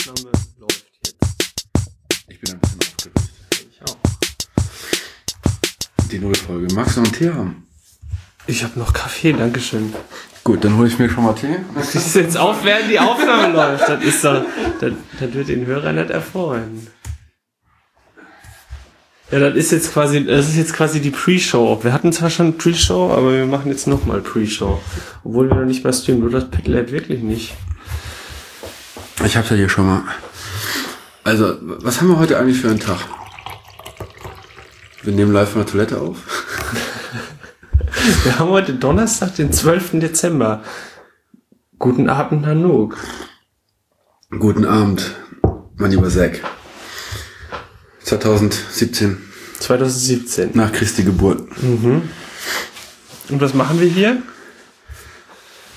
[0.00, 1.16] Aufnahme läuft jetzt.
[2.28, 3.20] Ich bin ein bisschen aufgeregt.
[3.70, 3.98] Ich auch.
[6.10, 6.74] Die Nullfolge.
[6.74, 7.66] Magst du noch einen Tee haben?
[8.46, 9.92] Ich habe noch Kaffee, Dankeschön.
[10.42, 11.56] Gut, dann hole ich mir schon mal Tee.
[11.74, 13.88] Das ist jetzt auf, während die Aufnahme läuft.
[13.88, 14.42] Das ist doch,
[14.80, 16.86] das, das wird den Hörer nicht erfreuen.
[19.30, 21.84] Ja, das ist jetzt quasi, das ist jetzt quasi die Pre-Show.
[21.84, 24.80] Wir hatten zwar schon Pre-Show, aber wir machen jetzt nochmal Pre-Show.
[25.24, 26.22] Obwohl wir noch nicht mehr streamen.
[26.22, 27.52] Du das Padlet wirklich nicht.
[29.24, 30.02] Ich hab's ja hier schon mal.
[31.24, 32.98] Also, was haben wir heute eigentlich für einen Tag?
[35.02, 36.16] Wir nehmen live von der Toilette auf.
[38.24, 40.00] Wir haben heute Donnerstag, den 12.
[40.00, 40.62] Dezember.
[41.78, 42.96] Guten Abend, Nanook.
[44.30, 45.14] Guten Abend,
[45.76, 46.40] mein lieber Zack.
[48.02, 49.18] 2017,
[49.58, 50.50] 2017.
[50.54, 51.40] nach Christi Geburt.
[51.62, 54.22] Und was machen wir hier?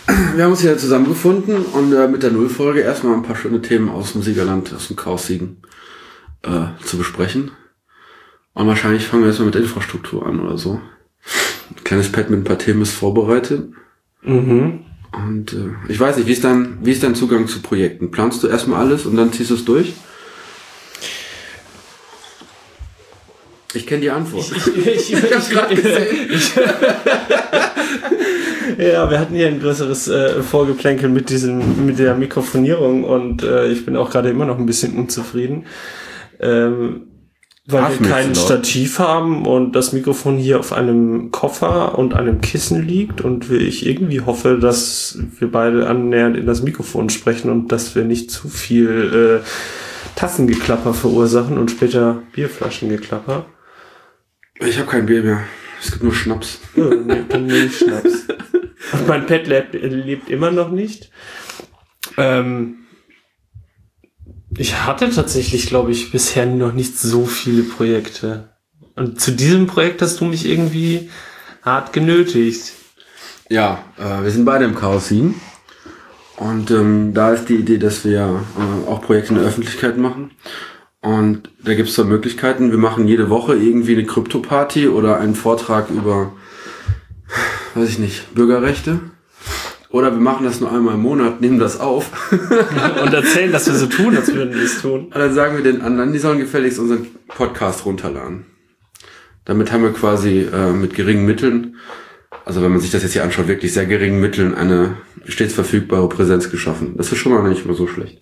[0.06, 3.90] Wir haben uns hier zusammengefunden und äh, mit der Nullfolge erstmal ein paar schöne Themen
[3.90, 5.58] aus dem Siegerland, aus dem Chaos-Siegen
[6.42, 7.52] äh, zu besprechen.
[8.54, 10.82] Und wahrscheinlich fangen wir erstmal mit Infrastruktur an oder so.
[11.70, 13.72] Ein kleines Pad mit ein paar Themen ist vorbereitet.
[14.22, 14.82] Mhm.
[15.12, 18.12] Und äh, ich weiß nicht, wie ist dein, wie ist dein Zugang zu Projekten?
[18.12, 19.94] Planst du erstmal alles und dann ziehst du es durch?
[23.76, 24.52] Ich kenne die Antwort.
[24.86, 26.30] Ich, hab's grad gesehen.
[28.78, 33.68] ja, wir hatten hier ein größeres äh, Vorgeplänkel mit diesem, mit der Mikrofonierung und äh,
[33.68, 35.66] ich bin auch gerade immer noch ein bisschen unzufrieden.
[36.40, 37.08] Ähm,
[37.66, 38.36] weil Darf wir kein?
[38.36, 43.86] Stativ haben und das Mikrofon hier auf einem Koffer und einem Kissen liegt und ich
[43.86, 48.50] irgendwie hoffe, dass wir beide annähernd in das Mikrofon sprechen und dass wir nicht zu
[48.50, 53.46] viel äh, Tassengeklapper verursachen und später Bierflaschengeklapper.
[54.60, 55.44] Ich habe kein Bier mehr.
[55.82, 56.60] Es gibt nur Schnaps.
[56.76, 58.28] Ich Schnaps.
[58.94, 61.12] Und mein Pet lebt, lebt immer noch nicht.
[62.18, 62.86] Ähm,
[64.58, 68.50] ich hatte tatsächlich, glaube ich, bisher noch nicht so viele Projekte.
[68.96, 71.10] Und zu diesem Projekt hast du mich irgendwie
[71.64, 72.74] hart genötigt.
[73.50, 75.40] Ja, äh, wir sind beide im Chaos 7.
[76.38, 80.32] Und ähm, da ist die Idee, dass wir äh, auch Projekte in der Öffentlichkeit machen.
[81.04, 82.72] Und da gibt es zwei Möglichkeiten.
[82.72, 86.32] Wir machen jede Woche irgendwie eine Krypto-Party oder einen Vortrag über,
[87.76, 89.02] weiß ich nicht, Bürgerrechte.
[89.90, 92.10] Oder wir machen das nur einmal im Monat, nehmen das auf.
[92.32, 95.08] Und erzählen, dass wir so tun, als würden wir es tun.
[95.08, 98.46] Und dann sagen wir den anderen, die sollen gefälligst unseren Podcast runterladen.
[99.44, 101.76] Damit haben wir quasi äh, mit geringen Mitteln,
[102.46, 106.08] also wenn man sich das jetzt hier anschaut, wirklich sehr geringen Mitteln eine stets verfügbare
[106.08, 106.94] Präsenz geschaffen.
[106.96, 108.22] Das ist schon mal nicht mehr so schlecht.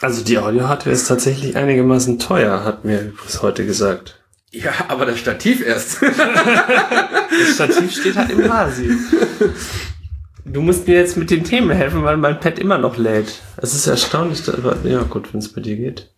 [0.00, 4.20] Also die Audio-Hardware ist tatsächlich einigermaßen teuer, hat mir übrigens heute gesagt.
[4.50, 5.98] Ja, aber das Stativ erst.
[7.30, 8.90] Das Stativ steht halt im Vasi.
[10.44, 13.40] Du musst mir jetzt mit den Themen helfen, weil mein Pad immer noch lädt.
[13.56, 16.10] Es ist erstaunlich, aber, ja gut, wenn es bei dir geht.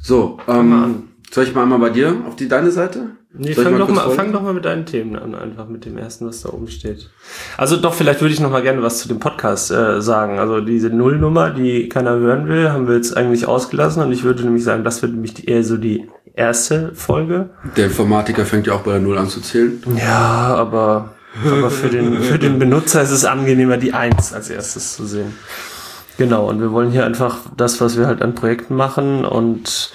[0.00, 1.07] So, ähm.
[1.30, 3.10] Soll ich mal einmal bei dir auf die deine Seite?
[3.32, 5.98] Nee, Soll fang doch, mal, fang doch mal mit deinen Themen an, einfach mit dem
[5.98, 7.10] ersten, was da oben steht.
[7.58, 10.38] Also doch, vielleicht würde ich noch mal gerne was zu dem Podcast äh, sagen.
[10.38, 14.44] Also diese Nullnummer, die keiner hören will, haben wir jetzt eigentlich ausgelassen und ich würde
[14.44, 17.50] nämlich sagen, das wird nämlich eher so die erste Folge.
[17.76, 19.82] Der Informatiker fängt ja auch bei der Null an zu zählen.
[19.96, 21.10] Ja, aber,
[21.44, 25.34] aber für, den, für den Benutzer ist es angenehmer, die Eins als erstes zu sehen.
[26.16, 29.92] Genau, und wir wollen hier einfach das, was wir halt an Projekten machen und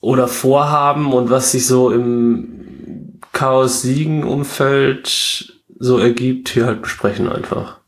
[0.00, 7.78] oder vorhaben und was sich so im Chaos-Siegen-Umfeld so ergibt, hier halt besprechen einfach.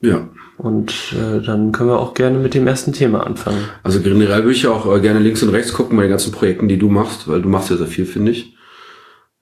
[0.00, 0.28] Ja.
[0.58, 3.64] Und äh, dann können wir auch gerne mit dem ersten Thema anfangen.
[3.82, 6.68] Also generell würde ich auch äh, gerne links und rechts gucken bei den ganzen Projekten,
[6.68, 8.54] die du machst, weil du machst ja sehr viel, finde ich.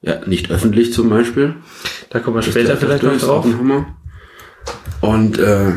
[0.02, 1.56] Ja, nicht öffentlich zum Beispiel.
[2.08, 3.46] Da kommen wir Das später vielleicht noch drauf.
[5.02, 5.72] Und äh,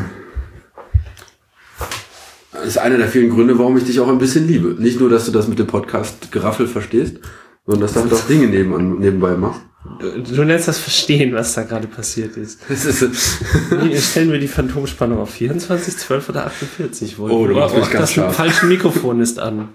[2.66, 4.76] ist einer der vielen Gründe, warum ich dich auch ein bisschen liebe.
[4.80, 7.18] Nicht nur, dass du das mit dem Podcast Geraffel verstehst,
[7.66, 9.60] sondern dass du halt auch Dinge nebenan, nebenbei machst.
[10.00, 12.60] Du, du nennst das Verstehen, was da gerade passiert ist.
[12.68, 13.06] Das ist,
[13.82, 17.18] Nee, stellen wir die Phantomspannung auf 24, 12 oder 48.
[17.18, 17.30] Wohl.
[17.30, 19.68] Oh, du machst mich ganz das falsche Mikrofon ist an.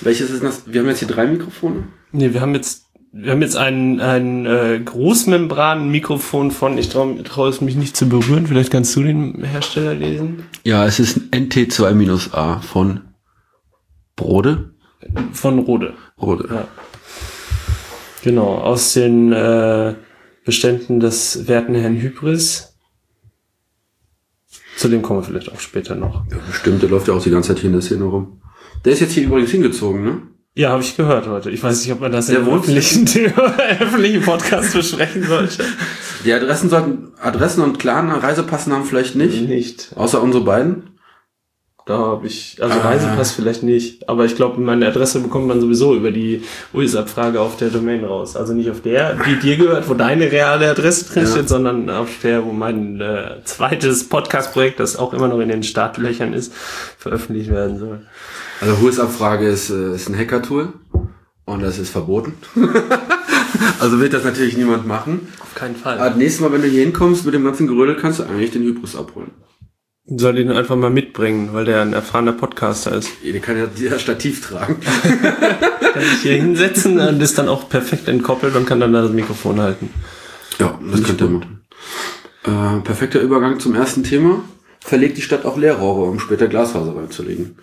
[0.00, 0.62] welches ist das?
[0.66, 1.84] Wir haben jetzt hier drei Mikrofone.
[2.12, 7.46] Nee, wir haben jetzt, wir haben jetzt ein, ein äh, Großmembran-Mikrofon von, ich traue trau
[7.46, 10.44] es mich nicht zu berühren, vielleicht kannst du den Hersteller lesen.
[10.64, 13.02] Ja, es ist ein NT2-A von
[14.16, 14.70] Brode.
[15.32, 15.92] Von Rode.
[16.16, 16.48] Brode.
[16.50, 16.68] Ja.
[18.22, 19.94] Genau, aus den äh,
[20.44, 22.78] Beständen des werten Herrn Hybris.
[24.78, 26.24] Zu dem kommen wir vielleicht auch später noch.
[26.30, 28.40] Ja, bestimmt, der läuft ja auch die ganze Zeit hier in der Szene rum.
[28.86, 30.22] Der ist jetzt hier übrigens hingezogen, ne?
[30.54, 31.50] Ja, habe ich gehört heute.
[31.50, 33.06] Ich weiß nicht, ob man das wohnt- öffentlichen,
[33.80, 35.64] öffentlichen Podcast besprechen sollte.
[36.26, 39.48] Die Adressen sollten, Adressen und Clan Reisepassnamen vielleicht nicht.
[39.48, 39.92] Nicht.
[39.96, 40.90] Außer unsere beiden.
[41.86, 42.82] Da habe ich, also Ah.
[42.90, 47.56] Reisepass vielleicht nicht, aber ich glaube, meine Adresse bekommt man sowieso über die US-Abfrage auf
[47.56, 48.36] der Domain raus.
[48.36, 51.30] Also nicht auf der, die dir gehört, wo deine reale Adresse drin Ja.
[51.30, 55.64] steht, sondern auf der, wo mein äh, zweites Podcast-Projekt, das auch immer noch in den
[55.64, 56.52] Startlöchern ist,
[56.98, 58.06] veröffentlicht werden soll.
[58.62, 60.72] Also Huls-Abfrage ist, äh, ist ein Hacker-Tool.
[61.44, 62.34] Und das ist verboten.
[63.80, 65.26] also wird das natürlich niemand machen.
[65.40, 65.98] Auf keinen Fall.
[65.98, 68.62] Aber nächstes Mal, wenn du hier hinkommst mit dem ganzen Gerödel, kannst du eigentlich den
[68.62, 69.32] Hybris abholen.
[70.06, 73.10] Soll ihn einfach mal mitbringen, weil der ein erfahrener Podcaster ist.
[73.24, 74.76] Der kann ja der Stativ tragen.
[75.92, 79.12] Kann sich hier hinsetzen und ist dann auch perfekt entkoppelt und kann dann da das
[79.12, 79.90] Mikrofon halten.
[80.58, 81.60] Ja, das könnt ihr machen.
[82.44, 84.42] Äh, perfekter Übergang zum ersten Thema.
[84.80, 87.56] Verlegt die Stadt auch Leerrohre, um später Glasfaser reinzulegen.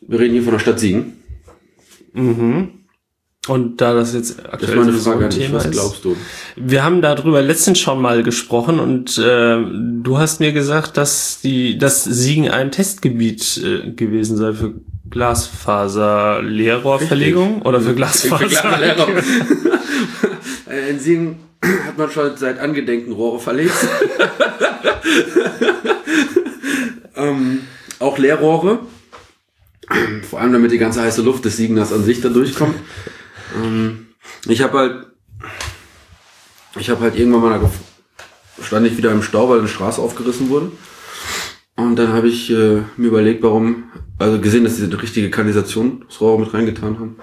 [0.00, 1.14] Wir reden hier von der Stadt Siegen.
[3.48, 5.30] Und da das jetzt Das aktuell ist meine sowieso Frage ein.
[5.30, 5.72] Thema Was ist.
[5.72, 6.16] glaubst du?
[6.56, 9.58] Wir haben darüber letztens schon mal gesprochen und äh,
[10.02, 14.74] du hast mir gesagt, dass die, dass Siegen ein Testgebiet äh, gewesen sei für
[15.08, 19.08] Glasfaser-Leerrohrverlegung oder für Glasfaser.
[20.68, 23.72] Äh, In Siegen hat man schon seit Angedenken Rohre verlegt.
[27.16, 27.62] ähm,
[27.98, 28.80] auch Leerrohre.
[30.28, 32.76] Vor allem damit die ganze heiße Luft des Siegeners an sich da durchkommt.
[33.62, 34.06] ähm,
[34.46, 35.06] ich habe halt,
[36.78, 37.70] ich habe halt irgendwann mal da
[38.64, 40.70] stand ich wieder im Stau, weil eine Straße aufgerissen wurde.
[41.76, 43.84] Und dann habe ich äh, mir überlegt, warum,
[44.18, 47.16] also gesehen, dass sie eine richtige Kanalisationsrohre mit reingetan haben.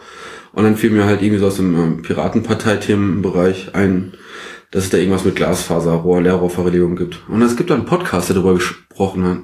[0.53, 4.13] Und dann fiel mir halt irgendwie so aus dem ähm, Piratenpartei-Themenbereich ein,
[4.71, 7.19] dass es da irgendwas mit Glasfaserrohr, Leerrohrverlegung gibt.
[7.29, 9.37] Und es gibt da einen Podcast, der darüber gesprochen hat,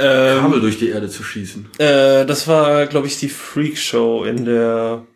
[0.00, 1.68] Ähm, Kabel durch die Erde zu schießen.
[1.78, 5.06] äh, das war, glaube ich, die Freak Show in der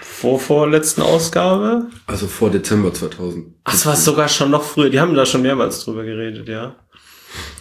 [0.00, 1.86] vorvorletzten Ausgabe.
[2.06, 3.48] Also vor Dezember 2000.
[3.64, 4.88] Ach, das war sogar schon noch früher.
[4.88, 6.76] Die haben da schon mehrmals drüber geredet, ja.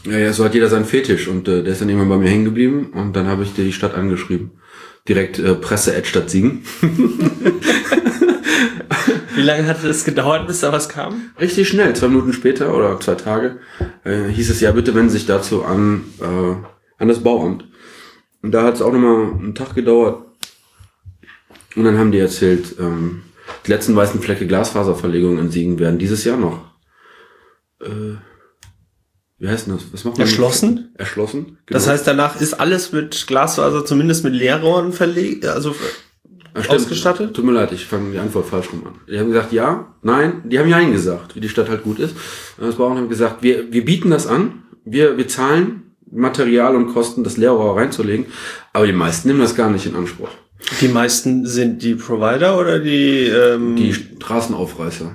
[0.05, 2.29] Ja, ja, so hat jeder seinen Fetisch und äh, der ist dann irgendwann bei mir
[2.29, 4.51] hängen geblieben und dann habe ich die Stadt angeschrieben.
[5.09, 6.63] Direkt äh, Presse at Stadt Siegen.
[9.35, 11.31] Wie lange hat es gedauert, bis da was kam?
[11.39, 13.59] Richtig schnell, zwei Minuten später oder zwei Tage,
[14.03, 17.65] äh, hieß es ja, bitte wenden Sie sich dazu an, äh, an das Bauamt.
[18.41, 20.25] Und da hat es auch nochmal einen Tag gedauert.
[21.75, 23.23] Und dann haben die erzählt, ähm,
[23.65, 26.63] die letzten weißen Flecke Glasfaserverlegungen in Siegen werden dieses Jahr noch.
[27.81, 28.15] Äh,
[29.38, 29.85] wie heißt denn das?
[29.91, 30.27] Was macht man?
[30.27, 30.93] Erschlossen?
[30.95, 31.57] Erschlossen.
[31.65, 31.77] Genau.
[31.77, 35.75] Das heißt, danach ist alles mit Glasfaser, zumindest mit Leerrohren verlegt, also
[36.63, 36.79] stimmt.
[36.79, 37.35] ausgestattet?
[37.35, 38.93] Tut mir leid, ich fange die Antwort falsch rum an.
[39.09, 42.15] Die haben gesagt, ja, nein, die haben Nein gesagt, wie die Stadt halt gut ist.
[42.57, 47.23] Das Bauern haben gesagt, wir, wir bieten das an, wir, wir zahlen Material und Kosten,
[47.23, 48.27] das Leerrohr reinzulegen,
[48.73, 50.29] aber die meisten nehmen das gar nicht in Anspruch.
[50.81, 55.11] Die meisten sind die Provider oder die, ähm, Die Straßenaufreißer.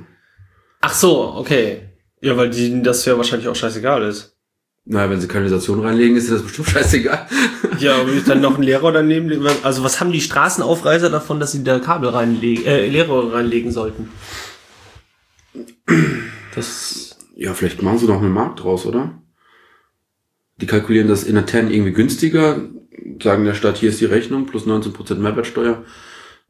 [0.83, 1.89] Ach so, okay.
[2.21, 4.37] Ja, weil die, das ja wahrscheinlich auch scheißegal ist.
[4.93, 7.29] Naja, wenn sie Kanalisation reinlegen, ist das bestimmt scheißegal.
[7.79, 9.47] Ja, aber ich dann noch ein Leerrohr daneben.
[9.63, 14.09] Also was haben die Straßenaufreißer davon, dass sie da Kabel reinlegen, äh, Leerrohre reinlegen sollten?
[16.57, 19.23] Das, Ja, vielleicht machen sie doch einen Markt draus, oder?
[20.61, 22.61] Die kalkulieren das in der TEN irgendwie günstiger,
[23.23, 25.85] sagen der Stadt, hier ist die Rechnung, plus 19% Mehrwertsteuer.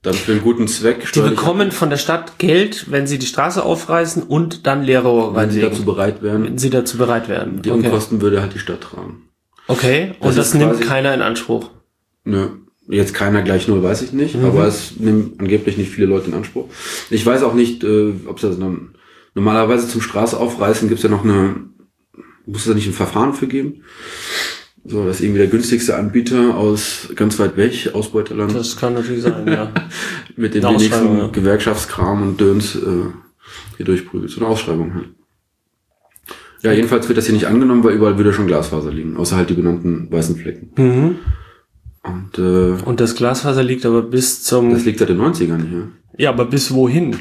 [0.02, 1.12] Dann für einen guten Zweck.
[1.12, 5.50] die bekommen von der Stadt Geld, wenn sie die Straße aufreißen und dann Leerrohre wenn
[5.50, 6.44] sie dazu bereit wären.
[6.44, 7.60] wenn sie dazu bereit werden.
[7.60, 7.86] Die okay.
[7.86, 9.28] Unkosten würde halt die Stadt tragen.
[9.66, 11.70] Okay, und Das das, nimmt keiner in Anspruch.
[12.24, 12.48] Nö.
[12.88, 16.34] Jetzt keiner gleich null, weiß ich nicht, aber es nehmen angeblich nicht viele Leute in
[16.34, 16.68] Anspruch.
[17.10, 18.94] Ich weiß auch nicht, äh, ob es das dann
[19.34, 21.56] normalerweise zum Straße aufreißen gibt's ja noch eine,
[22.46, 23.84] muss es da nicht ein Verfahren für geben?
[24.90, 29.22] So, das ist irgendwie der günstigste Anbieter aus ganz weit weg, Ausbeuterland, Das kann natürlich
[29.22, 29.72] sein, ja.
[30.36, 31.26] mit den wenigsten ja.
[31.28, 32.80] Gewerkschaftskram und Döns äh,
[33.76, 34.30] hier durchprügelt.
[34.30, 35.08] So eine Ausschreibung halt.
[36.62, 39.48] Ja, jedenfalls wird das hier nicht angenommen, weil überall würde schon Glasfaser liegen, außer halt
[39.48, 40.70] die benannten weißen Flecken.
[40.76, 41.16] mhm.
[42.02, 45.88] Und äh, Und das Glasfaser liegt aber bis zum, das liegt seit den 90ern hier.
[46.18, 47.16] ja, aber bis wohin?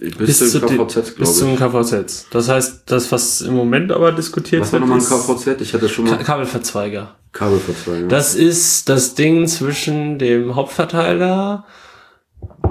[0.00, 1.56] Bis, zu zum KVZ, Bis glaube zum.
[1.56, 2.26] KVZ.
[2.30, 5.60] Das heißt, das, was im Moment aber diskutiert Was war wird, nochmal ein KVZ?
[5.60, 7.16] Ich hatte schon Ka mal Kabelverzweiger.
[7.32, 8.08] Kabelverzweigung.
[8.08, 11.66] Das ist das Ding zwischen dem Hauptverteiler,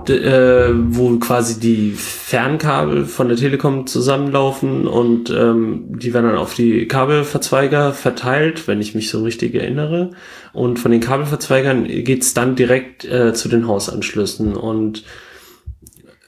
[0.08, 6.53] äh, wo quasi die Fernkabel von der Telekom zusammenlaufen und ähm, die werden dann auf
[6.53, 10.12] die Kabelverzweiger verteilt, wenn ich mich so richtig erinnere.
[10.53, 14.55] Und von den Kabelverzweigern geht's dann direkt äh, zu den Hausanschlüssen.
[14.55, 15.03] Und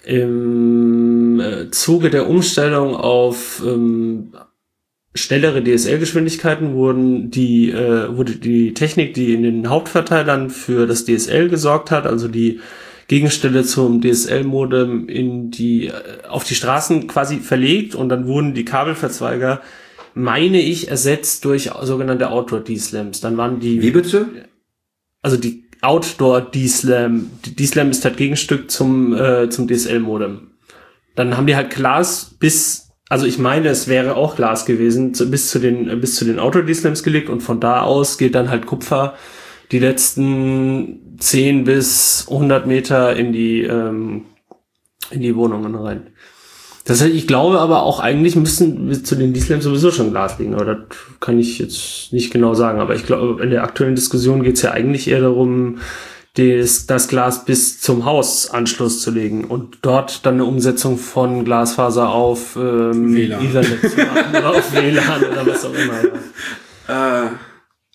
[0.08, 4.32] im äh, Zuge der Umstellung auf ähm,
[5.14, 11.50] schnellere DSL-Geschwindigkeiten wurden die, äh, wurde die Technik, die in den Hauptverteilern für das DSL
[11.50, 12.62] gesorgt hat, also die
[13.10, 15.94] Gegenstelle zum DSL-Modem in die, äh,
[16.30, 19.62] auf die Straßen quasi verlegt und dann wurden die Kabelverzweiger,
[20.14, 23.20] meine ich, ersetzt durch sogenannte Outdoor-D-Slams.
[23.20, 23.82] Dann waren die.
[23.82, 24.28] Wie bitte?
[25.22, 27.30] Also die Outdoor D-Slam.
[27.46, 30.52] D-Slam ist halt Gegenstück zum, äh, zum DSL-Modem.
[31.16, 35.50] Dann haben die halt Glas bis, also ich meine, es wäre auch Glas gewesen, bis
[35.50, 38.66] zu den, bis zu den Outdoor D-Slams gelegt und von da aus geht dann halt
[38.66, 39.16] Kupfer
[39.72, 44.26] die letzten 10 bis 100 Meter in die, ähm,
[45.12, 46.12] in die Wohnungen rein.
[46.88, 50.40] Das heißt, ich glaube aber auch eigentlich müssen wir zu den D-Slams sowieso schon Glas
[50.40, 52.80] liegen, aber das kann ich jetzt nicht genau sagen.
[52.80, 55.80] Aber ich glaube, in der aktuellen Diskussion geht es ja eigentlich eher darum,
[56.36, 62.10] das, das Glas bis zum Hausanschluss zu legen und dort dann eine Umsetzung von Glasfaser
[62.10, 63.44] auf ähm, WLAN.
[63.44, 66.04] Ethernet zu machen oder auf WLAN oder was auch immer.
[66.88, 67.26] Ja.
[67.26, 67.30] Äh,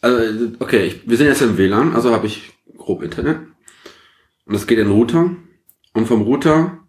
[0.03, 3.39] also, okay, ich, wir sind jetzt im WLAN, also habe ich grob Internet.
[4.45, 5.31] Und das geht in den Router.
[5.95, 6.82] Und vom Router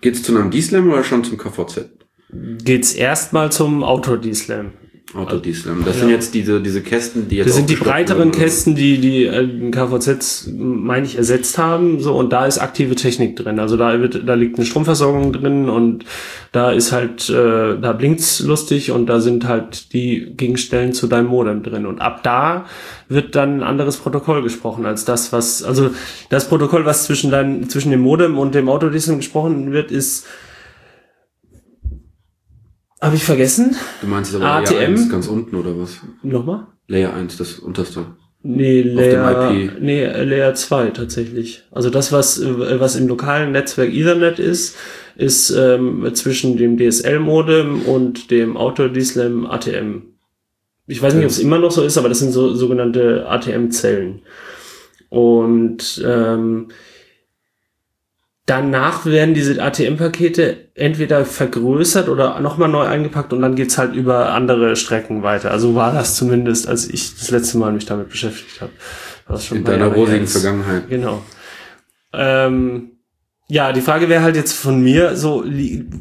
[0.00, 1.90] geht's zu einem D-Slam oder schon zum KVZ?
[2.32, 4.66] Geht's erstmal zum Auto-D-Slam.
[4.66, 4.79] Auto
[5.12, 5.82] D-Slam.
[5.84, 6.00] Das Ja.
[6.00, 8.32] sind jetzt diese, diese Kästen, die jetzt Das sind die breiteren werden?
[8.32, 12.00] Kästen, die die äh, KVZ, meine ich, ersetzt haben.
[12.00, 13.58] So und da ist aktive Technik drin.
[13.58, 16.04] Also da wird, da liegt eine Stromversorgung drin und
[16.52, 21.26] da ist halt, äh, da blinkt's lustig und da sind halt die Gegenstellen zu deinem
[21.26, 21.86] Modem drin.
[21.86, 22.66] Und ab da
[23.08, 25.90] wird dann ein anderes Protokoll gesprochen als das, was, also
[26.28, 30.26] das Protokoll, was zwischen dein, zwischen dem Modem und dem Autodism gesprochen wird, ist
[33.00, 33.76] habe ich vergessen?
[34.00, 34.74] Du meinst jetzt aber ATM?
[34.74, 36.00] Layer 1 ganz unten oder was?
[36.22, 36.66] Nochmal?
[36.86, 38.06] Layer 1, das unterste.
[38.42, 41.64] Nee, Layer, nee, Layer 2 tatsächlich.
[41.70, 44.76] Also das, was, äh, was im lokalen Netzwerk Ethernet ist,
[45.16, 50.02] ist ähm, zwischen dem DSL-Modem und dem Auto-DSLAM ATM.
[50.86, 54.22] Ich weiß nicht, ob es immer noch so ist, aber das sind so sogenannte ATM-Zellen.
[55.10, 56.68] Und ähm,
[58.46, 64.32] danach werden diese ATM-Pakete entweder vergrößert oder nochmal neu eingepackt und dann geht's halt über
[64.32, 65.50] andere Strecken weiter.
[65.50, 68.72] Also war das zumindest, als ich das letzte Mal mich damit beschäftigt habe.
[69.28, 70.32] Was schon In deiner Jahre her rosigen ist.
[70.32, 70.88] Vergangenheit.
[70.88, 71.22] Genau.
[72.12, 72.90] Ähm,
[73.52, 75.44] ja, die Frage wäre halt jetzt von mir so,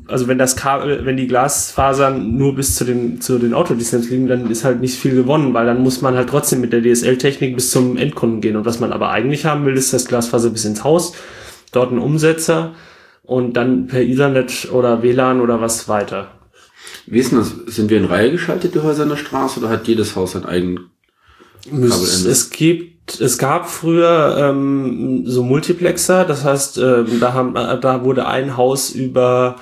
[0.08, 4.28] also wenn das Kabel, wenn die Glasfasern nur bis zu den zu den Autodistanz liegen,
[4.28, 7.56] dann ist halt nicht viel gewonnen, weil dann muss man halt trotzdem mit der DSL-Technik
[7.56, 8.56] bis zum Endkunden gehen.
[8.56, 11.16] Und was man aber eigentlich haben will, ist das Glasfaser bis ins Haus,
[11.72, 12.74] dort ein Umsetzer
[13.24, 16.32] und dann per Ethernet oder WLAN oder was weiter.
[17.06, 17.54] Wie ist denn das?
[17.68, 20.46] Sind wir in Reihe geschaltet, die Häuser in der Straße, oder hat jedes Haus sein
[20.46, 20.90] eigenen?
[21.64, 22.30] Kabelende.
[22.30, 28.04] es gibt, es gab früher ähm, so Multiplexer, das heißt, ähm, da haben, äh, da
[28.04, 29.58] wurde ein Haus über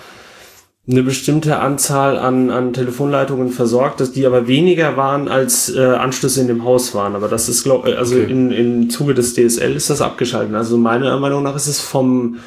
[0.90, 6.40] eine bestimmte Anzahl an, an Telefonleitungen versorgt, dass die aber weniger waren als äh, Anschlüsse
[6.42, 7.16] in dem Haus waren.
[7.16, 8.32] Aber das ist, glaub, also Okay.
[8.32, 10.56] in, im Zuge des DSL ist das abgeschaltet.
[10.56, 12.38] Also meiner Meinung nach ist es vom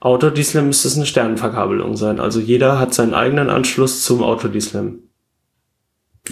[0.00, 2.20] Auto-D-Slam müsste es eine Sternenverkabelung sein.
[2.20, 4.98] Also jeder hat seinen eigenen Anschluss zum Auto-D-Slam.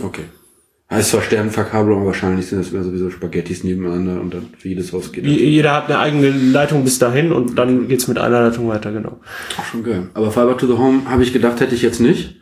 [0.02, 0.24] Okay.
[0.90, 4.92] Heißt zwar Sternenverkabelung, aber wahrscheinlich sind das wieder sowieso Spaghettis nebeneinander und dann für jedes
[4.92, 8.68] Haus geht Jeder hat eine eigene Leitung bis dahin und dann geht's mit einer Leitung
[8.68, 9.18] weiter, genau.
[9.70, 10.10] Schon geil.
[10.12, 12.36] Aber Fiber to the Home habe ich gedacht, hätte ich jetzt nicht.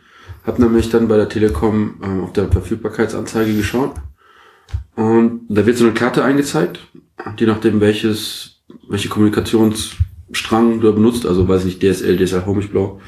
[0.44, 3.94] Hab nämlich dann bei der Telekom ähm, auf der Verfügbarkeitsanzeige geschaut.
[4.96, 6.80] Und da wird so eine Karte eingezeigt,
[7.38, 12.60] je nachdem welches, welche Kommunikationsstrang du da benutzt, also weiß ich nicht, DSL, DSL Home,
[12.60, 13.00] ich blau,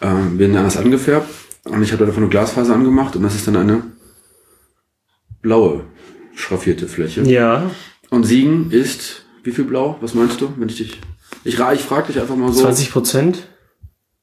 [0.00, 1.28] ähm, werden anders angefärbt.
[1.64, 3.82] Und ich habe da einfach nur Glasfaser angemacht und das ist dann eine
[5.42, 5.84] blaue
[6.34, 7.22] schraffierte Fläche.
[7.22, 7.70] Ja,
[8.10, 9.96] Und Siegen ist, wie viel blau?
[10.00, 11.00] Was meinst du, wenn ich dich,
[11.44, 12.62] ich, ich frage dich einfach mal so.
[12.62, 13.48] 20 Prozent.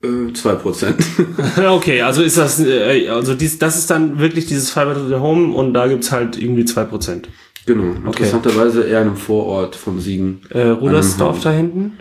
[0.04, 1.04] Äh, zwei Prozent.
[1.70, 5.16] okay, also ist das, äh, also dies, das ist dann wirklich dieses Fiber to the
[5.16, 7.30] Home und da gibt's halt irgendwie 2 Prozent.
[7.66, 7.94] genau.
[8.06, 10.42] Interessanterweise eher in einem Vorort von Siegen.
[10.50, 11.98] Äh, Rudersdorf da hinten.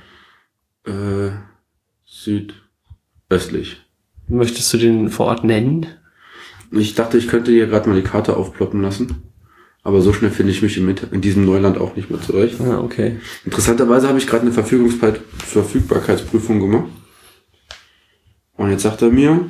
[0.84, 1.30] Äh,
[2.04, 3.78] südöstlich.
[4.28, 5.86] Möchtest du den Vorort nennen?
[6.78, 9.22] Ich dachte, ich könnte hier gerade mal die Karte aufploppen lassen.
[9.82, 12.60] Aber so schnell finde ich mich im in diesem Neuland auch nicht mehr zurecht.
[12.60, 13.18] Ah, okay.
[13.44, 16.86] Interessanterweise habe ich gerade eine Verfügbarkeitsprüfung gemacht.
[18.56, 19.48] Und jetzt sagt er mir,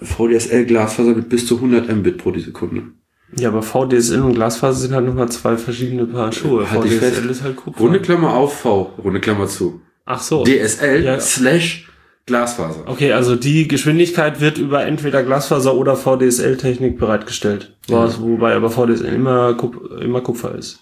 [0.00, 2.82] VDSL Glasfaser mit bis zu 100 Mbit pro Sekunde.
[3.36, 6.70] Ja, aber VDSL und Glasfaser sind halt nochmal zwei verschiedene Paar Schuhe.
[6.70, 7.80] Halt VDSL ist halt Kupfer.
[7.80, 9.80] Runde Klammer auf V, runde Klammer zu.
[10.04, 10.44] Ach so.
[10.44, 11.18] DSL Ja.
[11.20, 11.88] slash
[12.26, 12.82] Glasfaser.
[12.86, 17.72] Okay, also die Geschwindigkeit wird über entweder Glasfaser oder VDSL-Technik bereitgestellt.
[17.86, 20.80] Was, wobei aber VDSL immer, Kup immer Kupfer ist.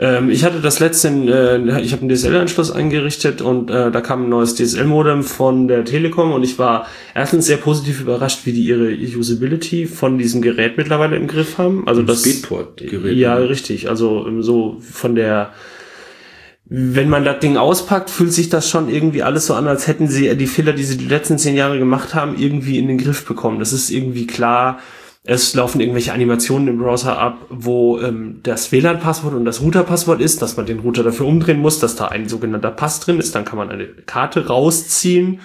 [0.00, 4.24] Ähm, ich hatte das letzte, äh, ich habe einen DSL-Anschluss eingerichtet und äh, da kam
[4.24, 8.64] ein neues DSL-Modem von der Telekom und ich war erstens sehr positiv überrascht, wie die
[8.64, 11.86] ihre Usability von diesem Gerät mittlerweile im Griff haben.
[11.86, 13.16] Also das Speedport-Gerät.
[13.16, 13.88] Ja, richtig.
[13.88, 15.52] Also ähm, so von der
[16.72, 20.06] wenn man das Ding auspackt, fühlt sich das schon irgendwie alles so an, als hätten
[20.06, 23.26] sie die Fehler, die sie die letzten zehn Jahre gemacht haben, irgendwie in den Griff
[23.26, 23.58] bekommen.
[23.58, 24.78] Das ist irgendwie klar.
[25.24, 30.42] Es laufen irgendwelche Animationen im Browser ab, wo ähm, das WLAN-Passwort und das Router-Passwort ist,
[30.42, 33.34] dass man den Router dafür umdrehen muss, dass da ein sogenannter Pass drin ist.
[33.34, 35.40] Dann kann man eine Karte rausziehen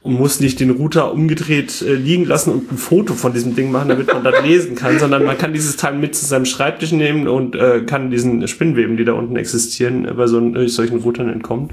[0.00, 3.70] und muss nicht den Router umgedreht äh, liegen lassen und ein Foto von diesem Ding
[3.70, 6.92] machen, damit man das lesen kann, sondern man kann dieses Teil mit zu seinem Schreibtisch
[6.92, 11.28] nehmen und äh, kann diesen Spinnweben, die da unten existieren, bei so äh, solchen Routern
[11.28, 11.72] entkommen.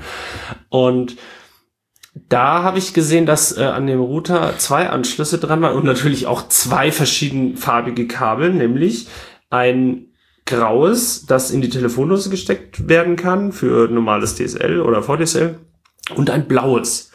[0.70, 1.18] Und
[2.30, 6.28] da habe ich gesehen, dass äh, an dem Router zwei Anschlüsse dran waren und natürlich
[6.28, 9.08] auch zwei verschiedenfarbige Kabel, nämlich
[9.50, 10.08] ein
[10.46, 15.56] graues, das in die Telefondose gesteckt werden kann für normales DSL oder VDSL
[16.16, 17.12] und ein blaues.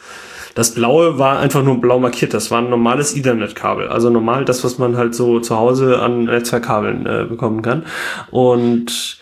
[0.55, 2.33] Das blaue war einfach nur blau markiert.
[2.33, 3.87] Das war ein normales Ethernet-Kabel.
[3.87, 7.85] Also normal das, was man halt so zu Hause an Netzwerkkabeln äh, bekommen kann.
[8.31, 9.19] Und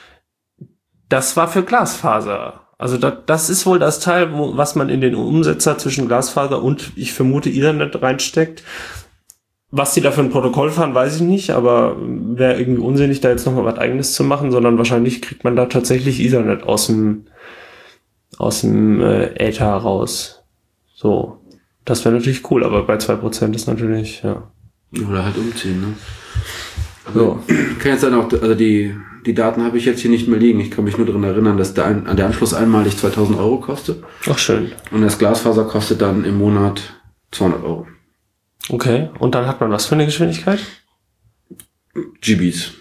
[1.09, 2.61] das war für Glasfaser.
[2.77, 6.63] Also das, das ist wohl das Teil, wo, was man in den Umsetzer zwischen Glasfaser
[6.63, 8.63] und ich vermute Ethernet reinsteckt.
[9.71, 13.29] Was die da für ein Protokoll fahren, weiß ich nicht, aber wäre irgendwie unsinnig, da
[13.29, 17.25] jetzt nochmal was eigenes zu machen, sondern wahrscheinlich kriegt man da tatsächlich Ethernet aus dem,
[18.39, 20.38] aus dem äh, Äther raus.
[20.99, 21.37] So.
[21.85, 24.51] Das wäre natürlich cool, aber bei 2% ist natürlich, ja.
[24.93, 25.93] Oder halt umziehen, ne?
[27.13, 27.39] So.
[27.79, 28.93] Kann jetzt dann auch, also die,
[29.25, 30.59] die Daten habe ich jetzt hier nicht mehr liegen.
[30.59, 34.03] Ich kann mich nur daran erinnern, dass der, ein, der Anschluss einmalig 2000 Euro kostet.
[34.29, 34.73] Ach, schön.
[34.91, 36.81] Und das Glasfaser kostet dann im Monat
[37.31, 37.87] 200 Euro.
[38.67, 39.09] Okay.
[39.19, 40.59] Und dann hat man was für eine Geschwindigkeit?
[42.19, 42.73] GBs.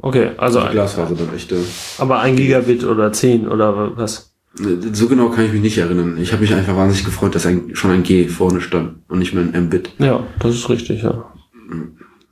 [0.00, 0.60] Okay, also.
[0.60, 1.64] Die Glasfaser dann echte.
[1.96, 4.34] Aber ein Gigabit oder 10 oder was?
[4.58, 6.18] So genau kann ich mich nicht erinnern.
[6.20, 9.32] Ich habe mich einfach wahnsinnig gefreut, dass ein, schon ein G vorne stand und nicht
[9.32, 9.90] mehr ein M-Bit.
[9.98, 11.32] Ja, das ist richtig, ja.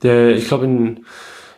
[0.03, 1.05] Der, ich glaube, in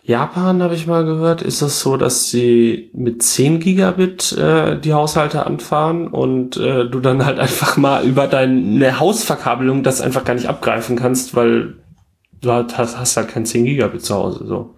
[0.03, 4.93] Japan habe ich mal gehört, ist das so, dass sie mit 10 Gigabit äh, die
[4.93, 10.33] Haushalte anfahren und äh, du dann halt einfach mal über deine Hausverkabelung das einfach gar
[10.33, 11.75] nicht abgreifen kannst, weil
[12.41, 14.45] du hast, hast halt kein 10 Gigabit zu Hause.
[14.47, 14.75] So.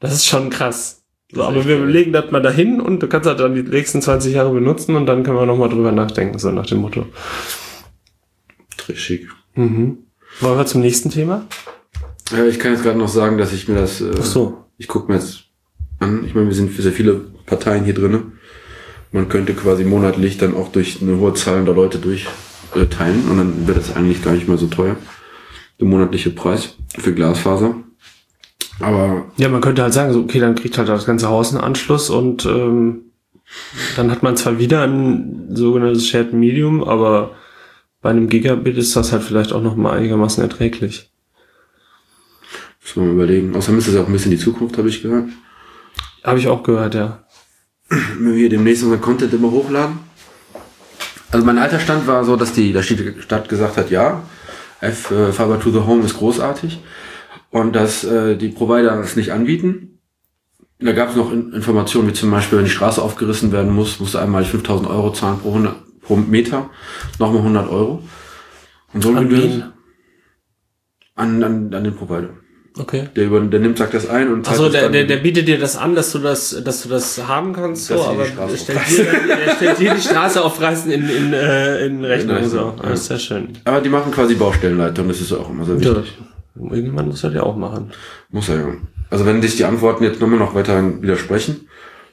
[0.00, 1.05] Das ist schon krass.
[1.32, 4.34] So, aber wir legen das mal dahin und du kannst halt dann die nächsten 20
[4.34, 7.06] Jahre benutzen und dann können wir nochmal drüber nachdenken, so nach dem Motto.
[8.76, 9.28] Trishig.
[9.54, 9.98] Mhm.
[10.40, 11.46] Wollen wir zum nächsten Thema?
[12.30, 14.64] Ja, ich kann jetzt gerade noch sagen, dass ich mir das, äh, Ach so.
[14.78, 15.44] ich gucke mir jetzt
[15.98, 16.24] an.
[16.24, 17.14] Ich meine, wir sind sehr viele
[17.46, 18.22] Parteien hier drinne.
[19.12, 23.38] Man könnte quasi monatlich dann auch durch eine hohe Zahl der Leute durchteilen äh, und
[23.38, 24.96] dann wird es eigentlich gar nicht mehr so teuer.
[25.80, 27.76] Der monatliche Preis für Glasfaser.
[28.80, 31.64] Aber ja, man könnte halt sagen, so, okay, dann kriegt halt das ganze Haus einen
[31.64, 33.06] Anschluss und ähm,
[33.96, 37.32] dann hat man zwar wieder ein sogenanntes Shared Medium, aber
[38.02, 41.10] bei einem Gigabit ist das halt vielleicht auch noch mal einigermaßen erträglich.
[42.82, 43.56] Muss man mal überlegen.
[43.56, 45.28] Außerdem ist das ja auch ein bisschen die Zukunft, habe ich gehört.
[46.22, 47.24] Habe ich auch gehört, ja.
[47.88, 49.98] Wenn wir hier demnächst unseren Content immer hochladen.
[51.30, 54.22] Also mein alter Stand war so, dass die, dass die Stadt gesagt hat, ja,
[54.80, 56.78] F äh, Fiber to the Home ist großartig
[57.50, 60.00] und dass äh, die Provider es nicht anbieten.
[60.78, 63.98] Da gab es noch in Informationen, wie zum Beispiel, wenn die Straße aufgerissen werden muss,
[63.98, 66.68] musst du einmal 5000 Euro zahlen pro, 100, pro Meter,
[67.18, 68.02] nochmal 100 Euro.
[68.92, 69.64] Und so An wen?
[71.14, 72.28] An, an, an den Provider.
[72.78, 73.08] Okay.
[73.16, 75.76] Der, über, der nimmt, sagt das ein und Also der, der, der bietet dir das
[75.78, 79.54] an, dass du das, dass du das haben kannst, so, aber der stellt, dir, der
[79.56, 82.36] stellt dir die Straße aufreißen in, in, äh, in Rechnung.
[82.36, 82.74] In So.
[82.76, 82.90] Ja.
[82.90, 83.48] Das ist sehr schön.
[83.64, 86.18] Aber die machen quasi Baustellenleitung, das ist auch immer sehr Ja, wichtig.
[86.58, 87.92] Irgendwann muss er ja auch machen.
[88.30, 88.74] Muss er ja.
[89.10, 91.68] Also wenn sich die Antworten jetzt nochmal noch weiter widersprechen,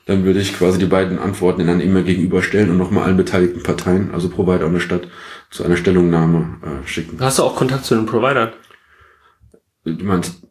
[0.05, 3.63] dann würde ich quasi die beiden Antworten in einer E-Mail gegenüberstellen und nochmal allen beteiligten
[3.63, 5.07] Parteien, also Provider und der Stadt,
[5.49, 7.17] zu einer Stellungnahme äh, schicken.
[7.19, 8.51] Hast du auch Kontakt zu den Providern?
[9.85, 10.41] Du meinst,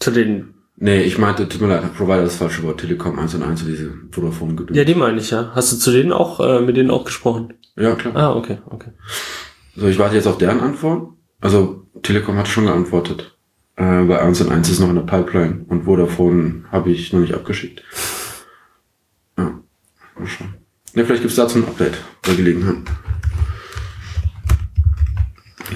[0.00, 3.34] Zu den, nee, ich meinte, tut mir leid, Provider ist das falsche Wort, Telekom 1
[3.34, 5.52] und 1, so diese vodafone geduld ja, die meine ich ja.
[5.54, 7.54] Hast du zu denen auch, äh, mit denen auch gesprochen?
[7.76, 8.16] ja, klar.
[8.16, 8.90] Ah, okay, okay.
[9.76, 11.12] So, ich warte jetzt auf deren Antwort.
[11.40, 13.37] Also, Telekom hat schon geantwortet.
[13.78, 17.20] Äh, bei 1 und 1 ist noch in der Pipeline und Vodafone habe ich noch
[17.20, 17.82] nicht abgeschickt.
[19.38, 19.60] Ja,
[20.18, 20.54] mal schauen.
[20.94, 22.76] Ja, vielleicht gibt's dazu ein Update bei Gelegenheit.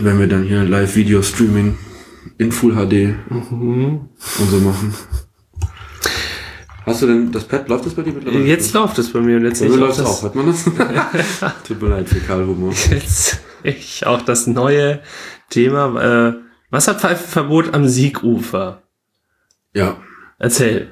[0.00, 1.78] Wenn wir dann hier Live-Video-Streaming
[2.38, 4.08] in Full HD Mhm.
[4.38, 4.94] und so machen.
[6.84, 7.68] Hast du denn das Pad?
[7.68, 8.44] Läuft das bei dir mittlerweile?
[8.44, 10.64] Jetzt läuft es bei mir und jetzt Bei sehe mir ich auch hört man das?
[11.68, 12.72] Tut mir leid, Fäkalhumor.
[12.90, 15.00] jetzt ich auch das neue
[15.50, 16.34] Thema, äh,
[16.72, 18.82] Wasserpfeifenverbot am Siegufer.
[19.74, 19.98] Ja,
[20.38, 20.90] Erzähl.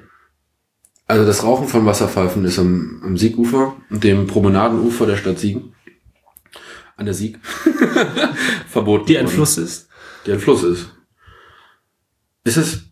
[1.09, 5.75] Also das Rauchen von Wasserpfeifen ist am, am Siegufer, dem Promenadenufer der Stadt Siegen,
[6.97, 7.40] an der Sieg,
[8.69, 9.07] verboten.
[9.07, 9.35] Die ein worden.
[9.35, 9.88] Fluss ist.
[10.25, 10.90] Die ein Fluss ist.
[12.45, 12.83] Ist es?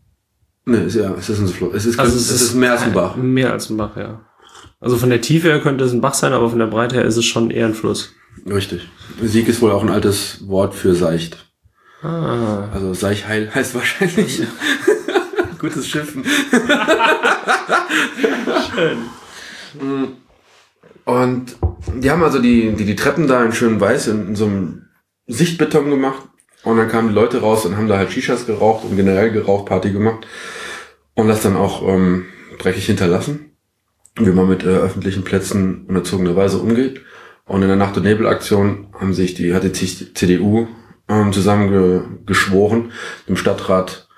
[0.64, 1.74] Ne, ist ja, es ist ein Fluss.
[1.74, 3.14] Es ist, Also es ist mehr als ein Bach.
[3.14, 4.20] Mehr als ein Bach, ja.
[4.80, 7.04] Also von der Tiefe her könnte es ein Bach sein, aber von der Breite her
[7.04, 8.12] ist es schon eher ein Fluss.
[8.46, 8.88] Richtig.
[9.22, 11.47] Sieg ist wohl auch ein altes Wort für seicht.
[12.02, 12.68] Ah.
[12.72, 14.42] Also Seichheil heißt wahrscheinlich
[15.58, 16.24] gutes Schiffen.
[18.74, 18.98] Schön.
[21.04, 21.56] Und
[21.94, 24.86] die haben also die, die, die Treppen da in schön weiß in, in so einem
[25.26, 26.28] Sichtbeton gemacht.
[26.64, 29.66] Und dann kamen die Leute raus und haben da halt Shishas geraucht und generell geraucht,
[29.66, 30.26] Party gemacht.
[31.14, 32.26] Und das dann auch ähm,
[32.58, 33.52] dreckig hinterlassen.
[34.16, 37.00] Wie man mit äh, öffentlichen Plätzen unerzogenerweise umgeht.
[37.46, 40.66] Und in der Nacht- und Nebelaktion haben sich die, hat sich die CDU
[41.08, 42.92] ähm, zusammengeschworen,
[43.28, 44.08] dem Stadtrat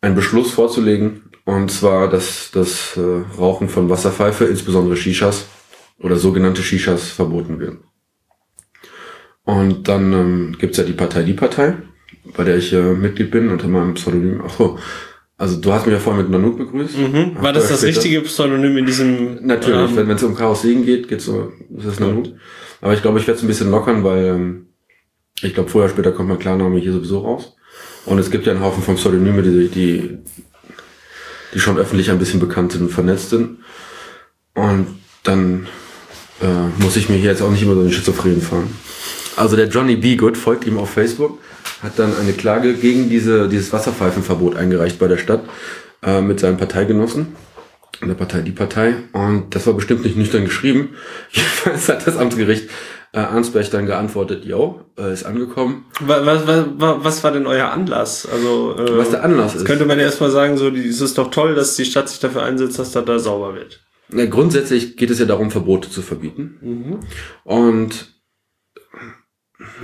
[0.00, 1.30] einen Beschluss vorzulegen.
[1.44, 5.46] Und zwar, dass das äh, Rauchen von Wasserpfeife, insbesondere Shishas
[5.98, 7.78] oder sogenannte Shishas, verboten wird.
[9.44, 11.74] Und dann ähm, gibt's ja die Partei Die Partei,
[12.36, 14.42] bei der ich äh, Mitglied bin unter meinem Pseudonym.
[14.46, 14.78] Ach so,
[15.36, 16.96] also du hast mich ja vorher mit Nanook begrüßt.
[16.96, 17.36] Mhm.
[17.40, 17.96] War das das später.
[17.96, 19.46] richtige Pseudonym in diesem?
[19.46, 22.28] Natürlich, Ähm, wenn es um Chaos Siegen geht, geht's ist das Nanook.
[22.80, 24.66] Aber ich glaube, ich werde es ein bisschen lockern, weil ähm,
[25.42, 27.56] ich glaube, vorher später kommt mein Klarname hier sowieso raus.
[28.06, 30.18] Und es gibt ja einen Haufen von Pseudonyme, die, die,
[31.52, 33.58] die schon öffentlich ein bisschen bekannt sind und vernetzt sind.
[34.54, 34.86] Und
[35.22, 35.66] dann
[36.40, 38.70] äh, muss ich mir hier jetzt auch nicht immer so den Schizophren fahren.
[39.36, 40.16] Also der Johnny B.
[40.16, 41.38] Good folgt ihm auf Facebook,
[41.82, 45.42] hat dann eine Klage gegen diese, dieses Wasserpfeifenverbot eingereicht bei der Stadt
[46.02, 47.34] äh, mit seinen Parteigenossen
[48.00, 48.94] in der Partei Die Partei.
[49.12, 50.90] Und das war bestimmt nicht nüchtern geschrieben.
[51.30, 52.68] Jedenfalls hat das Amtsgericht
[53.14, 55.84] äh, Arnsberg dann geantwortet, yo, äh, ist angekommen.
[56.00, 58.26] wa- Was, was, wa- was war denn euer Anlass?
[58.30, 59.64] Also äh, Was der Anlass ist.
[59.64, 62.18] könnte man ja erstmal sagen, so die- es ist doch toll, dass die Stadt sich
[62.20, 63.84] dafür einsetzt, dass da, da sauber wird.
[64.12, 67.00] Ja, grundsätzlich geht es ja darum, Verbote zu verbieten.
[67.44, 68.12] Und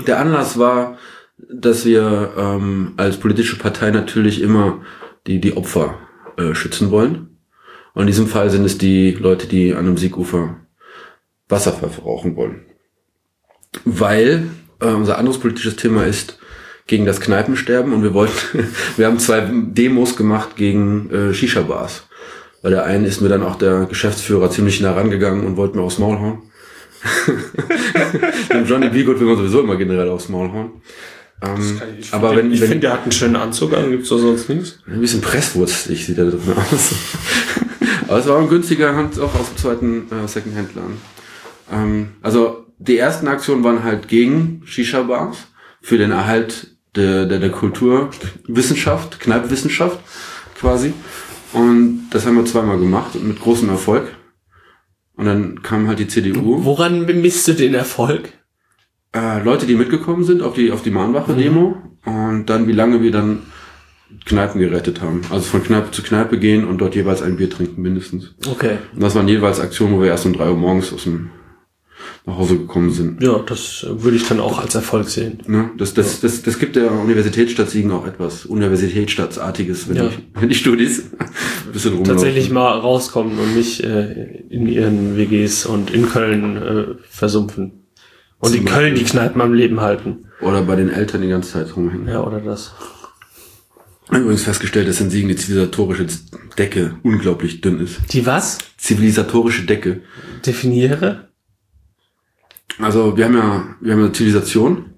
[0.07, 0.99] der Anlass war,
[1.53, 4.83] dass wir ähm, als politische Partei natürlich immer
[5.27, 5.99] die, die Opfer
[6.37, 7.39] äh, schützen wollen.
[7.95, 10.57] Und in diesem Fall sind es die Leute, die an einem Siegufer
[11.49, 12.67] Wasserpfeife rauchen wollen.
[13.85, 14.49] Weil
[14.81, 16.39] äh, unser anderes politisches Thema ist
[16.87, 22.05] gegen das Kneipensterben und wir wollten, wir haben zwei Demos gemacht gegen äh, Shisha-Bars.
[22.63, 25.83] Bei der einen ist mir dann auch der Geschäftsführer ziemlich nah rangegangen und wollte mir
[25.83, 26.43] aufs Maul hauen.
[28.53, 30.71] Dem Johnny Beagood will man sowieso immer generell aufs Maul hauen.
[31.43, 34.19] Ähm, Ich aber find, wenn, ich finde, der hat einen schönen Anzug an, gibt's doch
[34.19, 34.79] sonst nichts.
[34.87, 36.95] ein bisschen presswurzig sieht er da drin aus.
[38.09, 40.99] aber es war ein günstiger Hand auch aus dem zweiten äh, Secondhand-Laden.
[41.73, 45.49] Ähm, also die ersten Aktionen waren halt gegen Shisha-Bars
[45.83, 49.99] für den Erhalt der, der, der Kulturwissenschaft, Kneippwissenschaft
[50.59, 50.95] quasi.
[51.53, 54.17] Und das haben wir zweimal gemacht und mit großem Erfolg.
[55.15, 56.65] Und dann kam halt die CDU.
[56.65, 58.33] Woran bemisst du den Erfolg?
[59.15, 61.77] Äh, Leute, die mitgekommen sind auf die, auf die Mahnwache-Demo.
[62.07, 63.43] Und dann, wie lange wir dann
[64.25, 65.21] Kneipen gerettet haben.
[65.31, 68.35] Also von Kneipe zu Kneipe gehen und dort jeweils ein Bier trinken, mindestens.
[68.51, 68.79] Okay.
[68.95, 71.31] Und das waren jeweils Aktionen, wo wir erst um drei Uhr morgens aus dem
[72.27, 73.23] nach Hause gekommen sind.
[73.23, 75.43] Ja, das äh, würde ich dann auch als Erfolg sehen.
[75.47, 75.71] Ne?
[75.79, 80.09] Das, das, das, das gibt der Universitätsstadt Siegen auch etwas Universitätsstadtartiges, wenn, Ja.
[80.09, 82.15] die, wenn die Studis ein bisschen rumlaufen.
[82.17, 84.13] Tatsächlich mal rauskommen und nicht äh,
[84.49, 87.73] in ihren WGs und in Köln äh, versumpfen.
[88.39, 89.05] Und in Köln die.
[89.05, 90.25] Kneipen am Leben halten.
[90.41, 92.09] Oder bei den Eltern die ganze Zeit rumhängen.
[92.09, 92.73] Ja, oder das.
[94.11, 96.07] Übrigens festgestellt, dass in Siegen die zivilisatorische
[96.59, 97.99] Decke unglaublich dünn ist.
[98.13, 98.59] Die was?
[98.77, 100.01] Zivilisatorische Decke.
[100.45, 101.29] Definiere?
[102.81, 104.95] Also wir haben ja, wir haben eine Zivilisation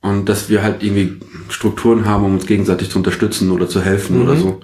[0.00, 4.22] und dass wir halt irgendwie Strukturen haben, um uns gegenseitig zu unterstützen oder zu helfen
[4.22, 4.60] oder so.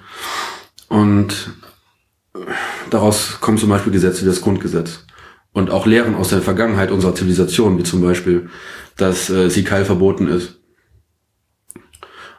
[0.88, 1.50] Und
[2.90, 5.04] daraus kommen zum Beispiel Gesetze wie das Grundgesetz.
[5.52, 8.48] Und auch Lehren aus der Vergangenheit unserer Zivilisation, wie zum Beispiel,
[8.96, 10.60] dass äh, Sikal verboten ist.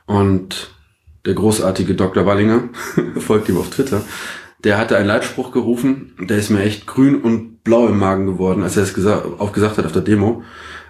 [0.05, 0.71] Und
[1.25, 2.25] der großartige Dr.
[2.25, 2.69] Wallinger,
[3.19, 4.03] folgt ihm auf Twitter,
[4.65, 8.63] der hatte einen Leitspruch gerufen, der ist mir echt grün und blau im Magen geworden,
[8.63, 10.43] als er es gesa auch gesagt hat auf der Demo.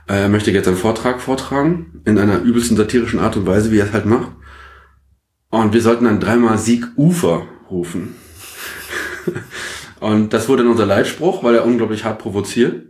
[0.08, 3.80] Äh, Er möchte jetzt einen Vortrag vortragen, in einer übelsten satirischen Art und Weise, wie
[3.80, 4.32] er es halt macht.
[5.50, 8.16] Und wir sollten dann dreimal Sieg Ufer rufen.
[10.00, 12.86] und das wurde dann unser Leitspruch, weil er unglaublich hart provoziert.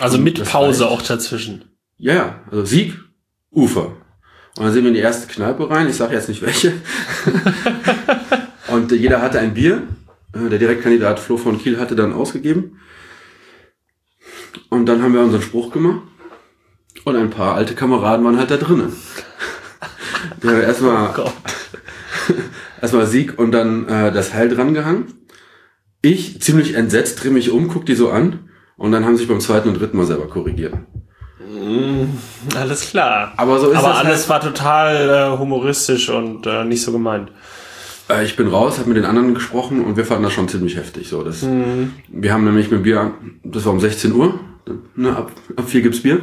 [0.00, 0.92] Also mit Pause reicht.
[0.92, 1.64] auch dazwischen.
[1.96, 2.98] Ja, ja, also Sieg,
[3.50, 3.96] Ufer.
[4.56, 6.72] Und dann sind wir in die erste Kneipe rein, ich sage jetzt nicht welche.
[8.78, 9.82] und äh, jeder hatte ein Bier.
[10.32, 12.80] Äh, Der Direktkandidat Flo von Kiel hatte dann ausgegeben.
[14.70, 16.02] Und dann haben wir unseren Spruch gemacht.
[17.04, 18.92] Und ein paar alte Kameraden waren halt da drinnen.
[20.42, 21.32] Haben erstmal Gott.
[22.82, 25.14] erstmal Sieg und dann äh, das Heil dran gehangen.
[26.02, 29.28] Ich ziemlich entsetzt drehe mich um, guck die so an und dann haben sie sich
[29.28, 30.74] beim zweiten und dritten Mal selber korrigiert.
[32.56, 33.32] Alles klar.
[33.36, 37.30] Aber so ist Aber alles war total äh, humoristisch und äh, nicht so gemeint.
[38.08, 40.76] Äh, ich bin raus, habe mit den anderen gesprochen und wir fanden das schon ziemlich
[40.76, 41.08] heftig.
[41.08, 41.42] So, das,
[42.08, 44.40] Wir haben nämlich mit Bier, das war um 16 Uhr,
[44.96, 46.22] ne, ab, ab 4 gibt's Bier,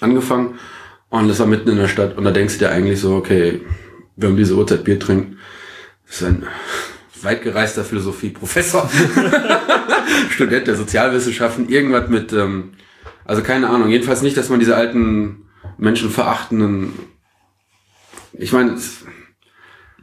[0.00, 0.54] angefangen
[1.10, 3.60] und das war mitten in der Stadt und da denkst du dir eigentlich so, okay,
[4.16, 5.38] wir haben diese Uhrzeit Bier trinken,
[6.06, 6.42] das ist ein
[7.22, 8.88] weitgereister Philosophie-Professor,
[10.30, 12.72] Student der Sozialwissenschaften, irgendwas mit, ähm,
[13.24, 15.44] also keine Ahnung, jedenfalls nicht, dass man diese alten
[15.78, 16.92] menschenverachtenden,
[18.32, 19.04] ich meine, es-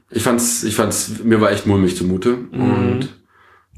[0.09, 2.37] ich fand's, ich fand's, mir war echt mulmig zumute.
[2.51, 3.09] Und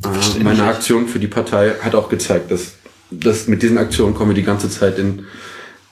[0.04, 2.76] äh, meine Aktion für die Partei hat auch gezeigt, dass,
[3.12, 5.26] dass mit diesen Aktionen kommen wir die ganze Zeit in,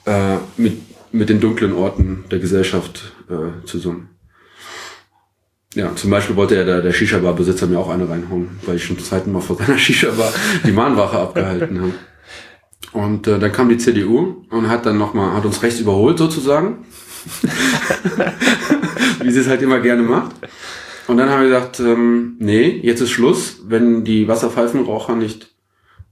[0.04, 0.80] äh, mit,
[1.12, 4.10] mit den dunklen Orten der Gesellschaft äh, zusammen.
[5.74, 8.96] Ja, zum Beispiel wollte ja der, der Shisha-Bar-Besitzer mir auch eine reinhauen, weil ich schon
[8.96, 10.32] zum zweiten Mal vor seiner Shisha-Bar
[10.64, 11.92] die Mahnwache abgehalten habe.
[12.92, 16.86] Und äh, dann kam die CDU und hat dann nochmal, hat uns rechts überholt sozusagen.
[19.22, 20.36] Wie sie es halt immer gerne macht.
[21.06, 25.54] Und dann haben wir gesagt, ähm, nee, jetzt ist Schluss, wenn die Wasserpfeifenraucher nicht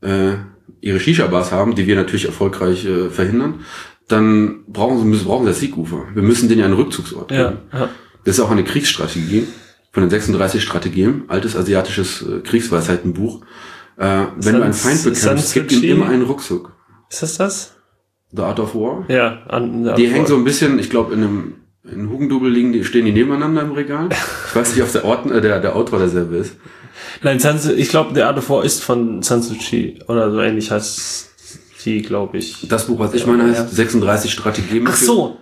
[0.02, 0.34] äh,
[0.80, 3.60] ihre Shisha-Bars haben, die wir natürlich erfolgreich äh, verhindern,
[4.08, 6.04] dann brauchen sie, müssen, brauchen sie das Siegufer.
[6.14, 7.58] Wir müssen denen ja einen Rückzugsort geben.
[7.72, 7.88] Ja, ja.
[8.24, 9.46] Das ist auch eine Kriegsstrategie
[9.92, 13.42] von den 36 Strategien, altes asiatisches äh, Kriegsweisheitenbuch.
[13.96, 16.72] Äh, wenn du einen Feind bekämpfst, gibt ihm immer einen Rückzug.
[17.10, 17.73] Ist das das?
[18.34, 19.04] The Art of War.
[19.08, 19.42] Ja.
[19.48, 21.54] An, Die hängen so ein bisschen, ich glaube, in einem
[21.90, 24.08] in Hugendubel liegen die, stehen die nebeneinander im Regal.
[24.48, 26.54] Ich weiß nicht, ob der, Ort, äh, der, der Autor derselbe ist.
[27.22, 31.30] Nein, Sansu, ich glaube, der Art of War ist von Sansuchi oder so ähnlich heißt
[31.84, 32.66] die, glaube ich.
[32.68, 33.66] Das Buch, was ich meine, heißt Ja.
[33.66, 35.36] 36 Strategien Ach für, so.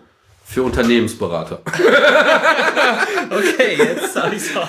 [0.44, 1.62] für Unternehmensberater.
[3.30, 4.68] Okay, jetzt habe ich's auch.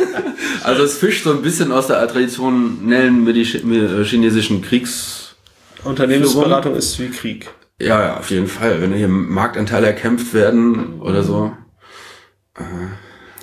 [0.63, 5.36] Also es fischt so ein bisschen aus der traditionellen äh, chinesischen Kriegs...
[5.83, 7.49] Unternehmensberatung ist wie Krieg.
[7.84, 8.82] Ja, ja, auf jeden Fall.
[8.82, 11.52] Wenn hier Marktanteile erkämpft werden oder so.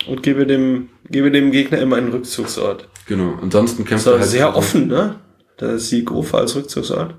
[0.09, 2.89] Und gebe dem, gebe dem Gegner immer einen Rückzugsort.
[3.07, 3.39] Genau.
[3.43, 5.17] Ansonsten kämpft Das er war halt sehr offen, ne?
[5.61, 7.17] Der Siegofer als Rückzugsort.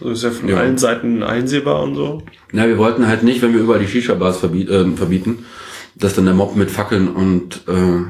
[0.00, 0.56] So ist ja von Ja.
[0.56, 2.22] allen Seiten einsehbar und so.
[2.52, 5.44] Na, wir wollten halt nicht, wenn wir überall die Shisha-Bars verbiet, äh, verbieten,
[5.94, 8.02] dass dann der Mob mit Fackeln und äh,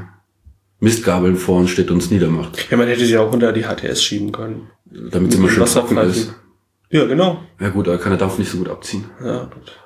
[0.80, 2.66] Mistgabeln vor uns steht und uns niedermacht.
[2.70, 4.68] Ja, man hätte sie auch unter die HTS schieben können.
[4.86, 6.34] Damit es immer schön trocken ist.
[6.94, 7.42] Ja, genau.
[7.58, 9.06] Ja gut, aber kann er darf nicht so gut abziehen.
[9.20, 9.80] Ja, gut.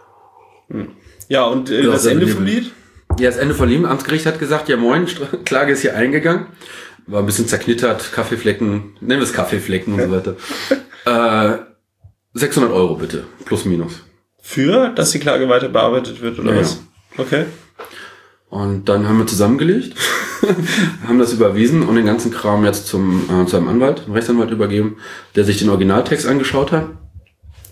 [0.68, 0.88] Hm.
[1.28, 2.70] Ja, und äh, Ja, das sehr Ende vom Lied?
[3.18, 3.86] Ja, das Ende von Lieben.
[3.86, 5.06] Amtsgericht hat gesagt, ja moin,
[5.46, 6.48] Klage ist hier eingegangen.
[7.06, 10.36] War ein bisschen zerknittert, Kaffeeflecken, nennen wir es Kaffeeflecken und so weiter.
[11.06, 11.58] Äh,
[12.34, 14.04] 600 Euro bitte, plus minus.
[14.42, 16.82] Für, dass die Klage weiter bearbeitet wird, oder Ja, was?
[17.16, 17.46] Okay.
[18.50, 19.94] Und dann haben wir zusammengelegt,
[21.06, 24.50] haben das überwiesen und den ganzen Kram jetzt zum, äh, zu einem Anwalt, einem Rechtsanwalt
[24.50, 24.96] übergeben,
[25.37, 26.87] der sich den Originaltext angeschaut hat.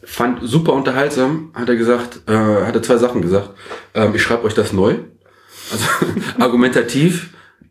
[0.05, 3.51] Fand super unterhaltsam, hat er gesagt, äh, hat er zwei Sachen gesagt.
[3.95, 4.97] Ähm, ich schreibe euch das neu.
[5.73, 5.85] Also
[6.39, 7.31] argumentativ,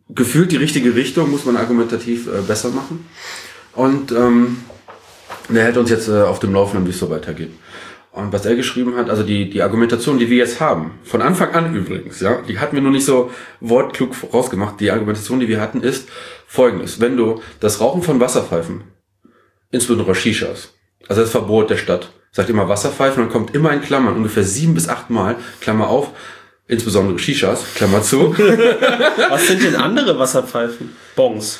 [0.09, 3.05] gefühlt die richtige Richtung, muss man argumentativ äh, besser machen.
[3.73, 4.57] Und ähm,
[5.49, 7.51] der hält uns jetzt äh, auf dem Laufenden, wie es so weitergeht.
[8.15, 11.53] Und was er geschrieben hat, also die, die Argumentation, die wir jetzt haben, von Anfang
[11.53, 14.79] an übrigens, ja, die hatten wir nur nicht so wortklug rausgemacht.
[14.79, 16.07] Die Argumentation, die wir hatten, ist
[16.47, 17.01] folgendes.
[17.01, 18.85] Wenn du das Rauchen von Wasserpfeifen,
[19.69, 20.73] insbesondere Shishas,
[21.09, 24.75] also das Verbot der Stadt, sagt immer Wasserpfeifen, dann kommt immer in Klammern ungefähr sieben
[24.75, 26.11] bis acht Mal, Klammer auf,
[26.69, 28.33] insbesondere Shishas, Klammer zu.
[29.29, 30.95] Was sind denn andere Wasserpfeifen?
[31.17, 31.59] Bongs.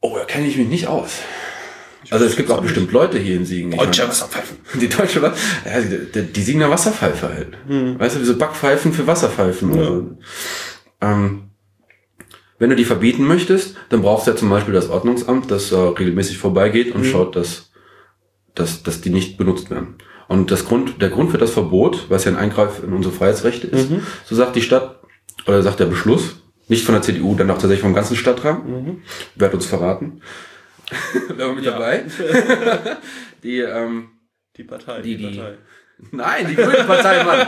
[0.00, 1.20] Oh, da kenne ich mich nicht aus.
[2.10, 3.72] Also es gibt auch bestimmt Leute hier in Siegen.
[3.72, 4.56] Deutsche Wasserpfeifen.
[4.80, 7.48] Die deutsche Wa- ja, die, die, Siegener Wasserpfeife halt.
[7.98, 9.72] Weißt du, wie so Backpfeifen für Wasserpfeifen.
[9.72, 10.18] oder so.
[11.00, 11.42] Ähm,
[12.58, 15.76] wenn du die verbieten möchtest, dann brauchst du ja zum Beispiel das Ordnungsamt, das äh,
[15.76, 17.70] regelmäßig vorbeigeht und schaut, dass,
[18.54, 19.96] dass, dass die nicht benutzt werden.
[20.28, 23.66] Und das Grund, der Grund für das Verbot, was ja ein Eingreif in unsere Freiheitsrechte
[23.66, 23.88] ist,
[24.24, 25.00] so sagt die Stadt,
[25.46, 26.36] oder sagt der Beschluss,
[26.68, 28.62] nicht von der CDU, dann auch tatsächlich vom ganzen Stadtrat,
[29.36, 30.20] wer hat uns verraten,
[31.36, 31.72] war mit Ja.
[31.72, 32.04] dabei,
[33.42, 34.08] die, ähm,
[34.56, 35.00] Die Partei.
[35.02, 35.40] Die- die-
[36.12, 37.46] Nein, die grüne Partei, Mann.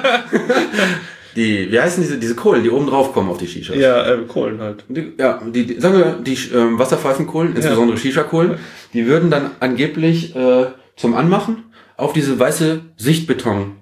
[1.37, 3.77] Die, wie heißen diese, diese Kohlen, die oben drauf kommen auf die Shishas?
[3.77, 4.85] Ja, äh, Kohlen halt.
[4.89, 8.59] Die, ja, die, die, sagen wir, die ähm, Wasserpfeifenkohlen, insbesondere Shisha-Kohlen,
[8.95, 11.65] die würden dann angeblich äh, zum Anmachen
[11.97, 13.77] auf diese weiße Sichtbeton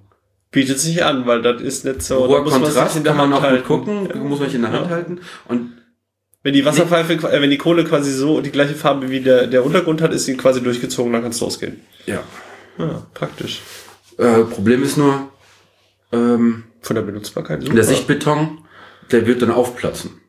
[0.51, 2.21] Bietet sich an, weil das ist nicht so.
[2.21, 4.07] da hoher muss man sich Kontrast, in der kann man Hand auch gut halten.
[4.07, 4.29] gucken, Ja.
[4.29, 4.90] muss man sich in der Hand Ja.
[4.90, 5.21] halten.
[5.49, 5.73] Und
[6.47, 9.67] Wenn die Wasserpfeife, äh, wenn die Kohle quasi so die gleiche Farbe wie der, der
[9.67, 11.81] Untergrund hat, ist sie quasi durchgezogen, dann kann es losgehen.
[12.07, 12.21] ja,
[12.79, 13.63] Ja, praktisch.
[14.17, 15.29] äh, Problem ist nur,
[16.13, 17.75] ähm, Von der Benutzbarkeit super.
[17.75, 18.59] der Sichtbeton,
[19.11, 20.21] der wird dann aufplatzen.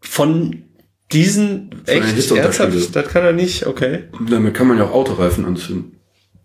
[0.00, 0.64] Von
[1.12, 2.96] Diesen einen echt ernsthaft?
[2.96, 4.08] Das kann er nicht, okay.
[4.28, 6.00] Damit kann man ja auch Autoreifen anzünden.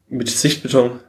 [0.08, 1.00] Mit Sichtbeton.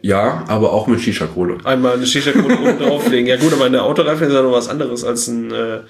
[0.00, 1.58] Ja, aber auch mit Shisha-Kohle.
[1.64, 3.26] Einmal eine Shisha-Kohle oben drauflegen.
[3.26, 5.80] Ja gut, aber eine Autoreifen ist ja noch was anderes als ein, äh,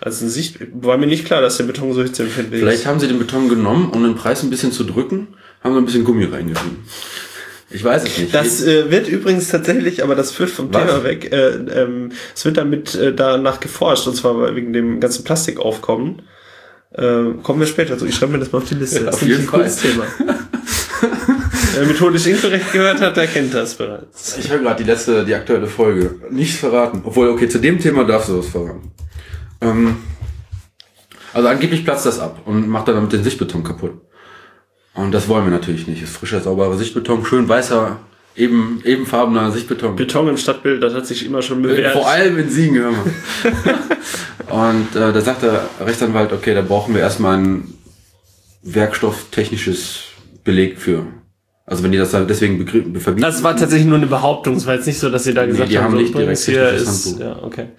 [0.00, 0.58] als ein Sicht.
[0.72, 2.68] War mir nicht klar, dass der Beton so hitzeempfindlich ist.
[2.68, 5.28] Vielleicht haben sie den Beton genommen, um den Preis ein bisschen zu drücken,
[5.62, 6.84] haben sie ein bisschen Gummi reingerieben.
[7.70, 8.34] Ich weiß es nicht.
[8.34, 10.86] Das äh, wird übrigens tatsächlich, aber das führt vom Was?
[10.86, 11.32] Thema weg.
[11.32, 11.48] Äh,
[11.82, 16.22] ähm, es wird damit äh, danach geforscht, und zwar wegen dem ganzen Plastikaufkommen.
[16.92, 18.06] Äh, kommen wir später zu.
[18.06, 19.00] Ich schreibe mir das mal auf die Liste.
[19.00, 20.04] Ja, das ist jeden ein cooles Thema.
[21.74, 24.38] Wer methodisch inkorrekt gehört hat, der kennt das bereits.
[24.38, 26.14] Ich höre gerade die letzte, die aktuelle Folge.
[26.30, 27.02] Nichts verraten.
[27.04, 28.92] Obwohl, okay, zu dem Thema darfst du was verraten.
[29.60, 29.96] Ähm,
[31.32, 34.00] also angeblich platzt das ab und macht dann damit den Sichtbeton kaputt.
[34.94, 36.02] Und das wollen wir natürlich nicht.
[36.02, 37.98] Ist frischer, sauberer Sichtbeton, schön weißer,
[38.34, 39.96] eben, ebenfarbener Sichtbeton.
[39.96, 41.92] Beton im Stadtbild, das hat sich immer schon bewährt.
[41.92, 43.04] Vor allem in Siegen, hör mal.
[44.72, 47.74] und äh, da sagt der Rechtsanwalt, okay, da brauchen wir erstmal ein
[48.62, 50.04] werkstofftechnisches
[50.44, 51.06] Beleg für.
[51.66, 53.20] Also wenn die das dann deswegen verbieten.
[53.20, 54.54] Das war tatsächlich nur eine Behauptung.
[54.54, 56.38] Es war jetzt nicht so, dass sie da gesagt die haben, haben so, nicht direkt
[56.38, 57.70] hier ist, ja, okay.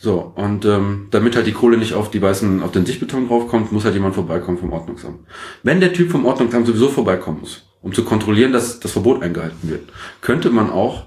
[0.00, 3.72] So, und ähm, damit halt die Kohle nicht auf die weißen, auf den Sichtbeton draufkommt,
[3.72, 5.20] muss halt jemand vorbeikommen vom Ordnungsamt.
[5.64, 9.68] Wenn der Typ vom Ordnungsamt sowieso vorbeikommen muss, um zu kontrollieren, dass das Verbot eingehalten
[9.68, 9.88] wird,
[10.20, 11.06] könnte man auch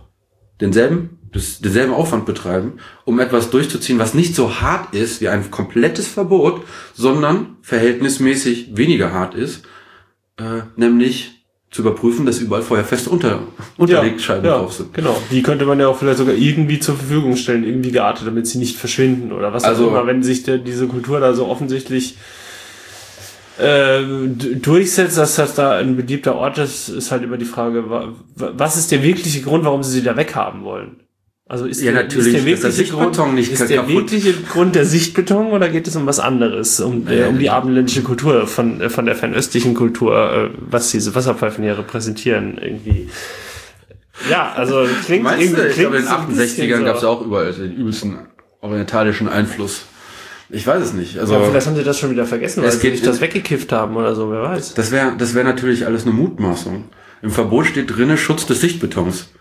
[0.60, 2.74] denselben, das, denselben Aufwand betreiben,
[3.06, 6.62] um etwas durchzuziehen, was nicht so hart ist wie ein komplettes Verbot,
[6.94, 9.64] sondern verhältnismäßig weniger hart ist,
[10.38, 11.41] äh, nämlich
[11.72, 13.40] zu überprüfen, dass überall feuerfeste Unter
[13.78, 14.94] Unterlegscheiben ja, drauf sind.
[14.94, 15.16] Genau.
[15.32, 18.58] Die könnte man ja auch vielleicht sogar irgendwie zur Verfügung stellen, irgendwie geartet, damit sie
[18.60, 22.18] nicht verschwinden oder was Also- auch immer, wenn sich der, diese Kultur da so offensichtlich
[23.60, 24.02] äh,
[24.62, 28.52] durchsetzt, dass das da ein beliebter Ort ist, ist halt immer die Frage, wa- wa-
[28.58, 31.01] was ist der wirkliche Grund, warum sie sie da weghaben wollen?
[31.52, 35.48] Also ist Ja, der, natürlich, ist der wirkliche Grund, ist der wirkliche Grund der Sichtbeton
[35.48, 39.06] oder geht es um was anderes, um, äh, um die abendländische Kultur von, äh, von
[39.06, 43.10] der fernöstlichen Kultur, äh, was diese Wasserpfeifen hier repräsentieren irgendwie?
[44.30, 45.58] Ja, also klingt Meinst du?
[45.58, 46.86] irgendwie Ich glaube, in den klingt so ein bisschen 68ern so.
[46.86, 48.20] gab es auch überall den übelsten
[48.62, 49.82] orientalischen Einfluss.
[50.50, 51.20] Ich weiß es nicht.
[51.20, 53.98] Also Ja, vielleicht haben sie das schon wieder vergessen, weil sie sich das weggekifft haben
[53.98, 54.76] oder so, wer weiß.
[54.76, 56.86] das wäre das wäre natürlich alles eine Mutmaßung.
[57.22, 59.32] Im Verbot steht drinne Schutz des Sichtbetons.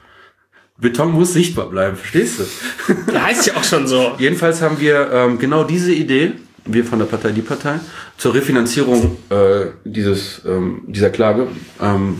[0.80, 2.94] Beton muss sichtbar bleiben, verstehst du?
[3.12, 4.12] Der heißt ja auch schon so.
[4.18, 6.32] Jedenfalls haben wir ähm, genau diese Idee,
[6.64, 7.80] wir von der Partei Die Partei,
[8.16, 11.48] zur Refinanzierung äh, dieses, ähm, dieser Klage
[11.82, 12.18] ähm,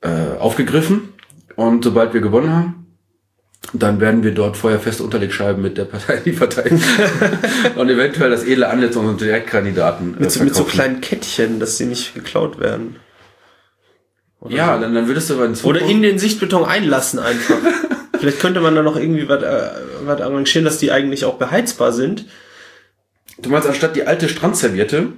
[0.00, 1.10] äh, aufgegriffen.
[1.56, 2.86] Und sobald wir gewonnen haben,
[3.72, 6.70] dann werden wir dort feuerfeste Unterlegscheiben mit der Partei Die Partei
[7.76, 11.78] und eventuell das edle Antlitz unserer Direktkandidaten äh, Mit, so- mit so kleinen Kettchen, dass
[11.78, 12.96] sie nicht geklaut werden.
[14.44, 14.82] Oder Ja, so.
[14.82, 17.56] dann, dann würdest du aber in Oder Zukunft- in den Sichtbeton einlassen einfach.
[18.18, 19.70] Vielleicht könnte man da noch irgendwie was, äh,
[20.04, 22.26] was arrangieren, dass die eigentlich auch beheizbar sind.
[23.38, 25.08] Du meinst, anstatt die alte Strandserviette,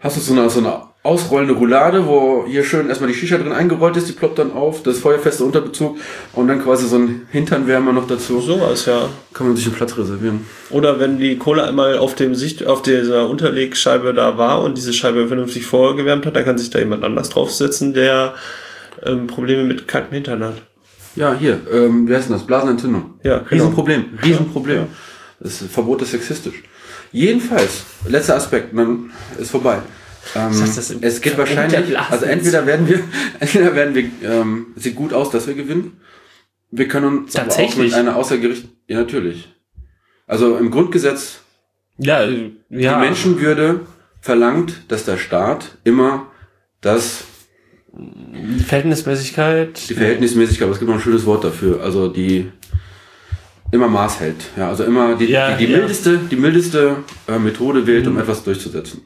[0.00, 3.52] hast du so eine, so eine ausrollende Roulade, wo hier schön erstmal die Shisha drin
[3.52, 5.96] eingerollt ist, die ploppt dann auf, das feuerfeste Unterbezug
[6.32, 8.40] und dann quasi so ein Hinternwärmer noch dazu.
[8.40, 9.08] Sowas, ja.
[9.32, 10.46] Kann man sich einen Platz reservieren.
[10.70, 14.92] Oder wenn die Kohle einmal auf dem Sicht, auf dieser Unterlegscheibe da war und diese
[14.92, 18.34] Scheibe vernünftig vorgewärmt hat, dann kann sich da jemand anders draufsetzen, der
[19.04, 20.62] ähm, Probleme mit kaltem Hintern hat.
[21.16, 22.46] Ja, hier, ähm, wie heißt denn das?
[22.46, 23.18] Blasenentzündung.
[23.22, 23.48] Ja, genau.
[23.50, 24.76] Riesenproblem, Riesenproblem.
[24.76, 24.86] Ja.
[25.40, 26.62] Das Verbot ist sexistisch.
[27.12, 29.78] Jedenfalls, letzter Aspekt, dann ist vorbei.
[30.34, 33.00] Ähm, das im es geht wahrscheinlich, also entweder werden wir,
[33.40, 36.00] entweder werden wir, ähm, sieht gut aus, dass wir gewinnen.
[36.70, 37.92] Wir können uns aber auch Tatsächlich?
[37.92, 39.48] mit einer Außergericht, ja natürlich.
[40.26, 41.40] Also im Grundgesetz,
[41.96, 42.30] Ja, ja.
[42.68, 43.80] die Menschenwürde
[44.20, 46.26] verlangt, dass der Staat immer
[46.82, 47.24] das
[47.98, 49.90] Die Verhältnismäßigkeit.
[49.90, 51.82] Die Verhältnismäßigkeit, aber es gibt noch ein schönes Wort dafür.
[51.82, 52.50] Also die
[53.72, 54.36] immer Maß hält.
[54.56, 55.78] Ja, also immer die, Ja, die, die ja.
[55.78, 59.02] mildeste, die mildeste äh, Methode wählt, um etwas durchzusetzen.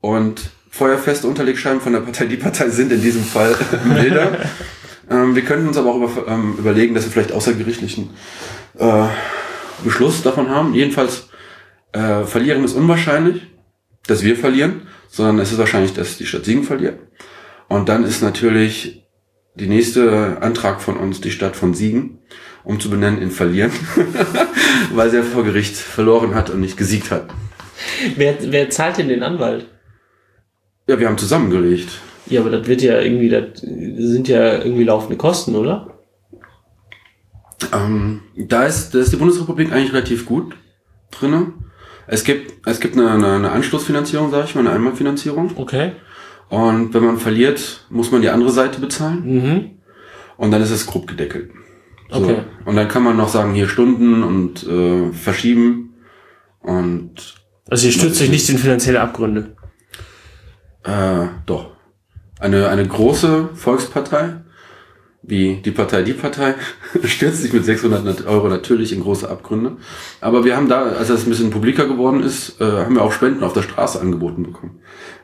[0.00, 4.38] Und feuerfeste Unterlegscheiben von der Partei Die Partei sind in diesem Fall milder.
[5.10, 8.10] ähm, wir könnten uns aber auch über, ähm, überlegen, dass wir vielleicht außergerichtlichen
[8.78, 9.04] äh,
[9.84, 10.72] Beschluss davon haben.
[10.74, 11.28] Jedenfalls
[11.92, 13.42] äh, verlieren ist unwahrscheinlich,
[14.06, 16.98] dass wir verlieren, sondern es ist wahrscheinlich, dass die Stadt Siegen verliert.
[17.70, 19.06] Und dann ist natürlich
[19.54, 22.18] die nächste Antrag von uns die Stadt von Siegen,
[22.64, 23.70] um zu benennen in Verlieren,
[24.92, 27.30] weil sie ja vor Gericht verloren hat und nicht gesiegt hat.
[28.16, 29.66] Wer, wer zahlt denn den Anwalt?
[30.88, 32.00] Ja, wir haben zusammengelegt.
[32.26, 36.00] Ja, aber das wird ja irgendwie, das sind ja irgendwie laufende Kosten, oder?
[37.72, 40.56] Ähm, da ist, da ist die Bundesrepublik eigentlich relativ gut
[41.12, 41.52] drinne.
[42.08, 45.52] Es gibt, es gibt eine, eine, eine Anschlussfinanzierung, sage ich mal, eine Einmalfinanzierung.
[45.54, 45.92] Okay.
[46.50, 49.22] Und wenn man verliert, muss man die andere Seite bezahlen.
[49.24, 49.70] Mhm.
[50.36, 51.50] Und dann ist es grob gedeckelt.
[52.10, 52.18] So.
[52.18, 52.38] Okay.
[52.64, 55.94] Und dann kann man noch sagen, hier Stunden und äh, verschieben.
[56.60, 57.36] Und
[57.70, 59.56] Also ihr stürzt euch nicht in finanzielle Abgründe.
[60.82, 61.70] Äh, doch.
[62.40, 64.40] Eine, eine große Volkspartei,
[65.22, 66.54] wie die Partei Die Partei,
[67.04, 69.76] stürzt sich mit 600 Euro natürlich in große Abgründe.
[70.20, 73.12] Aber wir haben da, als das ein bisschen publiker geworden ist, äh, haben wir auch
[73.12, 74.80] Spenden auf der Straße angeboten bekommen.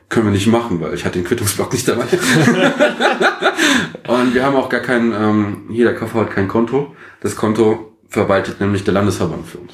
[0.09, 2.05] Können wir nicht machen, weil ich hatte den Quittungsblock nicht dabei.
[4.07, 6.95] Und wir haben auch gar kein, ähm, jeder KV hat kein Konto.
[7.21, 9.73] Das Konto verwaltet nämlich der Landesverband für uns.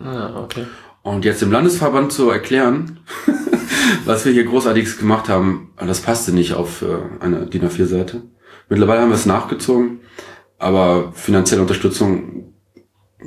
[0.00, 0.64] Ah, okay.
[1.02, 3.00] Und jetzt dem Landesverband zu erklären,
[4.06, 6.86] was wir hier großartiges gemacht haben, das passte nicht auf äh,
[7.20, 8.22] eine DIN A4-Seite.
[8.68, 10.00] Mittlerweile haben wir es nachgezogen,
[10.58, 12.54] aber finanzielle Unterstützung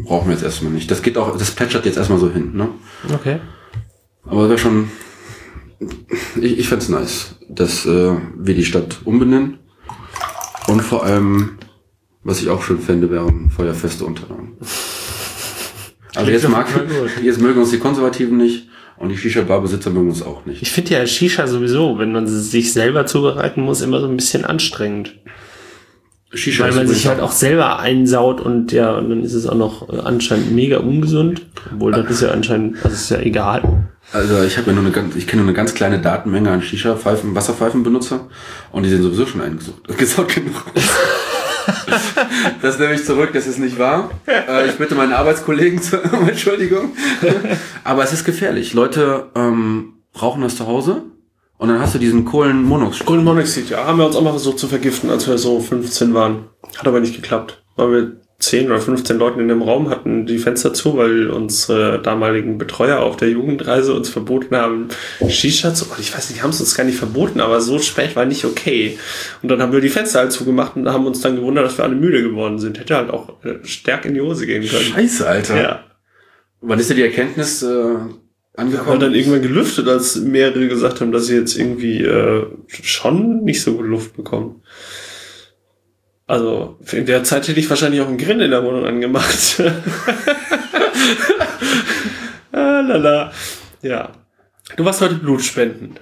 [0.03, 0.91] brauchen wir jetzt erstmal nicht.
[0.91, 2.69] Das geht auch, das plätschert jetzt erstmal so hin, ne?
[3.13, 3.39] Okay.
[4.25, 4.91] Aber es wäre schon,
[6.41, 9.59] ich, ich fände es nice, dass äh, wir die Stadt umbenennen.
[10.67, 11.57] Und vor allem,
[12.23, 14.57] was ich auch schön fände, wären feuerfeste Unterlagen.
[16.15, 16.67] Also jetzt, mag,
[17.23, 18.67] jetzt mögen uns die Konservativen nicht
[18.97, 20.61] und die Shisha-Bar-Besitzer mögen uns auch nicht.
[20.61, 24.43] Ich finde ja Shisha sowieso, wenn man sich selber zubereiten muss, immer so ein bisschen
[24.43, 25.15] anstrengend.
[26.33, 29.55] Shisha Weil man sich halt auch selber einsaut und ja, und dann ist es auch
[29.55, 31.41] noch äh, anscheinend mega ungesund.
[31.73, 33.89] Obwohl das ist ja anscheinend, das ist ja egal.
[34.11, 36.61] Also ich habe ja nur eine ganz, ich kenne nur eine ganz kleine Datenmenge an
[36.61, 38.27] Shisha-Pfeifen, Wasserpfeifenbenutzer
[38.71, 40.63] und die sind sowieso schon eingesucht, gesaugt genug.
[42.61, 44.09] das nehme ich zurück, das ist nicht wahr.
[44.25, 45.79] Äh, ich bitte meine Arbeitskollegen
[46.13, 46.93] um Entschuldigung.
[47.83, 48.73] Aber es ist gefährlich.
[48.73, 51.03] Leute ähm, brauchen das zu Hause
[51.59, 53.05] und dann hast du diesen Kohlenmonoxid.
[53.05, 56.45] Kohlenmonoxid, ja, haben wir uns auch mal versucht zu vergiften, als wir so 15 waren.
[56.77, 57.61] Hat aber nicht geklappt.
[57.75, 62.01] Weil wir 10 oder 15 Leuten in dem Raum hatten die Fenster zu, weil unsere
[62.01, 64.87] damaligen Betreuer auf der Jugendreise uns verboten haben,
[65.27, 65.85] Shisha zu.
[65.99, 68.45] Ich weiß nicht, die haben es uns gar nicht verboten, aber so spät war nicht
[68.45, 68.97] okay.
[69.41, 71.83] Und dann haben wir die Fenster halt zugemacht und haben uns dann gewundert, dass wir
[71.83, 72.79] alle müde geworden sind.
[72.79, 74.85] Hätte halt auch äh, stark in die Hose gehen können.
[74.85, 75.61] Scheiße, Alter.
[75.61, 75.83] Ja.
[76.61, 77.95] Wann ist dir die Erkenntnis äh,
[78.55, 79.01] angekommen?
[79.01, 83.73] dann irgendwann gelüftet, als mehrere gesagt haben, dass sie jetzt irgendwie äh, schon nicht so
[83.73, 84.61] gut Luft bekommen.
[86.29, 89.59] Also in der Zeit hätte ich wahrscheinlich auch einen Grill in der Wohnung angemacht.
[92.51, 93.31] ah, lala.
[93.81, 94.11] Ja.
[94.75, 95.95] Du warst heute Blutspenden.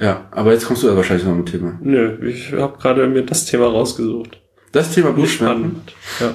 [0.00, 1.78] ja, aber jetzt kommst du ja wahrscheinlich noch mit dem Thema.
[1.82, 4.40] Nö, ich habe gerade mir das Thema rausgesucht.
[4.72, 5.82] Das Thema Blutspenden.
[6.18, 6.34] Ja.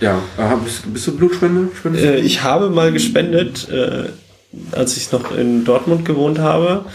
[0.00, 1.68] Ja, aha, bist, bist du Blutspende?
[1.76, 2.08] Spendest du?
[2.08, 4.06] Äh, ich habe mal gespendet, äh,
[4.72, 6.86] als ich noch in Dortmund gewohnt habe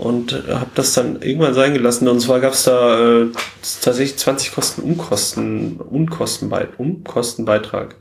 [0.00, 2.08] und habe das dann irgendwann sein gelassen.
[2.08, 3.26] Und zwar gab es da äh,
[3.82, 7.94] tatsächlich 20 Kosten Unkosten Unkostenbeit Unkostenbeitrag.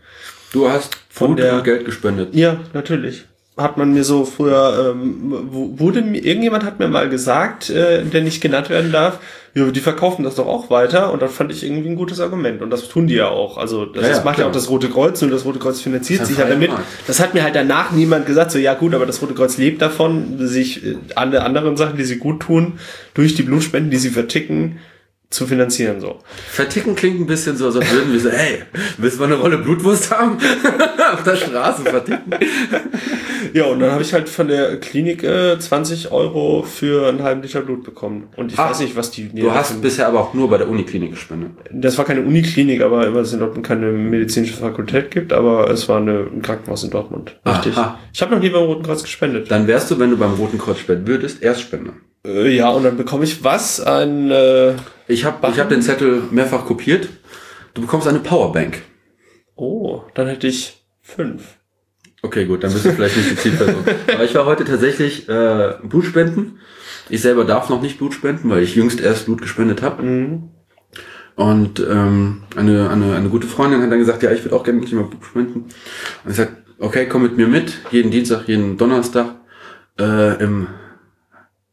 [0.51, 2.33] Du hast Von Blut der- Geld gespendet.
[2.33, 3.25] Ja, natürlich.
[3.57, 5.33] Hat man mir so früher, ähm,
[5.77, 9.19] wurde mir, irgendjemand hat mir mal gesagt, äh, der nicht genannt werden darf,
[9.55, 12.69] die verkaufen das doch auch weiter und das fand ich irgendwie ein gutes Argument und
[12.69, 13.57] das tun die ja auch.
[13.57, 15.81] Also das, Ja, ja, das macht ja auch das Rote Kreuz und das Rote Kreuz
[15.81, 16.69] finanziert sich halt damit.
[16.69, 16.85] Markt.
[17.07, 19.81] Das hat mir halt danach niemand gesagt, so ja gut, aber das Rote Kreuz lebt
[19.81, 22.73] davon, sich äh, alle anderen Sachen, die sie gut tun,
[23.13, 24.79] durch die Blutspenden, die sie verticken,
[25.29, 26.17] zu finanzieren so.
[26.49, 28.63] Verticken klingt ein bisschen so, als würden wir so, hey,
[28.97, 30.37] willst du mal eine Rolle Blutwurst haben?
[31.13, 32.31] Auf der Straße verticken.
[33.53, 37.43] Ja, und dann habe ich halt von der Klinik äh, 20 Euro für einen halben
[37.43, 38.29] Liter Blut bekommen.
[38.37, 39.29] Und ich Ah, weiß nicht, was die...
[39.29, 41.51] Du hast bisher aber auch nur bei der Uniklinik gespendet.
[41.71, 45.87] Das war keine Uniklinik, aber weil es in Dortmund keine medizinische Fakultät gibt, aber es
[45.87, 47.39] war eine, ein Krankenhaus in Dortmund.
[47.45, 47.77] Richtig.
[47.77, 47.99] Aha.
[48.11, 49.51] Ich habe noch nie beim Roten Kreuz gespendet.
[49.51, 51.93] Dann wärst du, wenn du beim Roten Kreuz spenden würdest, Erstspender.
[52.25, 53.79] Äh, ja, und dann bekomme ich was?
[53.79, 54.73] Ein äh,
[55.09, 57.09] Ich habe ich hab den Zettel mehrfach kopiert.
[57.73, 58.83] Du bekommst eine Powerbank.
[59.55, 61.57] Oh, dann hätte ich fünf.
[62.21, 63.83] Okay, gut, dann bist du vielleicht nicht die Zielperson.
[64.13, 66.59] Aber ich war heute tatsächlich äh, Blutspenden.
[67.09, 70.03] Ich selber darf noch nicht Blut spenden, weil ich jüngst erst Blut gespendet habe.
[70.03, 70.49] Mhm.
[71.35, 74.79] Und ähm, eine, eine, eine gute Freundin hat dann gesagt, ja, ich würde auch gerne
[74.79, 75.65] mit dir mal Blut spenden.
[76.23, 79.37] Und ich sag, okay, komm mit mir mit, jeden Dienstag, jeden Donnerstag
[79.97, 80.67] äh, im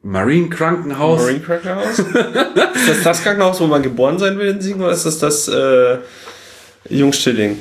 [0.07, 1.21] Marine Krankenhaus.
[1.23, 1.99] Marine Krankenhaus?
[1.99, 5.49] ist das das Krankenhaus, wo man geboren sein will in Siegen, oder ist das das
[5.49, 5.99] äh,
[6.89, 7.59] Jungstilling?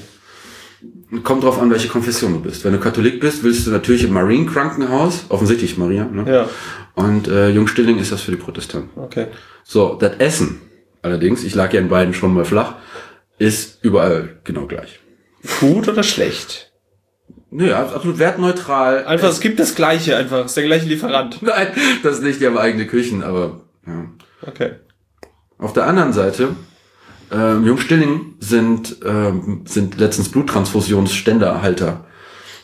[1.23, 2.63] Kommt drauf an, welche Konfession du bist.
[2.63, 6.31] Wenn du Katholik bist, willst du natürlich im Marine Krankenhaus, offensichtlich Maria, ne?
[6.31, 6.49] Ja,
[6.93, 8.89] Und äh, Jungstilling ist das für die Protestanten.
[8.99, 9.27] okay.
[9.63, 10.61] So, das Essen
[11.05, 12.75] allerdings, ich lag ja in beiden schon mal flach,
[13.37, 14.99] ist überall genau gleich.
[15.59, 16.64] Gut oder schlecht?
[17.55, 19.05] Nö, ab- absolut wertneutral.
[19.05, 20.39] Einfach, es gibt das Gleiche, einfach.
[20.41, 21.41] Es ist der gleiche Lieferant.
[21.41, 21.67] Nein,
[22.03, 24.05] das ist nicht, die haben eigene Küchen, aber ja.
[24.45, 24.71] Okay.
[25.57, 26.49] Auf der anderen Seite,
[27.31, 32.05] ähm, Jungstilling sind, ähm, sind letztens Bluttransfusionsständerhalter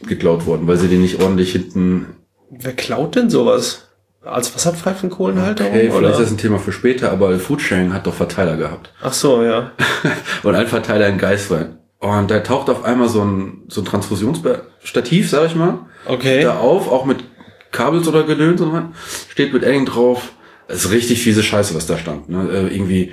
[0.04, 2.08] geklaut worden, weil sie die nicht ordentlich hinten.
[2.50, 3.88] Wer klaut denn sowas?
[4.24, 5.72] Als Wasserpfeifenkohlenhalterung?
[5.72, 6.12] Hey, vielleicht oder?
[6.12, 8.94] ist das ein Thema für später, aber Foodsharing hat doch Verteiler gehabt.
[9.02, 9.72] Ach so, ja.
[10.44, 11.78] Und ein Verteiler in Geiswein.
[12.02, 16.42] Und da taucht auf einmal so ein, so ein Transfusionsstativ, sag ich mal, Okay.
[16.42, 17.24] da auf, auch mit
[17.72, 18.94] Kabels oder Gedöns und.
[19.30, 20.34] Steht mit Edding drauf.
[20.68, 22.28] Das ist richtig fiese Scheiße, was da stand.
[22.28, 22.50] Ne?
[22.52, 23.12] Äh, irgendwie.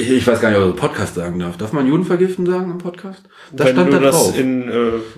[0.00, 1.56] Ich, ich weiß gar nicht, ob ich Podcast sagen darf.
[1.56, 3.22] Darf man Juden vergiften sagen im Podcast?
[3.52, 4.38] Da Wenn stand da das drauf.
[4.38, 4.72] in, äh,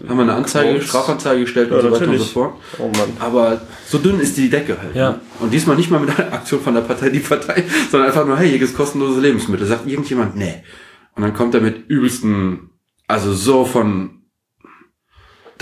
[0.08, 2.54] Haben wir eine Anzeige, Quotes- Strafanzeige gestellt und Ja, so weiter und so fort.
[2.78, 3.10] Oh Mann.
[3.20, 4.94] Aber so dünn ist die Decke halt.
[4.94, 5.10] Ja.
[5.12, 5.20] Ne?
[5.40, 8.36] Und diesmal nicht mal mit einer Aktion von der Partei, die Partei, sondern einfach nur,
[8.38, 9.66] hey, hier gibt's kostenlose Lebensmittel.
[9.66, 10.62] Sagt irgendjemand, nee.
[11.14, 12.70] Und dann kommt er mit übelsten,
[13.06, 14.21] also so von,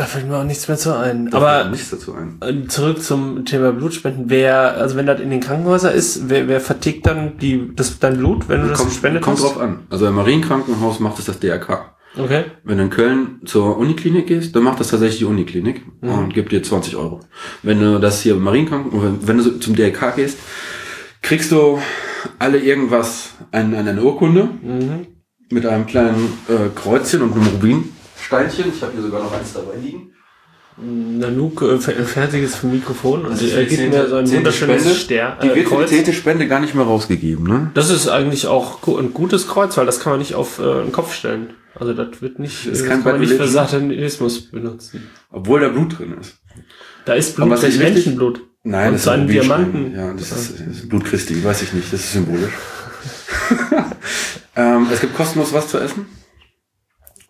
[0.01, 1.29] Da fällt mir auch nichts mehr zu ein.
[1.31, 2.39] da Aber nichts dazu ein.
[2.41, 4.31] äh, zurück zum Thema Blutspenden.
[4.31, 8.17] Wer, also wenn das in den Krankenhäusern ist, wer, wer vertickt dann die, das, dein
[8.17, 9.45] Blut, wenn du das Kommt, gespendet kommt hast?
[9.45, 9.81] drauf an.
[9.91, 11.97] Also im Marienkrankenhaus macht es das DRK.
[12.17, 12.45] Okay.
[12.65, 16.09] Wenn du in Köln zur Uniklinik gehst, dann macht das tatsächlich die Uniklinik Mhm.
[16.09, 17.21] und gibt dir 20 Euro.
[17.63, 20.39] Wenn du das hier im Marienkrankenhaus, wenn du zum DRK gehst,
[21.21, 21.79] kriegst du
[22.39, 25.07] alle irgendwas, eine, eine Urkunde Mhm.
[25.51, 27.61] mit einem kleinen äh, Kreuzchen und einem
[28.31, 28.73] Rubinsteinchen.
[28.75, 30.13] Ich habe hier sogar noch eins dabei liegen.
[30.83, 34.97] Nanook äh, fer- fertiges Mikrofon und Das ist er gibt zehnte- mir so ein wunderschönes.
[35.01, 35.91] Stern, Die äh, wird die Kreuz.
[35.91, 37.71] zehnte Spende gar nicht mehr rausgegeben, ne?
[37.75, 40.93] Das ist eigentlich auch ein gutes Kreuz, weil das kann man nicht auf äh, den
[40.93, 41.51] Kopf stellen.
[41.75, 43.47] Also das wird nicht, Ist das kein kann man nicht für.
[43.47, 45.11] Satanismus benutzen.
[45.31, 46.39] Obwohl da Blut drin ist.
[47.05, 48.41] Da ist Blut, ich richtig- Menschenblut.
[48.63, 49.27] Nein, Und das ist ein.
[49.29, 49.95] Diamanten.
[49.95, 52.53] Ja, das ist, das ist Blut Christi, weiß ich nicht, das ist symbolisch.
[54.57, 56.07] ähm, es gibt kostenlos was zu essen.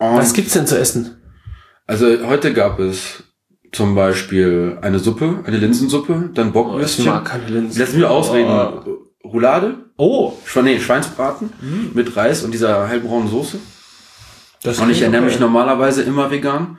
[0.00, 1.16] Und Was gibt's denn zu essen?
[1.86, 3.22] Also heute gab es
[3.72, 7.04] zum Beispiel eine Suppe, eine Linsensuppe, dann Oh, ich Bockwürstchen.
[7.06, 7.80] mag keine Linsen.
[7.80, 8.50] Lass mich ausreden.
[8.50, 9.28] Oh.
[9.28, 11.50] Roulade, Oh, Schwe nee, Schweinsbraten
[11.92, 13.58] mit Reis und dieser hellbraunen Soße.
[14.62, 15.32] das Und ich ernähre okay.
[15.32, 16.78] mich normalerweise immer vegan.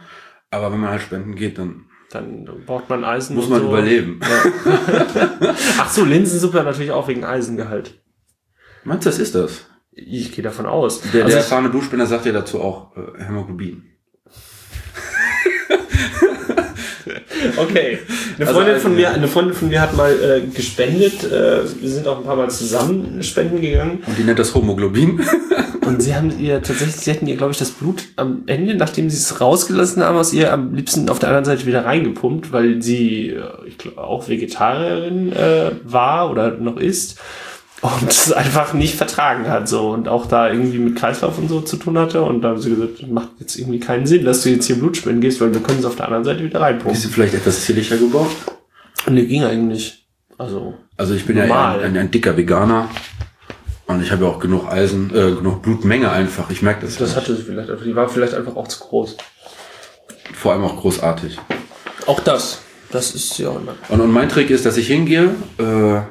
[0.49, 3.36] Aber wenn man halt spenden geht, dann Dann braucht man Eisen.
[3.36, 3.67] muss man so.
[3.67, 4.19] überleben.
[5.80, 8.01] Ach so, Linsensuppe natürlich auch wegen Eisengehalt.
[8.84, 9.67] Meinst du, das ist das?
[9.93, 11.01] Ich gehe davon aus.
[11.13, 13.83] Der, Also der erfahrene Duschspender sagt ja dazu auch äh, Hämoglobin.
[17.57, 17.97] Okay.
[18.37, 21.23] Eine Also Freundin ein- von mir, eine Freundin von mir hat mal äh, gespendet.
[21.23, 24.03] Äh, wir sind auch ein paar Mal zusammen spenden gegangen.
[24.05, 25.19] Und die nennt das Homoglobin.
[25.85, 29.09] Und sie haben ihr tatsächlich, sie hätten ihr, glaube ich, das Blut am Ende, nachdem
[29.09, 32.81] sie es rausgelassen haben, aus ihr am liebsten auf der anderen Seite wieder reingepumpt, weil
[32.83, 37.17] sie, äh, ich glaube, auch Vegetarierin äh, war oder noch ist
[37.82, 41.61] und es einfach nicht vertragen hat so und auch da irgendwie mit Kreislauf und so
[41.61, 44.49] zu tun hatte und da haben sie gesagt, macht jetzt irgendwie keinen Sinn, dass du
[44.49, 46.63] jetzt hier Blut spenden gehst, weil wir können es auf der anderen Seite wieder Ist
[46.65, 46.99] reinpumpen.
[46.99, 48.29] sie vielleicht etwas zierlicher gebaut?
[49.07, 50.05] Und die ging eigentlich.
[50.38, 51.79] Also, Also ich bin ja Normal.
[51.79, 52.88] ein, ein, ein dicker Veganer.
[53.88, 56.49] Und ich habe ja auch genug Eisen, äh, genug Blutmenge einfach.
[56.49, 56.97] Ich merke das.
[56.97, 57.17] das ja.
[57.17, 59.17] hatte sie vielleicht, die war vielleicht einfach auch zu groß.
[60.34, 61.38] Vor allem auch großartig.
[62.05, 62.59] Auch das.
[62.91, 63.49] Das ist ja.
[63.49, 66.01] Und, und mein Trick ist, dass ich hingehe äh,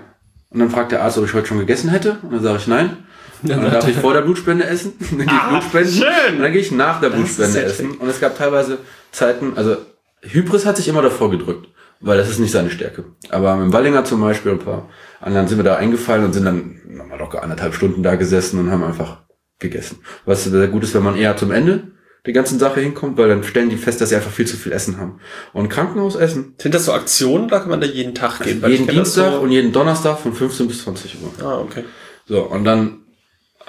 [0.50, 2.18] und dann fragt der Arzt, ob ich heute schon gegessen hätte.
[2.22, 2.96] Und dann sage ich nein.
[3.42, 4.92] Und dann darf ich vor der Blutspende essen.
[5.10, 5.92] Dann gehe ich Ah, Blutspenden.
[5.94, 6.34] schön.
[6.36, 7.90] Und dann gehe ich nach der Das Blutspende essen.
[7.92, 8.76] Und es gab teilweise
[9.12, 9.76] Zeiten, also
[10.20, 11.68] Hybris hat sich immer davor gedrückt,
[12.00, 13.04] weil das ist nicht seine Stärke.
[13.30, 14.90] Aber mit dem Wallinger zum Beispiel, ein paar
[15.22, 18.70] anderen sind wir da eingefallen und sind dann nochmal locker anderthalb Stunden da gesessen und
[18.70, 19.22] haben einfach
[19.58, 20.00] gegessen.
[20.26, 21.84] Was sehr gut ist, wenn man eher zum Ende
[22.26, 24.72] der ganzen Sache hinkommt, weil dann stellen die fest, dass sie einfach viel zu viel
[24.72, 25.20] Essen haben.
[25.52, 28.62] Und Krankenhausessen, Sind das so Aktionen, da kann man da jeden Tag gehen?
[28.66, 31.46] jeden Dienstag so- und jeden Donnerstag von 15 bis 20 Uhr.
[31.46, 31.84] Ah, okay.
[32.26, 32.98] So, und dann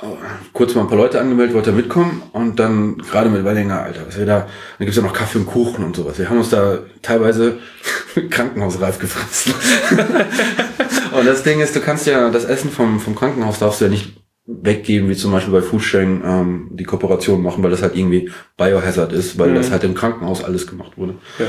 [0.01, 0.17] oh,
[0.53, 4.17] kurz mal ein paar Leute angemeldet, wollte mitkommen und dann gerade mit Wallinger, Alter, was
[4.17, 6.19] wir da, dann gibt's ja noch Kaffee und Kuchen und sowas.
[6.19, 7.59] Wir haben uns da teilweise
[8.29, 9.53] krankenhausreif gefressen.
[11.17, 13.91] und das Ding ist, du kannst ja das Essen vom, vom Krankenhaus darfst du ja
[13.91, 14.21] nicht
[14.61, 19.13] weggeben, wie zum Beispiel bei Foodsharing ähm, die Kooperation machen, weil das halt irgendwie Biohazard
[19.13, 19.55] ist, weil Mhm.
[19.55, 21.15] das halt im Krankenhaus alles gemacht wurde.
[21.39, 21.45] Ja.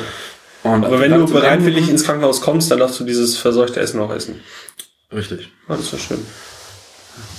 [0.72, 4.12] Und Aber wenn du bereitwillig ins Krankenhaus kommst, dann darfst du dieses verseuchte Essen auch
[4.14, 4.36] essen.
[5.12, 5.50] Richtig.
[5.68, 6.18] Ah, das war schön.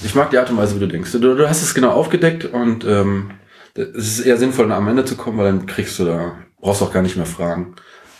[0.03, 1.11] Ich mag die Art und Weise, wie du denkst.
[1.14, 3.32] Du, du hast es genau aufgedeckt und ähm,
[3.76, 6.91] es ist eher sinnvoll, am Ende zu kommen, weil dann kriegst du da, brauchst auch
[6.93, 7.76] gar nicht mehr fragen.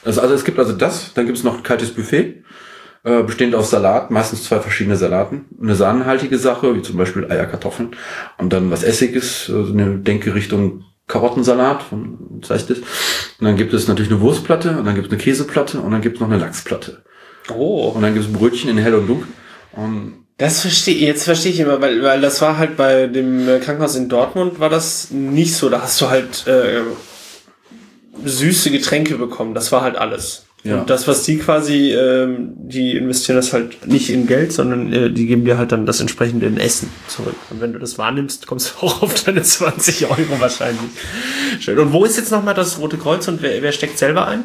[0.05, 2.42] Also, also es gibt also das, dann gibt es noch ein kaltes Buffet,
[3.03, 7.45] äh, bestehend aus Salat, meistens zwei verschiedene Salaten, eine sahnenhaltige Sache, wie zum Beispiel Eier,
[7.45, 7.95] Kartoffeln
[8.37, 12.79] und dann was Essiges, also eine Denke Richtung Karottensalat, von, was heißt das?
[12.79, 16.01] Und dann gibt es natürlich eine Wurstplatte und dann gibt es eine Käseplatte und dann
[16.01, 17.03] gibt es noch eine Lachsplatte.
[17.53, 17.89] Oh.
[17.89, 19.27] Und dann gibt es Brötchen in hell und dunkel.
[19.73, 23.59] Und Das verstehe jetzt verstehe ich immer, weil, weil das war halt bei dem äh,
[23.59, 25.69] Krankenhaus in Dortmund war das nicht so.
[25.69, 26.81] Da hast du halt äh,
[28.23, 29.53] süße Getränke bekommen.
[29.53, 30.45] Das war halt alles.
[30.64, 30.80] Ja.
[30.80, 35.11] Und das, was die quasi, ähm, die investieren das halt nicht in Geld, sondern äh,
[35.11, 37.36] die geben dir halt dann das entsprechende in Essen zurück.
[37.49, 40.89] Und wenn du das wahrnimmst, kommst du auch auf deine 20 Euro wahrscheinlich.
[41.59, 41.78] Schön.
[41.80, 44.43] Und wo ist jetzt nochmal das Rote Kreuz und wer, wer steckt selber ein?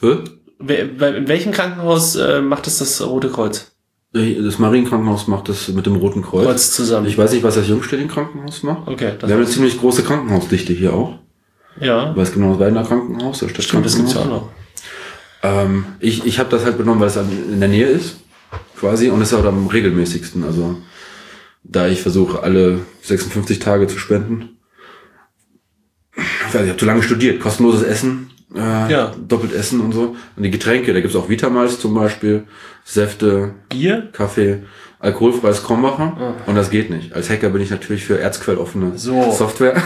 [0.00, 0.16] Hä?
[0.58, 3.70] Wer, bei, in welchem Krankenhaus äh, macht es das Rote Kreuz?
[4.12, 6.46] Das Marienkrankenhaus macht das mit dem Roten Kreuz.
[6.46, 7.06] Kreuz zusammen.
[7.08, 8.86] Ich weiß nicht, was das Jungstillienkrankenhaus macht.
[8.86, 11.18] Okay, das Wir haben eine ziemlich große Krankenhausdichte hier auch.
[11.80, 12.14] Ja.
[12.16, 14.50] Weil es genau das Weidner Krankenhaus, das Stimmt, das gibt's ja auch noch.
[15.42, 18.16] Ähm, ich ich habe das halt benommen, weil es in der Nähe ist,
[18.78, 20.44] quasi, und es ist auch am regelmäßigsten.
[20.44, 20.76] Also
[21.64, 24.50] da ich versuche, alle 56 Tage zu spenden.
[26.16, 28.58] Ich weiß, ich habe zu lange studiert, kostenloses Essen, äh,
[28.92, 29.12] Ja.
[29.26, 30.14] doppelt Essen und so.
[30.36, 32.44] Und die Getränke, da gibt's auch Vitamals zum Beispiel,
[32.84, 34.10] Säfte, Bier?
[34.12, 34.62] Kaffee,
[35.04, 36.34] alkoholfreies Krombacher.
[36.46, 37.12] Und das geht nicht.
[37.12, 39.30] Als Hacker bin ich natürlich für erzquelloffene So.
[39.32, 39.74] Software.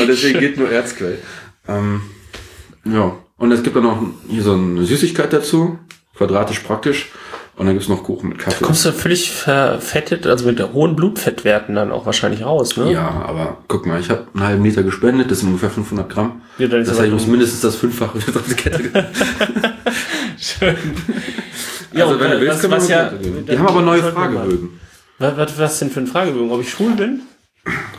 [0.00, 1.18] und deswegen geht nur Erzquell.
[1.66, 2.02] Ähm,
[2.84, 3.16] ja.
[3.38, 5.78] Und es gibt dann noch hier so eine Süßigkeit dazu.
[6.16, 7.10] Quadratisch praktisch.
[7.56, 8.64] Und dann gibt's noch Kuchen mit Kaffee.
[8.64, 12.92] Kommst du völlig verfettet, also mit hohen Blutfettwerten dann auch wahrscheinlich raus, ne?
[12.92, 16.42] Ja, aber guck mal, ich habe einen halben Liter gespendet, das sind ungefähr 500 Gramm.
[16.58, 19.08] Ja, das heißt, ich muss mindestens das Fünffache wieder auf die Kette
[20.38, 20.76] Schön.
[21.92, 23.42] Ja, Also wenn du willst, was, können wir ja.
[23.42, 24.02] Die haben aber neue.
[24.02, 24.80] Fragebögen.
[25.18, 26.50] Was, was, was denn für ein Fragebogen?
[26.50, 27.22] Ob ich schwul bin?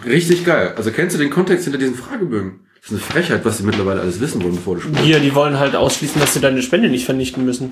[0.06, 0.74] Richtig geil.
[0.78, 2.62] Also kennst du den Kontext hinter diesen Fragebögen?
[2.82, 5.02] Das ist eine Frechheit, was sie mittlerweile alles wissen wollen, bevor du spielst.
[5.02, 7.72] Hier, die wollen halt ausschließen, dass sie deine Spende nicht vernichten müssen.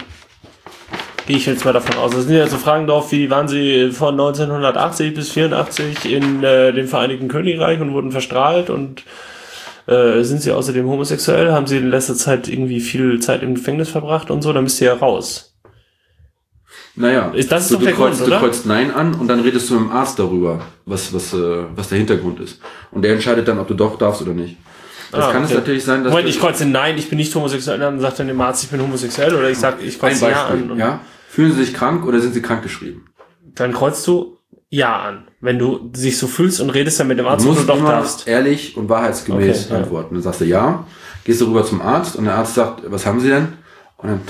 [1.28, 2.11] Gehe ich jetzt mal davon aus.
[2.11, 6.74] Da sind ja so Fragen drauf, wie waren sie von 1980 bis 84 in äh,
[6.74, 9.03] dem Vereinigten Königreich und wurden verstrahlt und
[9.88, 11.51] äh, sind sie außerdem homosexuell?
[11.51, 14.53] Haben sie in letzter Zeit irgendwie viel Zeit im Gefängnis verbracht und so?
[14.53, 15.46] Dann bist du ja raus.
[16.97, 19.39] Naja, Ist- das ist du, doch du, kreuzt, Grund, du kreuzt Nein an und dann
[19.41, 22.59] redest du mit dem Arzt darüber, was, was, äh, was der Hintergrund ist.
[22.91, 24.57] Und der entscheidet dann, ob du doch darfst oder nicht.
[25.11, 25.59] Das Ah, kann es okay.
[25.59, 28.27] natürlich sein, dass Moment, du, ich kreuze Nein, ich bin nicht homosexuell, dann sagt dann
[28.27, 30.71] der Arzt, ich bin homosexuell oder ich sag, ich kreuze Ja an.
[30.71, 30.99] Und ja?
[31.29, 33.05] Fühlen sie sich krank oder sind sie krankgeschrieben?
[33.55, 34.37] Dann kreuzt du
[34.69, 35.27] Ja an.
[35.39, 37.77] Wenn du dich so fühlst und redest dann mit dem Du Arzt, du musst doch
[37.77, 38.27] immer darfst.
[38.27, 40.15] ehrlich und wahrheitsgemäß Okay, antworten.
[40.15, 40.83] Dann sagst du ja,
[41.23, 43.49] gehst du rüber zum Arzt und der Arzt sagt, was haben sie denn?
[43.97, 44.21] Und dann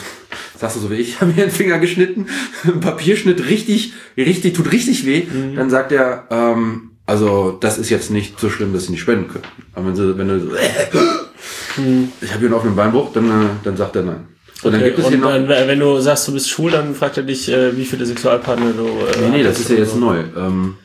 [0.58, 2.28] sagst du so wie ich, habe mir den Finger geschnitten,
[2.66, 5.24] ein Papierschnitt richtig, richtig, tut richtig weh.
[5.24, 5.56] Mhm.
[5.56, 9.30] Dann sagt er, ähm, also das ist jetzt nicht so schlimm, dass sie nicht spenden
[9.30, 9.46] können.
[9.74, 13.78] Aber wenn, sie, wenn du so, ich habe hier einen offenen Beinbruch, dann, äh, dann
[13.78, 14.28] sagt er nein.
[14.64, 15.30] Und dann Okay, gibt es hier noch.
[15.32, 18.72] dann, wenn du sagst, du bist schwul, dann fragt er dich, äh, wie viele Sexualpartner
[18.74, 18.86] du.
[18.88, 20.00] Äh, nee, nee, das ist ja jetzt so.
[20.00, 20.24] neu.
[20.36, 20.76] Ähm,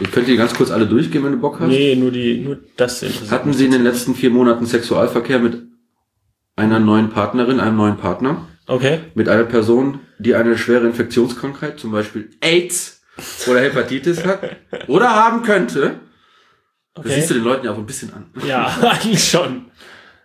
[0.00, 1.68] ich könnte die ganz kurz alle durchgehen, wenn du Bock hast.
[1.68, 5.62] Nee, nur die, nur das interessiert Hatten Sie in den letzten vier Monaten Sexualverkehr mit
[6.54, 8.46] einer neuen Partnerin, einem neuen Partner?
[8.66, 9.00] Okay.
[9.14, 13.02] Mit einer Person, die eine schwere Infektionskrankheit, zum Beispiel AIDS
[13.48, 14.40] oder Hepatitis hat
[14.88, 16.00] oder haben könnte?
[16.94, 17.14] Das Okay.
[17.14, 18.26] siehst du den Leuten ja auch ein bisschen an.
[18.46, 19.66] Ja, eigentlich schon.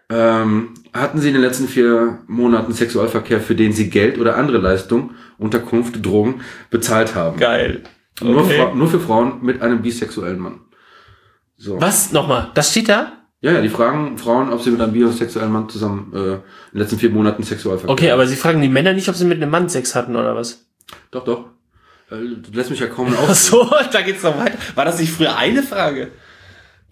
[0.09, 4.57] Ähm, hatten Sie in den letzten vier Monaten Sexualverkehr, für den Sie Geld oder andere
[4.57, 7.37] Leistung, Unterkunft, Drogen bezahlt haben?
[7.39, 7.83] Geil.
[8.21, 8.57] Nur, Okay.
[8.57, 10.61] Fra nur für Frauen mit einem bisexuellen Mann.
[11.57, 11.79] So.
[11.79, 12.11] Was?
[12.11, 12.51] Nochmal?
[12.55, 13.20] Das steht da?
[13.41, 16.41] Ja, ja, die fragen Frauen, ob sie mit einem bisexuellen Mann zusammen äh, in
[16.73, 19.37] den letzten vier Monaten Sexualverkehr Okay, aber sie fragen die Männer nicht, ob sie mit
[19.41, 20.63] einem Mann Sex hatten oder was?
[21.09, 21.45] Doch, doch.
[22.11, 23.33] Äh, Du lässt mich ja kaum Ach auf.
[23.35, 24.57] so, da geht's noch weiter.
[24.75, 26.11] War das nicht früher eine Frage?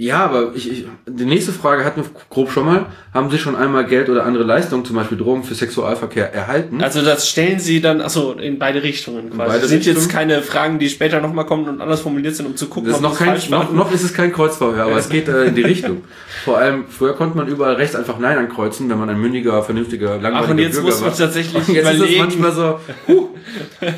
[0.02, 2.86] Ja, aber ich, ich, die nächste Frage hatten wir grob schon mal.
[3.14, 6.82] Haben Sie schon einmal Geld oder andere Leistungen, zum Beispiel Drogen für Sexualverkehr, erhalten?
[6.82, 9.50] Also das stellen sie dann, achso, in beide Richtungen quasi.
[9.50, 10.16] beide das sind jetzt Richtungen?
[10.16, 13.06] keine Fragen, die später nochmal kommen und anders formuliert sind, um zu gucken, das ist
[13.06, 15.56] ob noch kein, falsch noch, noch ist es kein Kreuzverhör, aber es geht äh, in
[15.56, 16.06] die Richtung.
[16.46, 20.12] Vor allem, früher konnte man überall rechts einfach Nein ankreuzen, wenn man ein mündiger, vernünftiger,
[20.12, 21.18] langweiliger Ach, und jetzt Bürger muss man war.
[21.18, 22.20] tatsächlich Und jetzt ist es überlegen.
[22.22, 22.80] manchmal so,
[23.10, 23.28] huh.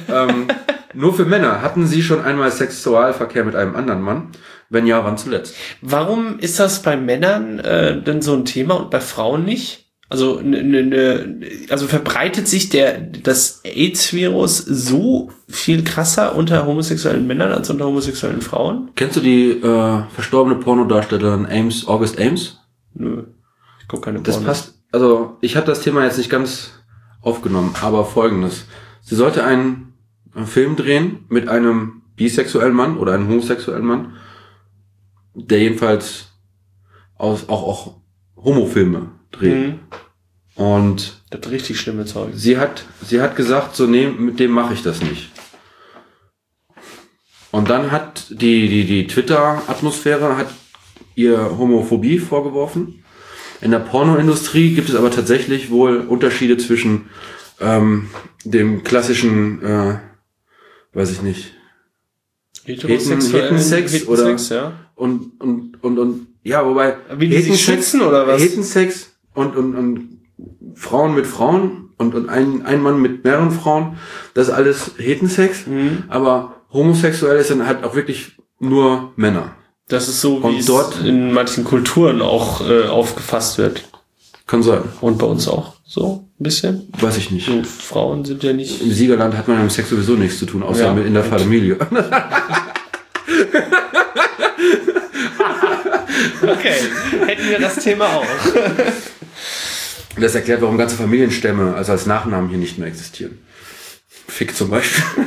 [0.09, 0.47] ähm,
[0.95, 1.61] nur für Männer.
[1.61, 4.29] Hatten Sie schon einmal Sexualverkehr mit einem anderen Mann?
[4.71, 5.53] Wenn ja, wann zuletzt?
[5.81, 9.91] Warum ist das bei Männern äh, denn so ein Thema und bei Frauen nicht?
[10.07, 11.37] Also, ne, ne, ne,
[11.69, 18.41] also verbreitet sich der das AIDS-Virus so viel krasser unter homosexuellen Männern als unter homosexuellen
[18.41, 18.91] Frauen?
[18.95, 22.57] Kennst du die äh, verstorbene Pornodarstellerin Ames, August Ames?
[22.93, 23.23] Nö.
[23.81, 24.47] Ich guck keine Das Pornos.
[24.47, 24.73] passt.
[24.93, 26.71] Also, ich habe das Thema jetzt nicht ganz
[27.21, 28.65] aufgenommen, aber folgendes.
[29.01, 29.93] Sie sollte einen,
[30.33, 34.13] einen Film drehen mit einem bisexuellen Mann oder einem homosexuellen Mann,
[35.33, 36.29] der jedenfalls
[37.17, 37.95] aus, auch, auch
[38.35, 39.55] Homofilme dreht.
[39.67, 39.79] Mhm.
[40.55, 42.31] Und Das richtig schlimme Zeug.
[42.35, 45.31] sie hat, sie hat gesagt, so nee, mit dem mache ich das nicht.
[47.51, 50.47] Und dann hat die, die, die Twitter-Atmosphäre hat
[51.15, 53.03] ihr Homophobie vorgeworfen.
[53.59, 57.09] In der Pornoindustrie gibt es aber tatsächlich wohl Unterschiede zwischen
[57.59, 58.09] ähm,
[58.43, 59.99] dem klassischen, äh,
[60.93, 61.53] weiß ich nicht,
[62.65, 64.73] Heterosexuellen- Hetensex oder- Hetensex, ja.
[65.01, 68.41] Und, und, und, und ja, wobei Wie die sich schützen oder was?
[68.41, 70.21] Hetensex und, und, und
[70.75, 73.97] Frauen mit Frauen und, und ein, ein Mann mit mehreren Frauen,
[74.33, 76.03] das ist alles Hetensex, Mhm.
[76.09, 79.55] aber homosexuell ist dann halt auch wirklich nur Männer.
[79.87, 83.83] Das ist so, Und wie es dort- in manchen Kulturen auch äh, aufgefasst wird.
[84.47, 86.87] Kann sein, Und bei uns auch so ein bisschen.
[86.99, 87.45] weiß ich nicht.
[87.47, 88.81] So, Frauen sind ja nicht.
[88.81, 90.93] Im Siegerland hat man mit Sex sowieso nichts zu tun, außer Ja.
[90.93, 91.77] mit in der Familie.
[96.41, 96.75] Okay,
[97.25, 98.25] hätten wir das Thema auch.
[100.19, 103.39] Das erklärt, warum ganze Familienstämme also als Nachnamen hier nicht mehr existieren.
[104.27, 105.03] Fick zum Beispiel.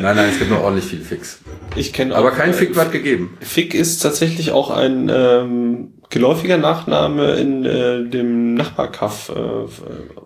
[0.00, 1.38] nein, nein, es gibt noch ordentlich viel Fix.
[1.76, 3.36] Ich kenne Aber kein Fick wird gegeben.
[3.40, 9.68] Fick ist tatsächlich auch ein ähm, geläufiger Nachname in äh, dem Nachbarkaff äh,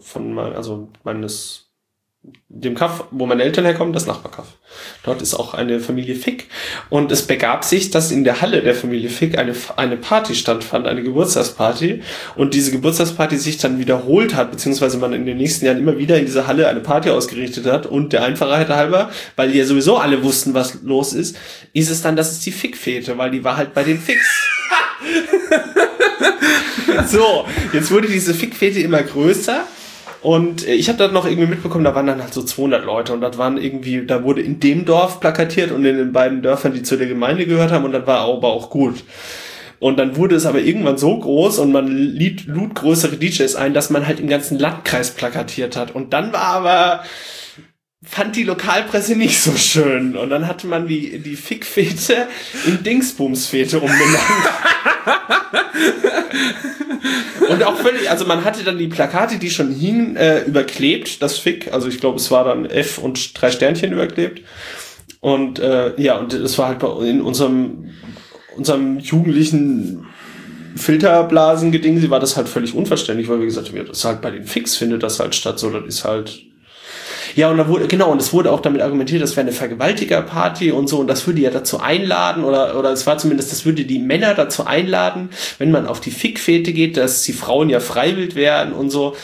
[0.00, 1.61] von mein, also meines
[2.48, 4.46] dem Kaff, wo meine Eltern herkommen, das Nachbarkaff.
[5.02, 6.46] Dort ist auch eine Familie Fick.
[6.88, 10.86] Und es begab sich, dass in der Halle der Familie Fick eine, eine Party stattfand,
[10.86, 12.02] eine Geburtstagsparty.
[12.36, 16.16] Und diese Geburtstagsparty sich dann wiederholt hat, beziehungsweise man in den nächsten Jahren immer wieder
[16.16, 17.86] in dieser Halle eine Party ausgerichtet hat.
[17.86, 21.36] Und der Einfachheit halber, weil die ja sowieso alle wussten, was los ist,
[21.72, 24.48] ist es dann, dass es die Fick-Fete, weil die war halt bei den Ficks.
[27.08, 29.66] so, jetzt wurde diese Fick-Fete immer größer.
[30.22, 33.12] Und äh, ich habe dann noch irgendwie mitbekommen, da waren dann halt so 200 Leute
[33.12, 36.72] und das waren irgendwie, da wurde in dem Dorf plakatiert und in den beiden Dörfern,
[36.72, 39.02] die zu der Gemeinde gehört haben und das war aber auch gut.
[39.80, 43.74] Und dann wurde es aber irgendwann so groß und man lud, lud größere DJs ein,
[43.74, 45.92] dass man halt im ganzen Landkreis plakatiert hat.
[45.92, 47.04] Und dann war aber,
[48.04, 50.16] fand die Lokalpresse nicht so schön.
[50.16, 52.26] Und dann hatte man die, die Fickfete
[52.66, 54.50] in Dingsbumsfete umbenannt.
[57.48, 61.38] Und auch völlig, also man hatte dann die Plakate, die schon hingen, äh, überklebt, das
[61.38, 64.42] Fick, also ich glaube, es war dann F und drei Sternchen überklebt.
[65.20, 67.90] Und äh, ja, und es war halt bei, in unserem,
[68.56, 70.06] unserem jugendlichen
[70.76, 74.22] Filterblasen-Geding, sie war das halt völlig unverständlich, weil wir gesagt haben, ja, das ist halt
[74.22, 76.42] bei den Fix findet das halt statt, so, das ist halt
[77.34, 80.72] ja, und da wurde, genau, und es wurde auch damit argumentiert, das wäre eine Vergewaltigerparty
[80.72, 83.84] und so, und das würde ja dazu einladen, oder, oder es war zumindest, das würde
[83.84, 88.34] die Männer dazu einladen, wenn man auf die Fickfete geht, dass die Frauen ja freiwillig
[88.34, 89.16] werden und so.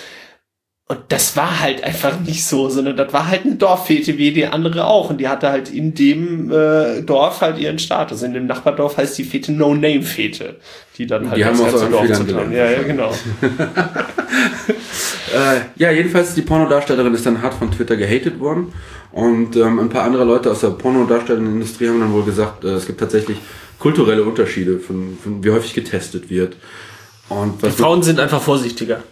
[0.90, 4.46] Und das war halt einfach nicht so, sondern das war halt eine Dorffete wie die
[4.46, 5.10] andere auch.
[5.10, 8.22] Und die hatte halt in dem äh, Dorf halt ihren Status.
[8.22, 10.56] In dem Nachbardorf heißt die Fete No-Name-Fete.
[10.96, 12.52] Die dann halt die das haben ganze Dorf zu tun.
[12.52, 13.12] Ja, ja, genau.
[15.34, 18.72] Äh, ja, jedenfalls die Pornodarstellerin ist dann hart von Twitter gehatet worden.
[19.12, 22.68] Und ähm, ein paar andere Leute aus der pornodarstellenden Industrie haben dann wohl gesagt, äh,
[22.68, 23.38] es gibt tatsächlich
[23.78, 26.56] kulturelle Unterschiede, von, von wie häufig getestet wird.
[27.28, 29.02] Und was Frauen sind einfach vorsichtiger.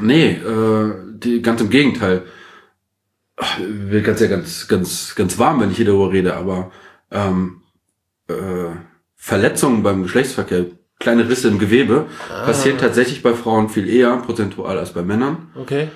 [0.00, 2.22] Nee, äh, die, ganz im Gegenteil.
[3.36, 6.70] Ach, Mir ganz ja ganz, ganz, ganz warm, wenn ich hier darüber rede, aber
[7.10, 7.62] ähm,
[8.28, 8.34] äh,
[9.16, 10.66] Verletzungen beim Geschlechtsverkehr,
[11.00, 15.48] kleine Risse im Gewebe, passieren tatsächlich bei Frauen viel eher prozentual als bei Männern.
[15.54, 15.88] Okay.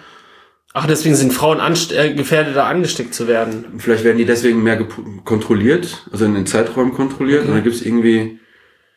[0.75, 3.65] Ach, deswegen sind Frauen anst äh, gefährdeter angesteckt zu werden.
[3.79, 4.87] Vielleicht werden die deswegen mehr
[5.25, 7.41] kontrolliert, also in den Zeiträumen kontrolliert.
[7.41, 7.49] Okay.
[7.49, 8.39] Und dann gibt's irgendwie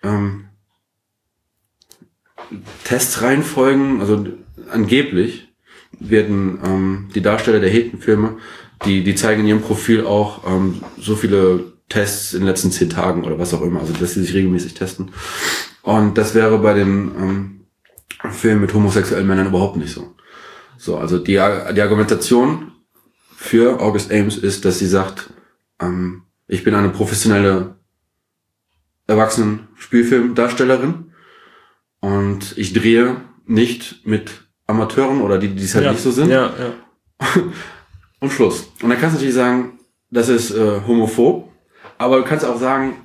[0.04, 0.45] ähm,
[2.84, 4.26] Testreihenfolgen, also
[4.70, 5.47] angeblich
[5.99, 8.38] werden ähm, die Darsteller der Hetenfilme,
[8.86, 12.89] die, die zeigen in ihrem Profil auch ähm, so viele Tests in den letzten zehn
[12.89, 15.12] Tagen oder was auch immer, also dass sie sich regelmäßig testen.
[15.84, 17.61] Und das wäre bei den ähm,
[18.32, 20.15] Filmen mit homosexuellen Männern überhaupt nicht so.
[20.77, 22.71] So, also die, die Argumentation
[23.36, 25.32] für August Ames ist, dass sie sagt,
[25.79, 27.75] ähm, ich bin eine professionelle
[29.07, 31.11] Erwachsenen-Spielfilmdarstellerin
[31.99, 36.29] und ich drehe nicht mit Amateuren oder die, die es halt nicht so sind.
[36.29, 36.73] Ja, ja.
[38.19, 38.71] Und Schluss.
[38.82, 39.79] Und dann kannst du natürlich sagen,
[40.11, 41.51] das ist äh, homophob,
[42.02, 42.95] aber du kannst auch sagen,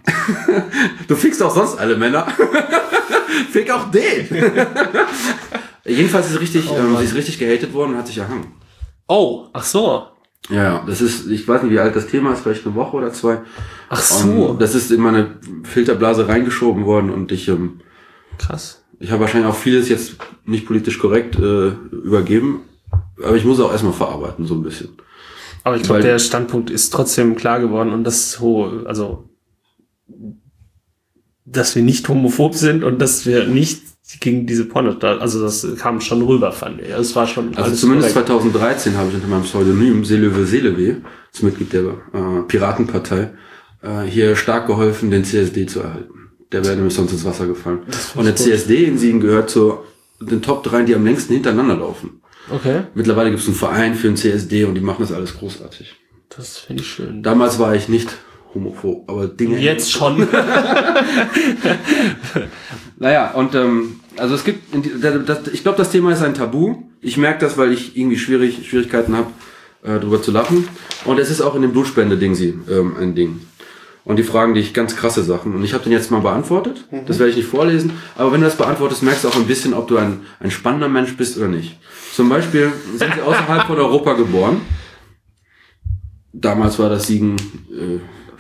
[1.09, 2.27] du fickst auch sonst alle Männer.
[3.51, 4.27] Fick auch den.
[5.85, 8.55] Jedenfalls ist richtig, Oh ähm, sie ist richtig gehatet worden und hat sich erhangen.
[9.07, 10.07] Oh, ach so.
[10.49, 13.13] Ja, das ist, ich weiß nicht, wie alt das Thema ist, vielleicht eine Woche oder
[13.13, 13.41] zwei.
[13.91, 14.47] Ach so.
[14.47, 17.81] Und das ist in meine Filterblase reingeschoben worden und ich, ähm,
[18.39, 18.85] Krass.
[18.99, 22.61] ich habe wahrscheinlich auch vieles jetzt nicht politisch korrekt äh, übergeben,
[23.23, 24.91] aber ich muss auch erstmal verarbeiten, so ein bisschen.
[25.67, 29.29] Aber ich glaube, der Standpunkt ist trotzdem klar geworden und das so, also,
[31.45, 33.83] dass wir nicht homophob sind und dass wir nicht
[34.21, 36.91] gegen diese Porno, also das kam schon rüber, fand ich.
[36.91, 38.29] Es war schon Also zumindest korrekt.
[38.29, 40.99] 2013 habe ich unter meinem Pseudonym Selöwe Seleweh,
[41.33, 43.33] als Mitglied der äh, Piratenpartei,
[43.83, 46.31] äh, hier stark geholfen, den CSD zu erhalten.
[46.53, 47.81] Der wäre nämlich sonst ins Wasser gefallen.
[48.15, 49.79] Und der CSD in Siegen gehört zu
[50.21, 52.21] den Top 3, die am längsten hintereinander laufen.
[52.51, 55.95] Okay, Mittlerweile gibt es einen Verein für den CSD und die machen das alles großartig.
[56.29, 57.23] das finde ich schön.
[57.23, 58.09] Damals war ich nicht
[58.55, 59.59] homophob, aber Dinge.
[59.59, 60.27] Jetzt schon.
[62.99, 64.75] Naja, und ähm, also es gibt,
[65.53, 66.77] ich glaube, das Thema ist ein Tabu.
[67.03, 69.31] Ich merke das, weil ich irgendwie schwierig, Schwierigkeiten habe,
[69.83, 70.67] äh, drüber zu lachen.
[71.05, 72.35] Und es ist auch in dem Blutspende-Ding
[72.71, 73.41] ähm, ein Ding.
[74.07, 75.53] Und die fragen dich ganz krasse Sachen.
[75.57, 76.87] Und ich habe den jetzt mal beantwortet.
[77.07, 77.91] Das werde ich nicht vorlesen.
[78.17, 80.89] Aber wenn du das beantwortest, merkst du auch ein bisschen, ob du ein, ein spannender
[80.89, 81.77] Mensch bist oder nicht.
[82.15, 84.61] Zum Beispiel sind sie außerhalb von Europa geboren.
[86.33, 87.35] Damals war das Siegen
[87.73, 87.99] äh,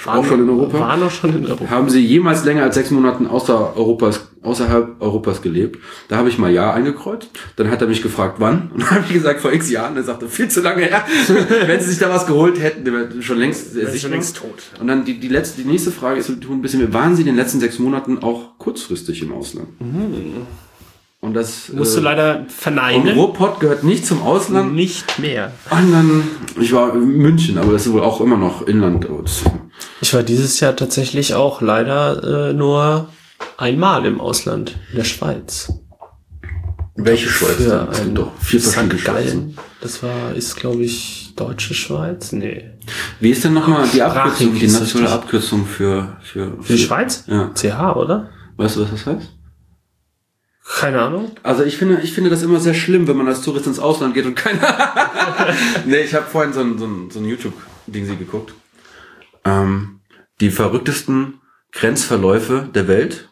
[0.08, 0.78] auch schon in Europa.
[0.78, 1.68] Waren auch schon in Europa.
[1.68, 5.78] Haben Sie jemals länger als sechs Monaten außer Europas, außerhalb Europas gelebt?
[6.08, 7.28] Da habe ich mal Ja eingekreuzt.
[7.56, 8.70] Dann hat er mich gefragt, wann?
[8.72, 9.96] Und dann habe ich gesagt, vor x Jahren.
[9.96, 11.04] Er sagte, viel zu lange her.
[11.66, 13.98] Wenn Sie sich da was geholt hätten, schon längst, sicher.
[13.98, 14.62] schon längst tot.
[14.80, 17.36] Und dann die, die letzte, die nächste Frage ist ein bisschen, waren Sie in den
[17.36, 19.68] letzten sechs Monaten auch kurzfristig im Ausland?
[21.20, 23.16] Und das, Musst du äh, leider und verneinen.
[23.18, 24.74] Ruhrpott gehört nicht zum Ausland.
[24.74, 25.52] Nicht mehr.
[25.70, 26.22] Und dann,
[26.60, 29.06] ich war in München, aber das ist wohl auch immer noch Inland.
[30.00, 33.08] Ich war dieses Jahr tatsächlich auch leider äh, nur
[33.56, 35.72] einmal im Ausland, in der Schweiz.
[36.96, 37.56] Welche Schweiz?
[37.56, 37.88] Für?
[37.90, 39.02] Es gibt doch vier verschiedene.
[39.02, 39.58] Gallen.
[39.80, 42.32] Das war, ist glaube ich, deutsche Schweiz?
[42.32, 42.70] Nee.
[43.20, 45.12] Wie ist denn nochmal die Abkürzung, die nationale.
[45.12, 47.24] Abkürzung für, für, Für die Schweiz?
[47.26, 47.52] Ja.
[47.54, 48.30] CH, oder?
[48.56, 49.36] Weißt du, was das heißt?
[50.78, 51.30] Keine Ahnung.
[51.42, 54.14] Also ich finde, ich finde das immer sehr schlimm, wenn man als Tourist ins Ausland
[54.14, 54.76] geht und keiner.
[55.86, 58.54] nee, ich habe vorhin so ein, so ein, so ein YouTube-Ding sie geguckt.
[59.44, 60.00] Ähm,
[60.40, 61.40] die verrücktesten
[61.70, 63.28] Grenzverläufe der Welt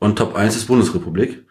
[0.00, 1.44] und Top 1 ist Bundesrepublik.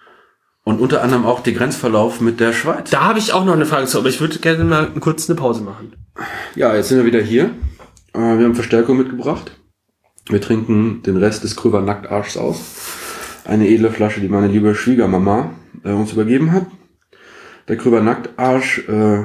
[0.65, 2.89] Und unter anderem auch die Grenzverlauf mit der Schweiz.
[2.89, 5.39] Da habe ich auch noch eine Frage zu, aber ich würde gerne mal kurz eine
[5.39, 5.93] Pause machen.
[6.55, 7.51] Ja, jetzt sind wir wieder hier.
[8.13, 9.57] Äh, wir haben Verstärkung mitgebracht.
[10.27, 13.41] Wir trinken den Rest des Krüver Nacktarschs aus.
[13.45, 15.51] Eine edle Flasche, die meine liebe Schwiegermama
[15.83, 16.67] äh, uns übergeben hat.
[17.67, 19.21] Der Krüver Nacktarsch, äh,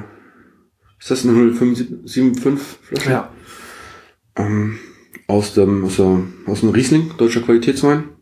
[0.99, 3.29] ist das eine 075 Flasche?
[4.37, 4.79] Ähm,
[5.27, 8.14] aus dem, aus, der, aus dem Riesling, deutscher Qualitätswein.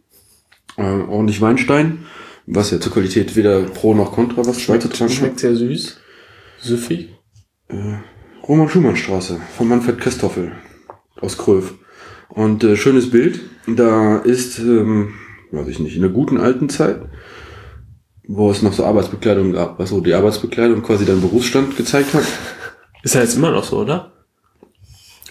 [0.76, 2.06] Äh, ordentlich Weinstein.
[2.46, 6.00] Was ja zur Qualität weder pro noch contra, was Schweizer Tank Schmeckt sehr süß.
[6.60, 7.10] Süffig.
[8.48, 10.52] Roman-Schumann-Straße von Manfred Christoffel
[11.20, 11.74] aus Kröv.
[12.28, 13.40] Und äh, schönes Bild.
[13.66, 15.14] Da ist, ähm,
[15.52, 17.02] weiß ich nicht, in der guten alten Zeit,
[18.26, 22.24] wo es noch so Arbeitsbekleidung gab, was so die Arbeitsbekleidung quasi deinen Berufsstand gezeigt hat.
[23.02, 24.12] Ist ja jetzt immer noch so, oder?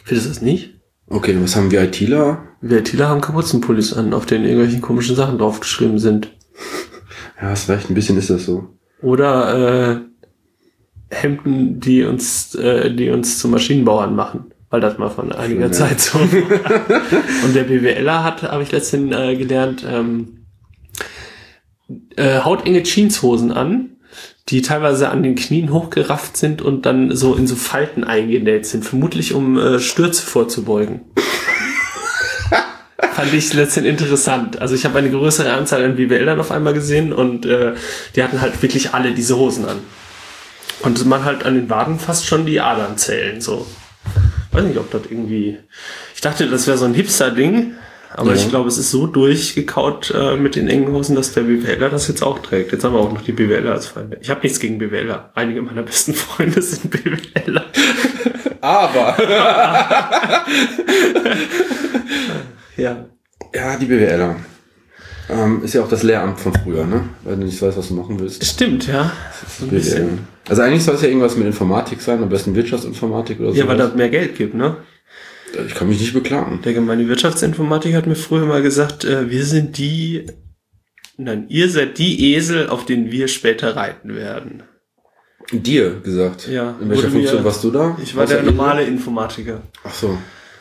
[0.04, 0.81] Findest du das nicht?
[1.12, 2.42] Okay, was haben wir ITler?
[2.62, 6.32] Wir ITler haben Kapuzenpullis an, auf denen irgendwelche komischen Sachen draufgeschrieben sind.
[7.42, 8.68] Ja, hast recht, ein bisschen ist das so.
[9.02, 10.00] Oder äh,
[11.10, 14.52] Hemden, die uns, äh, die uns zu Maschinenbauern machen.
[14.70, 15.72] Weil das mal von einiger ja.
[15.72, 16.20] Zeit so.
[17.44, 20.46] Und der BWLer hat, habe ich letztens äh, gelernt, ähm,
[22.16, 23.91] äh, hautenge Jeanshosen an,
[24.50, 28.84] die teilweise an den Knien hochgerafft sind und dann so in so Falten eingenäht sind,
[28.84, 31.02] vermutlich um äh, Stürze vorzubeugen.
[33.14, 34.60] Fand ich letztendlich interessant.
[34.62, 37.74] Also ich habe eine größere Anzahl an BWLern auf einmal gesehen und äh,
[38.16, 39.80] die hatten halt wirklich alle diese Hosen an.
[40.82, 43.68] Konnte man halt an den Waden fast schon die Adern zählen, so.
[44.52, 45.60] Weiß nicht, ob das irgendwie.
[46.16, 47.76] Ich dachte, das wäre so ein Hipster-Ding,
[48.14, 48.36] aber Ja.
[48.36, 52.08] ich glaube, es ist so durchgekaut äh, mit den engen Hosen, dass der BWLer das
[52.08, 52.72] jetzt auch trägt.
[52.72, 54.18] Jetzt haben wir auch noch die BWLer als Feinde.
[54.22, 55.32] Ich habe nichts gegen BWLer.
[55.36, 57.66] Einige meiner besten Freunde sind BWLer.
[58.62, 59.18] Aber!
[62.78, 63.06] Ja.
[63.54, 64.36] ja, die BWLer.
[65.30, 67.04] Ähm, ist ja auch das Lehramt von früher, ne?
[67.24, 68.44] Weil du nicht weißt, was du machen willst.
[68.44, 69.12] Stimmt, ja.
[69.60, 70.18] So BWL.
[70.50, 73.58] Also eigentlich soll es ja irgendwas mit Informatik sein, am besten Wirtschaftsinformatik oder so.
[73.58, 74.78] Ja, weil das mehr Geld gibt, ne?
[75.68, 76.62] Ich kann mich nicht beklagen.
[76.64, 80.26] Der gemeine Wirtschaftsinformatiker hat mir früher mal gesagt, äh, wir sind die,
[81.18, 84.64] nein, ihr seid die Esel, auf denen wir später reiten werden.
[85.52, 86.48] Dir gesagt.
[86.48, 87.98] Ja, In welcher wurde mir- Funktion warst du da?
[88.02, 88.54] Ich war Außer der Esel?
[88.54, 89.62] normale Informatiker.
[89.84, 90.18] Ach so.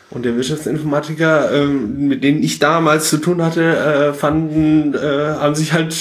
[0.09, 5.55] Und der Wirtschaftsinformatiker, ähm, mit denen ich damals zu tun hatte, äh, fanden, äh, haben
[5.55, 5.95] sich halt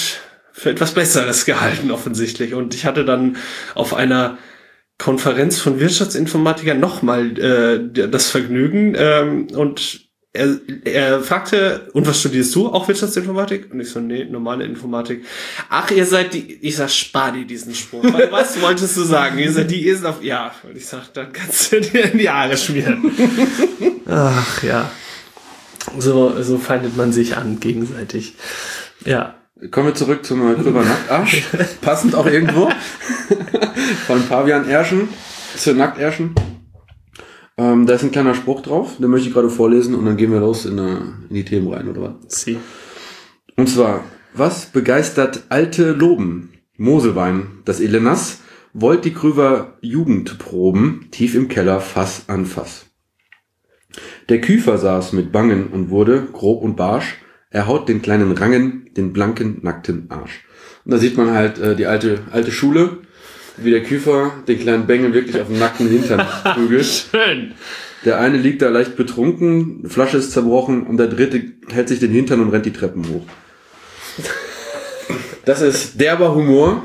[0.53, 2.55] für etwas Besseres gehalten, offensichtlich.
[2.55, 3.37] Und ich hatte dann
[3.77, 4.37] auf einer
[5.01, 12.55] Konferenz von Wirtschaftsinformatikern nochmal äh, das Vergnügen ähm, und er, er fragte, und was studierst
[12.55, 12.69] du?
[12.69, 13.73] Auch Wirtschaftsinformatik?
[13.73, 15.25] Und ich so, nee, normale Informatik.
[15.69, 18.05] Ach, ihr seid die, ich sag, spar dir diesen Spruch.
[18.05, 19.39] Weil, Was wolltest du sagen?
[19.39, 20.55] Ihr seid die Esel auf, ja.
[20.63, 23.11] Und ich sag, dann kannst du dir in die Haare schmieren.
[24.07, 24.91] Ach, ja.
[25.99, 28.35] So, so feindet man sich an, gegenseitig.
[29.05, 29.40] Ja.
[29.71, 31.43] Kommen wir zurück zum Krüber Nacktarsch.
[31.83, 32.71] Passend auch irgendwo.
[34.07, 35.09] Von Pavian Erschen
[35.55, 36.35] zu Nackterschen.
[37.59, 40.33] Ähm, da ist ein kleiner Spruch drauf, den möchte ich gerade vorlesen und dann gehen
[40.33, 40.97] wir los in, äh,
[41.29, 42.41] in die Themen rein, oder was?
[42.41, 42.59] Sie.
[43.57, 44.03] Und zwar,
[44.33, 46.55] was begeistert alte Loben?
[46.79, 48.41] Moselwein, das Elenas,
[48.73, 52.87] wollt die Krüver Jugend proben, tief im Keller, Fass an Fass.
[54.31, 57.19] Der Küfer saß mit Bangen und wurde, grob und barsch,
[57.51, 60.45] er haut den kleinen Rangen, den blanken, nackten Arsch.
[60.85, 62.99] Und da sieht man halt äh, die alte, alte Schule,
[63.57, 66.87] wie der Küfer den kleinen Bengel wirklich auf den nackten Hintern prügelt.
[66.87, 67.53] Schön.
[68.05, 72.13] Der eine liegt da leicht betrunken, Flasche ist zerbrochen und der dritte hält sich den
[72.13, 73.27] Hintern und rennt die Treppen hoch.
[75.45, 76.83] Das ist derber Humor,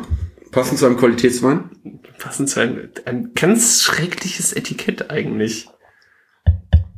[0.52, 1.70] passend zu einem Qualitätswein.
[2.18, 5.68] Passend zu einem, ein ganz schreckliches Etikett eigentlich.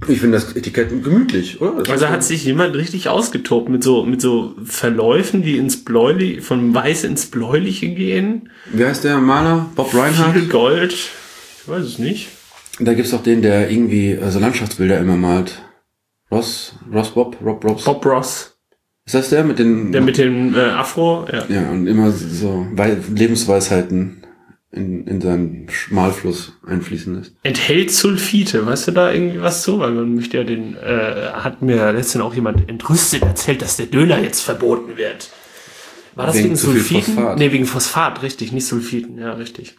[0.07, 1.79] Ich finde das Etikett gemütlich, oder?
[1.79, 6.41] Das Also hat sich jemand richtig ausgetobt mit so, mit so Verläufen, die ins Bläuliche,
[6.41, 8.49] von Weiß ins Bläuliche gehen.
[8.71, 9.69] Wie heißt der Maler?
[9.75, 10.33] Bob Reinhardt?
[10.37, 10.93] Viel Gold.
[10.93, 12.29] Ich weiß es nicht.
[12.79, 15.63] Da gibt's auch den, der irgendwie so Landschaftsbilder immer malt.
[16.31, 17.85] Ross, Ross Bob, Rob Robs.
[17.85, 18.53] Bob Ross.
[19.05, 19.91] Ist das der mit den...
[19.93, 21.45] Der mit dem äh, Afro, ja.
[21.49, 24.26] ja, und immer so Wei- Lebensweisheiten
[24.71, 27.33] in, in seinen Schmalfluss einfließen lässt.
[27.43, 29.79] Enthält Sulfite, weißt du da irgendwie was zu?
[29.79, 33.85] Weil man möchte ja den, äh, hat mir letztens auch jemand entrüstet erzählt, dass der
[33.87, 35.29] Döner jetzt verboten wird.
[36.15, 37.13] War das Wegen wegen, Sulfiten?
[37.13, 37.37] Phosphat.
[37.37, 39.77] Nee, wegen Phosphat, richtig, nicht Sulfiten, ja, richtig.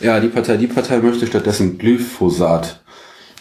[0.00, 2.82] Ja, die Partei, die Partei möchte stattdessen Glyphosat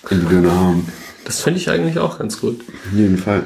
[0.09, 0.87] in die Döner haben.
[1.25, 2.61] Das finde ich eigentlich auch ganz gut.
[2.91, 3.43] In jedem Fall.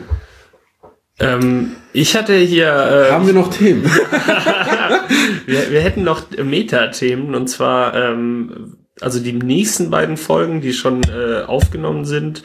[1.20, 3.84] Ähm, ich hatte hier, äh, Haben wir noch Themen?
[5.46, 11.02] wir, wir hätten noch Meta-Themen und zwar, ähm, also die nächsten beiden Folgen, die schon
[11.04, 12.44] äh, aufgenommen sind,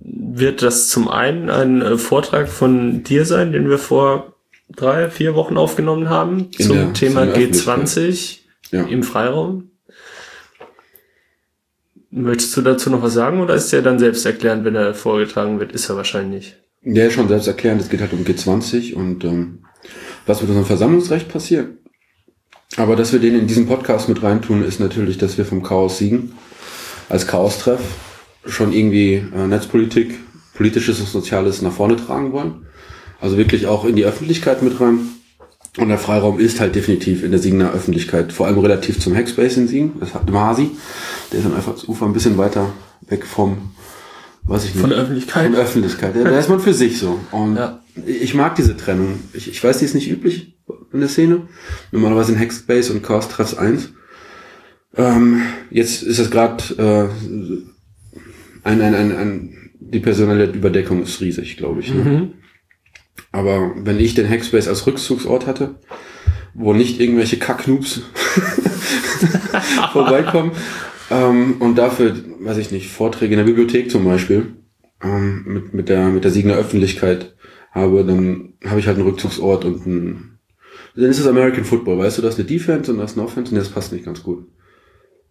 [0.00, 4.34] wird das zum einen ein äh, Vortrag von dir sein, den wir vor
[4.74, 8.38] drei, vier Wochen aufgenommen haben In zum der- Thema in der G20
[8.72, 8.82] Ja.
[8.84, 9.70] im Freiraum.
[12.10, 15.60] Möchtest du dazu noch was sagen oder ist der dann selbst erklärend, wenn er vorgetragen
[15.60, 15.72] wird?
[15.72, 16.50] Ist er wahrscheinlich.
[16.50, 19.64] Der ist schon selbst erklärend, es geht halt um G20 und ähm,
[20.26, 21.68] was mit unserem Versammlungsrecht passiert.
[22.76, 25.98] Aber dass wir den in diesen Podcast mit reintun, ist natürlich, dass wir vom Chaos
[25.98, 26.32] siegen.
[27.08, 27.80] Als Chaos-Treff
[28.44, 30.18] schon irgendwie äh, Netzpolitik,
[30.54, 32.66] politisches und Soziales nach vorne tragen wollen.
[33.20, 34.98] Also wirklich auch in die Öffentlichkeit mit rein.
[35.78, 39.58] Und der Freiraum ist halt definitiv in der Siegener Öffentlichkeit, vor allem relativ zum Hackspace
[39.58, 40.70] in Siegen, das hat im Hasi.
[41.30, 42.72] Der ist dann einfach das Ufer ein bisschen weiter
[43.02, 43.72] weg vom,
[44.46, 44.80] weiß ich nicht.
[44.80, 45.44] Von der Öffentlichkeit?
[45.44, 46.16] Von der Öffentlichkeit.
[46.16, 47.20] Da, da ist man für sich so.
[47.30, 47.80] Und Ja.
[48.06, 49.20] ich mag diese Trennung.
[49.32, 50.56] Ich, ich weiß, die ist nicht üblich
[50.92, 51.42] in der Szene.
[51.92, 53.90] Normalerweise in Hackspace und Chaos Treffs 1.
[54.96, 57.08] Ähm, jetzt ist es gerade äh,
[58.64, 61.92] ein, ein, ein, ein, die personelle Überdeckung ist riesig, glaube ich.
[61.92, 62.02] Ne?
[62.02, 62.32] Mhm.
[63.32, 65.76] Aber wenn ich den Hackspace als Rückzugsort hatte,
[66.54, 68.00] wo nicht irgendwelche Kacknoobs
[69.92, 70.52] vorbeikommen
[71.10, 74.56] ähm, und dafür, weiß ich nicht, Vorträge in der Bibliothek zum Beispiel
[75.02, 77.34] ähm, mit, mit der mit der Siegener Öffentlichkeit
[77.70, 80.36] habe, dann habe ich halt einen Rückzugsort und ein
[80.96, 83.26] dann ist es American Football, weißt du, das ist eine Defense und das ist eine
[83.26, 84.46] Offense und das passt nicht ganz gut.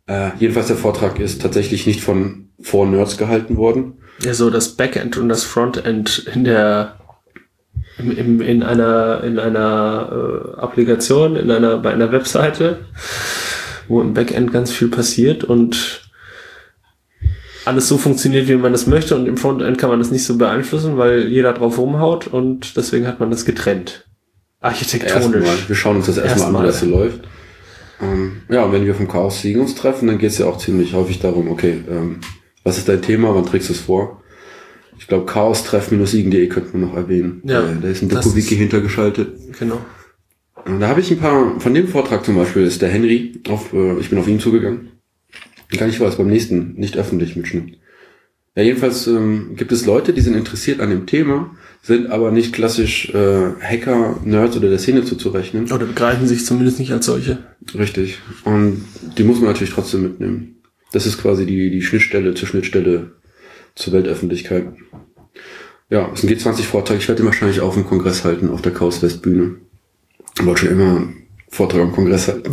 [0.07, 3.97] Äh, jedenfalls der Vortrag ist tatsächlich nicht von vor Nerds gehalten worden.
[4.21, 6.99] Ja, so das Backend und das Frontend in der
[7.97, 12.85] im, im, in einer in einer äh, Applikation, in einer bei einer Webseite,
[13.87, 16.09] wo im Backend ganz viel passiert und
[17.65, 20.37] alles so funktioniert, wie man das möchte und im Frontend kann man das nicht so
[20.37, 24.05] beeinflussen, weil jeder drauf rumhaut und deswegen hat man das getrennt.
[24.61, 25.43] Architektonisch.
[25.45, 26.67] Erstmal, wir schauen uns das erstmal an, wie Erstmal.
[26.67, 27.21] das so läuft.
[28.01, 30.57] Ähm, ja, und wenn wir vom Chaos Siegen uns treffen, dann geht es ja auch
[30.57, 32.19] ziemlich häufig darum, okay, ähm,
[32.63, 34.21] was ist dein Thema, wann trägst du es vor?
[34.97, 37.41] Ich glaube, chaos-treff-siegen.de könnte man noch erwähnen.
[37.45, 39.33] Ja, Äh, da ist ein Doku-Wiki hintergeschaltet.
[39.59, 39.79] Genau.
[40.65, 43.99] Da habe ich ein paar, von dem Vortrag zum Beispiel ist der Henry, auf, äh,
[43.99, 44.89] ich bin auf ihn zugegangen.
[45.77, 47.77] Gar nicht was, beim nächsten, nicht öffentlich Mitschnitt.
[48.55, 52.53] Ja, jedenfalls ähm, gibt es Leute, die sind interessiert an dem Thema, sind aber nicht
[52.53, 55.71] klassisch äh, Hacker, Nerds oder der Szene zuzurechnen.
[55.71, 57.39] Oder begreifen sich zumindest nicht als solche.
[57.77, 58.19] Richtig.
[58.43, 58.85] Und
[59.17, 60.61] die muss man natürlich trotzdem mitnehmen.
[60.93, 63.11] Das ist quasi die, die Schnittstelle zur Schnittstelle
[63.75, 64.67] zur Weltöffentlichkeit.
[65.89, 66.97] Ja, es ist ein G20-Vortrag.
[66.97, 69.57] Ich werde den wahrscheinlich auch im Kongress halten, auf der Chaos West Bühne.
[70.41, 71.07] Wollte schon immer
[71.49, 72.51] Vortrag am Kongress halten.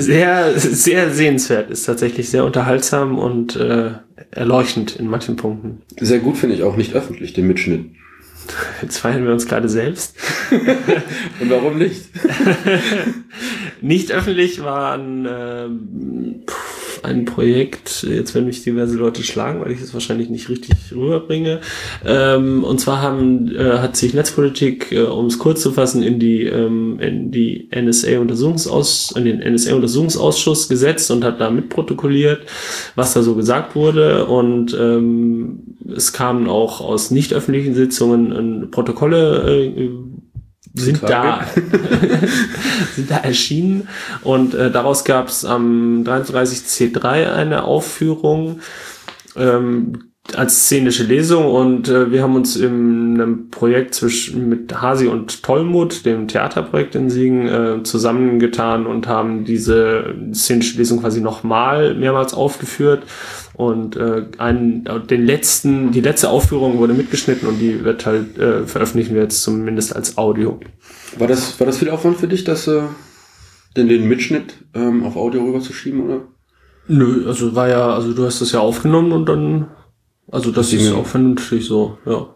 [0.00, 3.90] Sehr, sehr sehenswert ist, tatsächlich sehr unterhaltsam und äh,
[4.30, 5.82] erleuchtend in manchen Punkten.
[6.00, 7.86] Sehr gut finde ich auch nicht öffentlich, den Mitschnitt.
[8.80, 10.16] Jetzt feiern wir uns gerade selbst.
[11.40, 12.06] Und warum nicht?
[13.80, 15.26] Nicht öffentlich war ein,
[17.04, 21.60] ein Projekt, jetzt werden mich diverse Leute schlagen, weil ich es wahrscheinlich nicht richtig rüberbringe.
[22.04, 26.18] Ähm, und zwar haben, äh, hat sich Netzpolitik, äh, um es kurz zu fassen, in
[26.18, 32.46] die, ähm, in die NSA-Untersuchungsaus, in den NSA-Untersuchungsausschuss gesetzt und hat da mitprotokolliert,
[32.94, 34.26] was da so gesagt wurde.
[34.26, 39.90] Und ähm, es kamen auch aus nicht öffentlichen Sitzungen äh, Protokolle äh,
[40.78, 41.44] sind da,
[42.94, 43.88] sind da erschienen.
[44.22, 48.60] Und äh, daraus gab es am 33C3 eine Aufführung
[49.36, 51.46] ähm, als szenische Lesung.
[51.46, 56.94] Und äh, wir haben uns in einem Projekt zwischen mit Hasi und Tollmut, dem Theaterprojekt
[56.94, 63.04] in Siegen, äh, zusammengetan und haben diese szenische Lesung quasi nochmal mehrmals aufgeführt
[63.58, 68.64] und äh, einen, den letzten, die letzte Aufführung wurde mitgeschnitten und die wird halt äh,
[68.66, 70.60] veröffentlichen wir jetzt zumindest als Audio.
[71.18, 72.82] War das, war das viel Aufwand für dich, das, äh,
[73.76, 76.20] den, den Mitschnitt ähm, auf Audio rüberzuschieben, oder?
[76.86, 79.66] Nö, also war ja, also du hast das ja aufgenommen und dann
[80.30, 82.34] Also das Deswegen- ist auch vernünftig so, ja.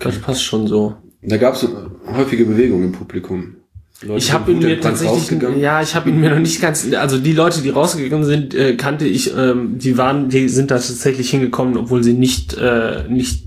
[0.00, 0.96] Das passt schon so.
[1.22, 1.66] Da gab es
[2.12, 3.56] häufige Bewegung im Publikum.
[4.02, 7.18] Leute Ich habe ihn mir tatsächlich, ja, ich habe ihn mir noch nicht ganz, also
[7.18, 11.30] die Leute, die rausgegangen sind, äh, kannte ich, ähm, die waren, die sind da tatsächlich
[11.30, 13.44] hingekommen, obwohl sie nicht, äh, nicht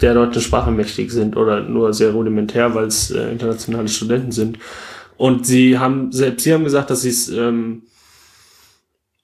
[0.00, 4.58] der deutschen Sprache mächtig sind oder nur sehr rudimentär, weil es äh, internationale Studenten sind.
[5.18, 7.82] Und sie haben, selbst sie haben gesagt, dass sie es ähm,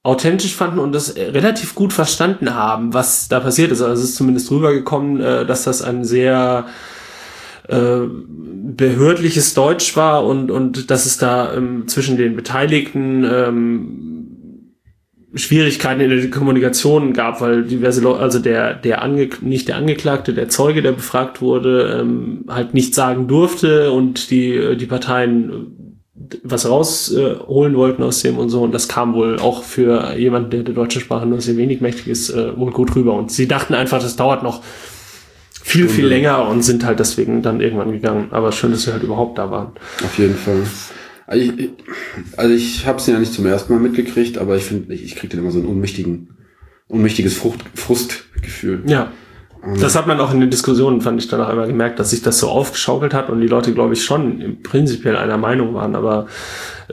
[0.03, 3.81] authentisch fanden und das äh, relativ gut verstanden haben, was da passiert ist.
[3.81, 6.67] Also es ist zumindest rübergekommen, äh, dass das ein sehr
[7.69, 8.01] äh,
[8.77, 14.27] behördliches Deutsch war und, und dass es da ähm, zwischen den Beteiligten ähm,
[15.35, 20.33] Schwierigkeiten in der Kommunikation gab, weil diverse Leute, also der, der Ange nicht der Angeklagte,
[20.33, 26.37] der Zeuge, der befragt wurde, ähm, halt nichts sagen durfte und die, die Parteien äh,
[26.43, 28.63] was rausholen äh, wollten aus dem und so.
[28.63, 32.09] Und das kam wohl auch für jemanden, der der deutschen Sprache nur sehr wenig mächtig
[32.09, 33.13] ist, äh, wohl gut rüber.
[33.15, 34.63] Und sie dachten einfach, das dauert noch
[35.67, 36.09] viel, viel Stunde.
[36.09, 38.29] länger und sind halt deswegen dann irgendwann gegangen.
[38.31, 39.73] Aber schön, dass sie halt überhaupt da waren.
[40.05, 40.63] Auf jeden Fall.
[41.27, 41.71] Also ich,
[42.37, 45.17] also ich habe es ja nicht zum ersten Mal mitgekriegt, aber ich finde, ich, ich
[45.17, 46.37] kriege dann immer so ein unmächtigen,
[46.87, 48.85] unmächtiges Frucht, Frustgefühl.
[48.87, 49.11] Ja.
[49.81, 52.39] Das hat man auch in den Diskussionen, fand ich danach einmal gemerkt, dass sich das
[52.39, 56.29] so aufgeschaukelt hat und die Leute, glaube ich, schon prinzipiell einer Meinung waren, aber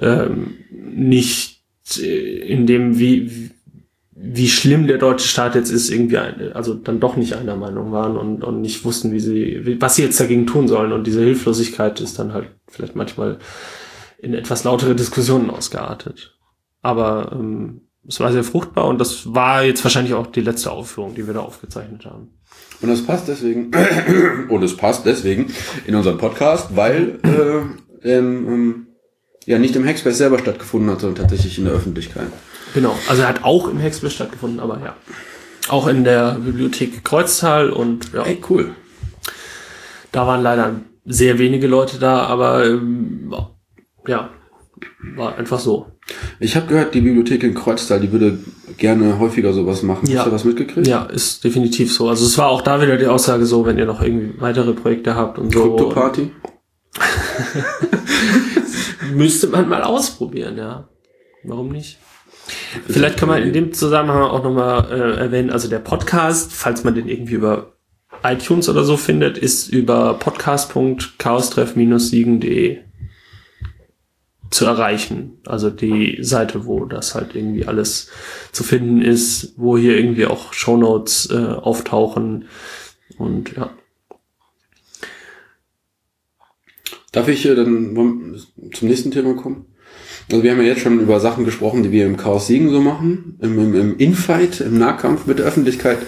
[0.02, 1.62] ähm, nicht
[2.00, 3.52] äh, in dem, wie,
[4.24, 7.92] wie- schlimm der deutsche Staat jetzt ist, irgendwie, ein, also dann doch nicht einer Meinung
[7.92, 10.92] waren und, und nicht wussten, wie sie, wie, was sie jetzt dagegen tun sollen.
[10.94, 13.40] Und diese Hilflosigkeit ist dann halt vielleicht manchmal
[14.20, 16.38] in etwas lautere Diskussionen ausgeartet.
[16.82, 21.16] Aber ähm, es war sehr fruchtbar und das war jetzt wahrscheinlich auch die letzte Aufführung,
[21.16, 22.30] die wir da aufgezeichnet haben.
[22.82, 23.72] Und das passt deswegen,
[24.50, 25.48] und es passt deswegen
[25.88, 28.88] in unseren Podcast, weil äh, ähm, ähm,
[29.46, 32.28] ja nicht im Hackspace selber stattgefunden hat, sondern tatsächlich in der Öffentlichkeit.
[32.74, 34.96] Genau, also er hat auch im Hexbill stattgefunden, aber ja.
[35.70, 38.72] Auch in der Bibliothek Kreuztal und ja, Ey, cool.
[40.12, 43.34] da waren leider sehr wenige Leute da, aber ähm,
[44.08, 44.30] ja,
[45.16, 45.88] war einfach so.
[46.40, 48.40] Ich habe gehört, die Bibliothek in Kreuztal, die würde
[48.78, 50.10] gerne häufiger sowas machen.
[50.10, 50.20] Ja.
[50.20, 50.88] Hast du was mitgekriegt?
[50.88, 52.10] Ja, ist definitiv so.
[52.10, 55.16] Also es war auch da wieder die Aussage so, wenn ihr noch irgendwie weitere Projekte
[55.16, 55.76] habt und so.
[55.76, 56.32] Krypto-Party?
[59.14, 60.90] Müsste man mal ausprobieren, ja.
[61.44, 62.00] Warum nicht?
[62.88, 66.94] Vielleicht kann man in dem Zusammenhang auch nochmal äh, erwähnen, also der Podcast, falls man
[66.96, 67.74] den irgendwie über
[68.24, 72.80] iTunes oder so findet, ist über podcast.chaostreff-siegen.de
[74.50, 75.40] zu erreichen.
[75.46, 78.10] Also die Seite, wo das halt irgendwie alles
[78.52, 82.46] zu finden ist, wo hier irgendwie auch Shownotes äh, auftauchen
[83.18, 83.72] und ja.
[87.12, 88.40] Darf ich äh, dann
[88.74, 89.73] zum nächsten Thema kommen?
[90.34, 92.82] Also wir haben ja jetzt schon über Sachen gesprochen, die wir im Chaos Siegen so
[92.82, 96.00] machen, im, im, im Infight, im Nahkampf mit der Öffentlichkeit.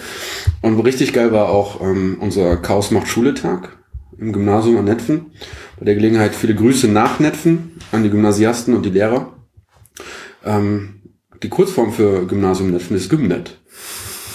[0.62, 3.78] Und richtig geil war auch ähm, unser Chaos macht Schule Tag
[4.18, 5.26] im Gymnasium an Netfen.
[5.78, 9.32] Bei der Gelegenheit viele Grüße nach Netfen an die Gymnasiasten und die Lehrer.
[10.44, 11.02] Ähm,
[11.40, 13.60] die Kurzform für Gymnasium Netfen ist Gymnet.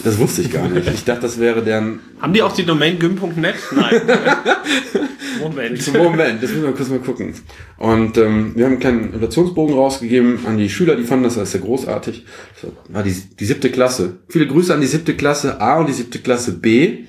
[0.04, 0.88] Das wusste ich gar nicht.
[0.94, 3.56] Ich dachte, das wäre deren Haben die auch die Domain gym.net?
[3.76, 4.02] Nein.
[5.42, 5.82] Moment.
[5.82, 7.34] Zum Moment, das müssen wir kurz mal gucken.
[7.78, 11.52] Und ähm, wir haben einen kleinen Evaluationsbogen rausgegeben an die Schüler, die fanden das als
[11.52, 12.26] sehr großartig.
[12.62, 14.18] Das war die, die siebte Klasse.
[14.30, 17.00] Viele Grüße an die siebte Klasse A und die siebte Klasse B.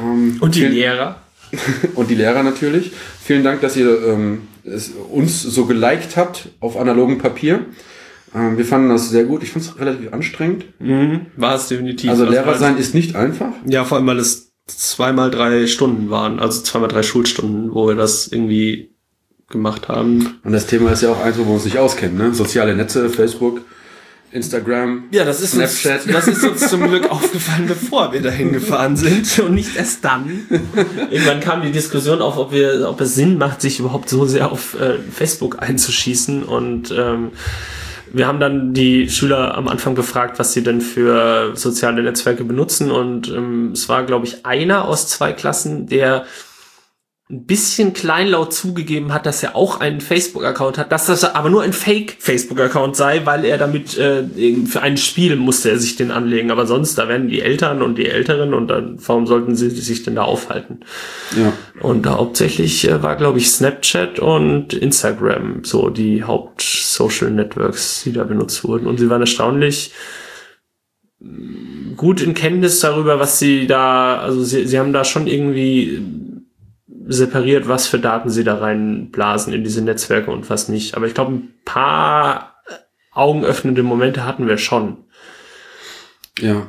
[0.00, 1.20] Ähm, Und die vielen- Lehrer?
[1.96, 2.92] und die Lehrer natürlich.
[3.24, 7.66] Vielen Dank, dass ihr ähm, es uns so geliked habt auf analogem Papier.
[8.34, 9.42] Ähm, wir fanden das sehr gut.
[9.42, 10.64] Ich fand es relativ anstrengend.
[10.80, 12.10] Mhm, war es definitiv.
[12.10, 13.52] Also Lehrer weil- sein ist nicht einfach.
[13.66, 17.94] Ja, vor allem, weil es zweimal drei Stunden waren, also zweimal drei Schulstunden, wo wir
[17.96, 18.94] das irgendwie
[19.50, 20.38] gemacht haben.
[20.44, 22.16] Und das Thema ist ja auch eins, wo wir uns nicht auskennen.
[22.16, 22.32] Ne?
[22.34, 23.60] Soziale Netze, Facebook,
[24.30, 25.04] Instagram.
[25.10, 26.06] Ja, das ist Snapchat.
[26.06, 30.04] Uns, das ist uns zum Glück aufgefallen, bevor wir dahin gefahren sind und nicht erst
[30.06, 30.46] dann.
[31.10, 34.50] Irgendwann kam die Diskussion auf, ob wir, ob es Sinn macht, sich überhaupt so sehr
[34.50, 37.32] auf äh, Facebook einzuschießen und ähm,
[38.12, 42.90] wir haben dann die Schüler am Anfang gefragt, was sie denn für soziale Netzwerke benutzen.
[42.90, 46.24] Und ähm, es war, glaube ich, einer aus zwei Klassen, der
[47.32, 51.62] ein bisschen kleinlaut zugegeben hat, dass er auch einen Facebook-Account hat, dass das aber nur
[51.62, 54.24] ein Fake-Facebook-Account sei, weil er damit äh,
[54.66, 56.50] für ein Spiel musste er sich den anlegen.
[56.50, 60.02] Aber sonst, da werden die Eltern und die Älteren und dann, warum sollten sie sich
[60.02, 60.80] denn da aufhalten?
[61.34, 61.54] Ja.
[61.80, 68.24] Und da hauptsächlich äh, war, glaube ich, Snapchat und Instagram so die Haupt-Social-Networks, die da
[68.24, 68.86] benutzt wurden.
[68.86, 69.94] Und sie waren erstaunlich
[71.18, 76.02] mh, gut in Kenntnis darüber, was sie da, also sie, sie haben da schon irgendwie
[77.12, 80.96] separiert, was für Daten sie da reinblasen in diese Netzwerke und was nicht.
[80.96, 82.56] Aber ich glaube, ein paar
[83.12, 84.98] augenöffnende Momente hatten wir schon.
[86.40, 86.66] Ja.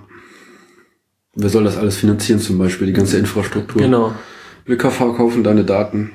[1.36, 3.82] wer soll das alles finanzieren zum Beispiel, die ganze Infrastruktur?
[3.82, 4.14] Genau.
[4.66, 6.12] Wir verkaufen deine Daten.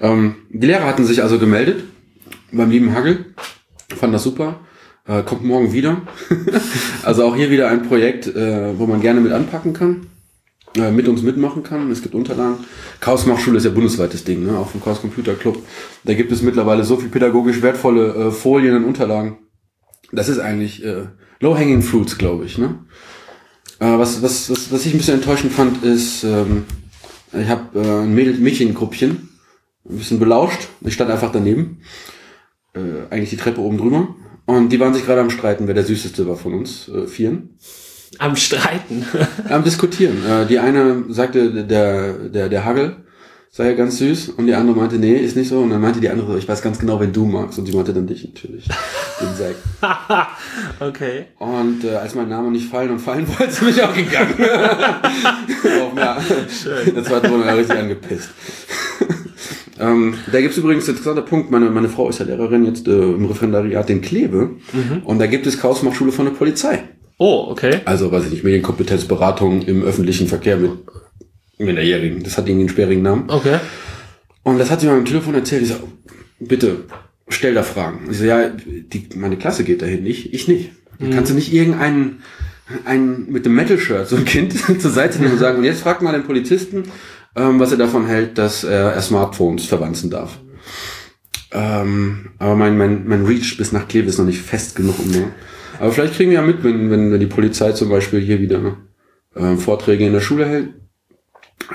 [0.00, 1.84] Ähm, die Lehrer hatten sich also gemeldet
[2.52, 3.26] beim lieben Hagel,
[3.96, 4.60] fanden das super.
[5.06, 6.02] Äh, kommt morgen wieder.
[7.04, 10.06] also auch hier wieder ein Projekt, äh, wo man gerne mit anpacken kann,
[10.76, 11.90] äh, mit uns mitmachen kann.
[11.90, 12.58] Es gibt Unterlagen.
[13.00, 14.58] Chaos Machschule ist ja bundesweites Ding, ne?
[14.58, 15.58] auch vom Chaos Computer Club.
[16.04, 19.38] Da gibt es mittlerweile so viel pädagogisch wertvolle äh, Folien und Unterlagen.
[20.12, 21.06] Das ist eigentlich äh,
[21.40, 22.58] low-hanging fruits, glaube ich.
[22.58, 22.78] Ne?
[23.78, 26.64] Äh, was, was, was, was ich ein bisschen enttäuschend fand, ist, ähm,
[27.32, 29.28] ich habe äh, ein Mädel Mädchengruppchen
[29.88, 30.68] ein bisschen belauscht.
[30.82, 31.82] Ich stand einfach daneben.
[32.74, 34.14] Äh, eigentlich die Treppe oben drüber.
[34.46, 37.58] Und die waren sich gerade am Streiten, wer der süßeste war von uns äh, Vieren.
[38.18, 39.04] Am Streiten.
[39.48, 40.16] am Diskutieren.
[40.26, 42.96] Äh, die eine sagte, der, der, der Hagel
[43.50, 44.30] sei ja ganz süß.
[44.30, 45.60] Und die andere meinte, nee, ist nicht so.
[45.60, 47.58] Und dann meinte die andere so, ich weiß ganz genau, wenn du magst.
[47.58, 48.64] Und sie meinte dann dich natürlich.
[49.20, 50.28] Den Zack.
[50.80, 51.26] okay.
[51.38, 54.34] Und äh, als mein Name nicht fallen und fallen wollte, bin ich auch gegangen.
[55.82, 56.18] auch, ja.
[56.50, 56.94] Schön.
[56.94, 58.30] Das war drin richtig angepisst.
[59.78, 61.50] Ähm, da gibt es übrigens ein interessanter Punkt.
[61.50, 64.50] Meine, meine Frau ist ja Lehrerin jetzt äh, im Referendariat in Kleve.
[64.72, 65.02] Mhm.
[65.04, 66.82] Und da gibt es Chaosmachschule von der Polizei.
[67.18, 67.80] Oh, okay.
[67.84, 70.72] Also, weiß ich nicht, Medienkompetenzberatung im öffentlichen Verkehr mit
[71.58, 72.22] Minderjährigen.
[72.22, 73.24] Das hat irgendwie einen sperrigen Namen.
[73.28, 73.58] Okay.
[74.42, 75.62] Und das hat sie mir am Telefon erzählt.
[75.62, 75.76] Ich so,
[76.38, 76.84] bitte,
[77.28, 78.08] stell da Fragen.
[78.10, 80.72] Ich so, ja, die, meine Klasse geht dahin, nicht, ich nicht.
[80.98, 81.10] Mhm.
[81.10, 82.22] Kannst du nicht irgendeinen
[82.84, 86.02] einen mit dem Metal-Shirt, so ein Kind zur Seite nehmen und sagen, und jetzt frag
[86.02, 86.84] mal den Polizisten,
[87.36, 90.38] ähm, was er davon hält, dass er, er Smartphones verwanzen darf.
[91.52, 94.98] Ähm, aber mein, mein, mein Reach bis nach Kleve ist noch nicht fest genug.
[94.98, 95.32] Um?
[95.78, 98.76] Aber vielleicht kriegen wir ja mit, wenn, wenn, wenn die Polizei zum Beispiel hier wieder
[99.34, 100.74] äh, Vorträge in der Schule hält,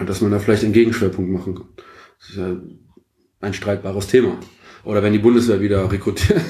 [0.05, 1.67] dass man da vielleicht einen Gegenschwerpunkt machen kann.
[2.19, 2.55] Das ist ja
[3.41, 4.37] ein streitbares Thema.
[4.83, 6.41] Oder wenn die Bundeswehr wieder rekrutiert.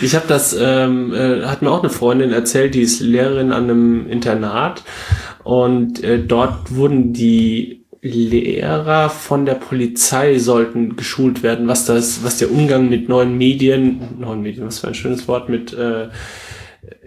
[0.00, 3.64] ich habe das, ähm, äh, hat mir auch eine Freundin erzählt, die ist Lehrerin an
[3.64, 4.84] einem Internat
[5.44, 12.38] und äh, dort wurden die Lehrer von der Polizei sollten geschult werden, was das, was
[12.38, 16.08] der Umgang mit neuen Medien, neuen Medien, was für ein schönes Wort, mit äh,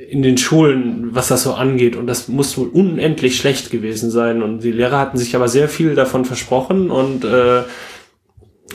[0.09, 1.95] in den Schulen, was das so angeht.
[1.95, 4.43] Und das muss wohl unendlich schlecht gewesen sein.
[4.43, 7.63] Und die Lehrer hatten sich aber sehr viel davon versprochen und äh,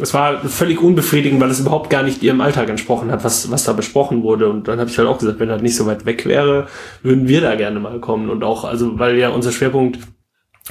[0.01, 3.65] es war völlig unbefriedigend, weil es überhaupt gar nicht ihrem Alltag entsprochen hat, was, was
[3.65, 4.49] da besprochen wurde.
[4.51, 6.67] Und dann habe ich halt auch gesagt, wenn er nicht so weit weg wäre,
[7.03, 8.29] würden wir da gerne mal kommen.
[8.29, 9.99] Und auch, also weil ja unser Schwerpunkt,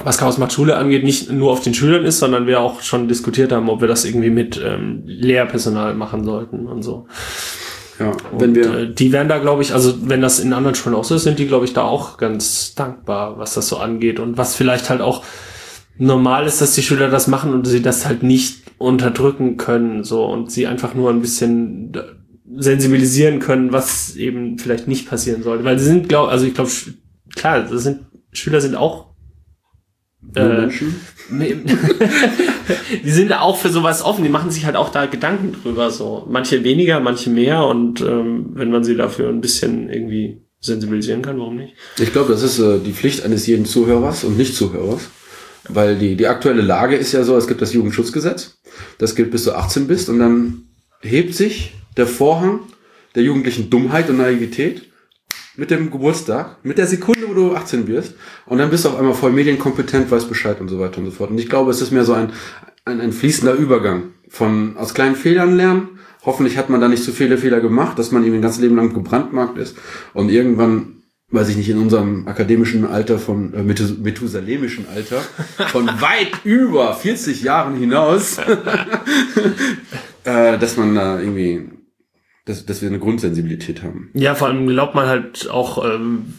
[0.04, 3.08] was Chaos macht Schule angeht, nicht nur auf den Schülern ist, sondern wir auch schon
[3.08, 7.06] diskutiert haben, ob wir das irgendwie mit ähm, Lehrpersonal machen sollten und so.
[7.98, 10.74] Ja, wenn und, wir äh, die werden da, glaube ich, also wenn das in anderen
[10.74, 13.78] Schulen auch so ist, sind die, glaube ich, da auch ganz dankbar, was das so
[13.78, 15.24] angeht und was vielleicht halt auch
[15.96, 20.26] normal ist, dass die Schüler das machen und sie das halt nicht unterdrücken können, so
[20.26, 21.96] und sie einfach nur ein bisschen
[22.54, 25.64] sensibilisieren können, was eben vielleicht nicht passieren sollte.
[25.64, 26.70] Weil sie sind, glaube also ich glaube,
[27.34, 28.00] klar, das sind
[28.32, 29.05] Schüler sind auch
[30.34, 30.68] äh,
[33.04, 35.90] die sind da auch für sowas offen, die machen sich halt auch da Gedanken drüber,
[35.90, 36.26] so.
[36.28, 37.64] Manche weniger, manche mehr.
[37.64, 41.74] Und ähm, wenn man sie dafür ein bisschen irgendwie sensibilisieren kann, warum nicht?
[41.98, 45.08] Ich glaube, das ist äh, die Pflicht eines jeden Zuhörers und Nicht-Zuhörers.
[45.68, 48.58] Weil die, die aktuelle Lage ist ja so, es gibt das Jugendschutzgesetz,
[48.98, 50.08] das gilt bis du 18 bist.
[50.08, 50.62] Und dann
[51.00, 52.60] hebt sich der Vorhang
[53.14, 54.82] der jugendlichen Dummheit und Naivität
[55.56, 58.14] mit dem Geburtstag, mit der Sekunde, wo du 18 wirst
[58.46, 61.10] und dann bist du auf einmal voll medienkompetent, weißt Bescheid und so weiter und so
[61.10, 61.30] fort.
[61.30, 62.30] Und ich glaube, es ist mehr so ein,
[62.84, 65.88] ein, ein fließender Übergang von aus kleinen Fehlern lernen.
[66.24, 68.76] Hoffentlich hat man da nicht zu viele Fehler gemacht, dass man eben ein ganzes Leben
[68.76, 69.76] lang gebrandmarkt ist
[70.12, 70.96] und irgendwann
[71.30, 75.20] weiß ich nicht, in unserem akademischen Alter von äh, methusalemischen Alter
[75.70, 78.38] von weit über 40 Jahren hinaus,
[80.24, 81.68] äh, dass man da irgendwie,
[82.46, 84.10] dass, dass wir eine Grundsensibilität haben.
[84.14, 86.34] Ja, vor allem glaubt man halt auch, ähm,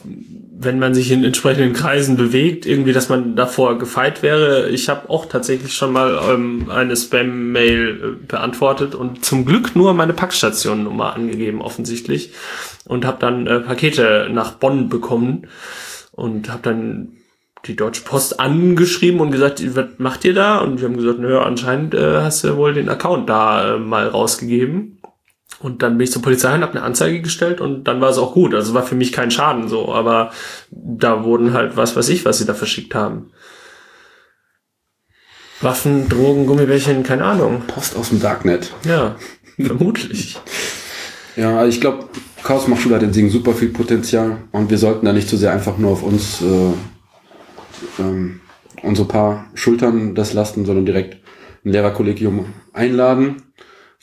[0.58, 4.70] wenn man sich in entsprechenden Kreisen bewegt, irgendwie, dass man davor gefeit wäre.
[4.70, 7.90] Ich habe auch tatsächlich schon mal ähm, eine Spam-Mail
[8.22, 12.32] äh, beantwortet und zum Glück nur meine Packstationnummer angegeben, offensichtlich
[12.86, 15.48] und habe dann äh, Pakete nach Bonn bekommen
[16.14, 17.18] und habe dann
[17.66, 20.60] die Deutsche Post angeschrieben und gesagt, was macht ihr da?
[20.60, 24.08] Und wir haben gesagt, naja, anscheinend äh, hast du wohl den Account da äh, mal
[24.08, 24.97] rausgegeben.
[25.60, 28.18] Und dann bin ich zur Polizei und habe eine Anzeige gestellt und dann war es
[28.18, 28.54] auch gut.
[28.54, 30.32] Also war für mich kein Schaden so, aber
[30.70, 33.32] da wurden halt was weiß ich, was sie da verschickt haben.
[35.62, 37.64] Waffen, Drogen, Gummibärchen, keine Ahnung.
[37.66, 38.72] Post aus dem Darknet.
[38.86, 39.16] Ja,
[39.60, 40.38] vermutlich.
[41.38, 42.06] Ja, ich glaube,
[42.42, 45.42] Chaos Machschule hat in Singen super viel Potenzial und wir sollten da nicht zu so
[45.42, 48.40] sehr einfach nur auf uns äh, ähm,
[48.82, 51.18] unsere paar Schultern das lasten, sondern direkt
[51.64, 53.44] ein Lehrerkollegium einladen,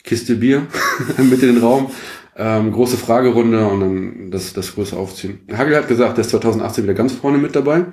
[0.05, 0.67] Kiste Bier
[1.17, 1.91] mit in den Raum
[2.37, 5.39] Ähm, große Fragerunde und dann das, das große Aufziehen.
[5.53, 7.85] Hagel hat gesagt, der ist 2018 wieder ganz vorne mit dabei.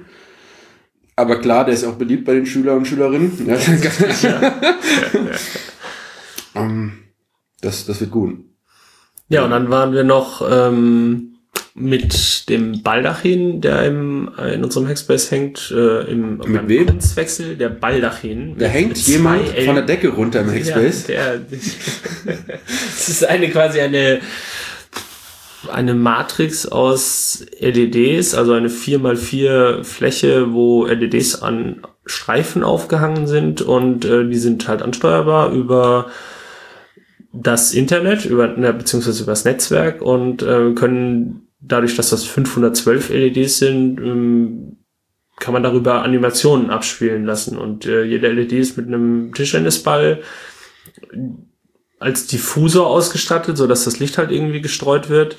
[1.15, 3.31] Aber klar, der ist auch beliebt bei den Schülern und Schülerinnen.
[3.47, 3.57] Ja.
[6.57, 6.93] ähm,
[7.61, 8.39] das, das wird gut.
[9.29, 11.32] Ja, und dann waren wir noch ähm,
[11.75, 16.87] mit dem Baldachin, der im, äh, in unserem Hackspace hängt, äh, im Mit wem?
[16.87, 18.57] Kunstwechsel, der Baldachin.
[18.59, 21.07] Da mit- hängt mit jemand L- von der Decke runter im Hackspace.
[21.09, 21.33] Ja,
[22.95, 24.21] es ist eine quasi eine
[25.71, 34.05] eine Matrix aus LEDs, also eine 4x4 Fläche, wo LEDs an Streifen aufgehangen sind und
[34.05, 36.11] äh, die sind halt ansteuerbar über
[37.33, 43.11] das Internet, über, na, beziehungsweise über das Netzwerk und äh, können dadurch, dass das 512
[43.11, 44.77] LEDs sind, ähm,
[45.39, 50.23] kann man darüber Animationen abspielen lassen und äh, jede LED ist mit einem Tischtennisball
[51.99, 55.37] als Diffusor ausgestattet, so dass das Licht halt irgendwie gestreut wird.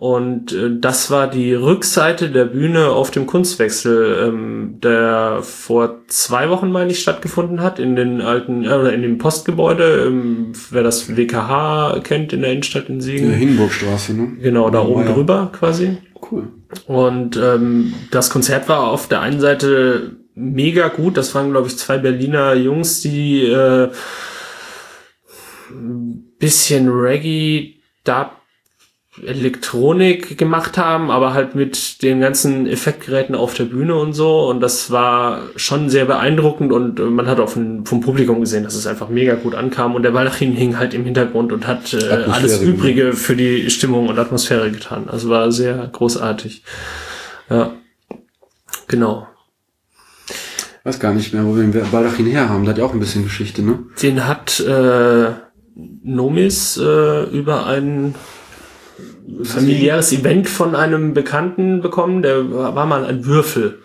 [0.00, 6.50] Und äh, das war die Rückseite der Bühne auf dem Kunstwechsel, ähm, der vor zwei
[6.50, 11.16] Wochen, meine ich, stattgefunden hat, in den alten, äh, in dem Postgebäude, ähm, wer das
[11.16, 13.30] WKH kennt in der Innenstadt in In der Siegen.
[13.32, 14.36] Hindenburgstraße, ne?
[14.40, 15.12] Genau, da Oh, oben ja.
[15.14, 15.98] drüber quasi.
[16.30, 16.46] Cool.
[16.86, 21.16] Und ähm, das Konzert war auf der einen Seite mega gut.
[21.16, 23.88] Das waren, glaube ich, zwei Berliner Jungs, die äh,
[25.72, 28.30] ein bisschen Reggae, Dub,
[29.26, 34.48] Elektronik gemacht haben, aber halt mit den ganzen Effektgeräten auf der Bühne und so.
[34.48, 38.74] Und das war schon sehr beeindruckend und äh, man hat auch vom Publikum gesehen, dass
[38.74, 39.94] es einfach mega gut ankam.
[39.94, 42.60] Und der Baldachin hing halt im Hintergrund und hat äh, alles.
[42.60, 45.08] Übrige für die Stimmung und Atmosphäre getan.
[45.08, 46.62] Also war sehr großartig.
[47.50, 47.72] Ja,
[48.86, 49.26] genau.
[50.84, 52.64] Weiß gar nicht mehr, wo wir den Baldachin her haben.
[52.64, 53.80] Der hat ja auch ein bisschen Geschichte, ne?
[54.02, 55.30] Den hat äh,
[56.02, 58.14] Nomis äh, über ein
[59.42, 62.22] familiäres Event von einem Bekannten bekommen.
[62.22, 63.78] Der war mal ein Würfel.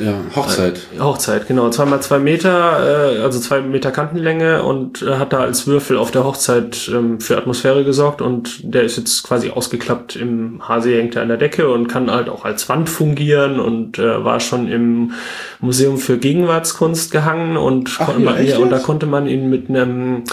[0.00, 0.80] Ja, Hochzeit.
[0.98, 1.70] Hochzeit, genau.
[1.70, 6.10] Zweimal zwei Meter, äh, also zwei Meter Kantenlänge und äh, hat da als Würfel auf
[6.10, 11.14] der Hochzeit ähm, für Atmosphäre gesorgt und der ist jetzt quasi ausgeklappt im Hase hängt
[11.14, 14.66] er an der Decke und kann halt auch als Wand fungieren und äh, war schon
[14.66, 15.12] im
[15.60, 19.48] Museum für Gegenwartskunst gehangen und, Ach konnte ja, man, ja, und da konnte man ihn
[19.48, 20.24] mit einem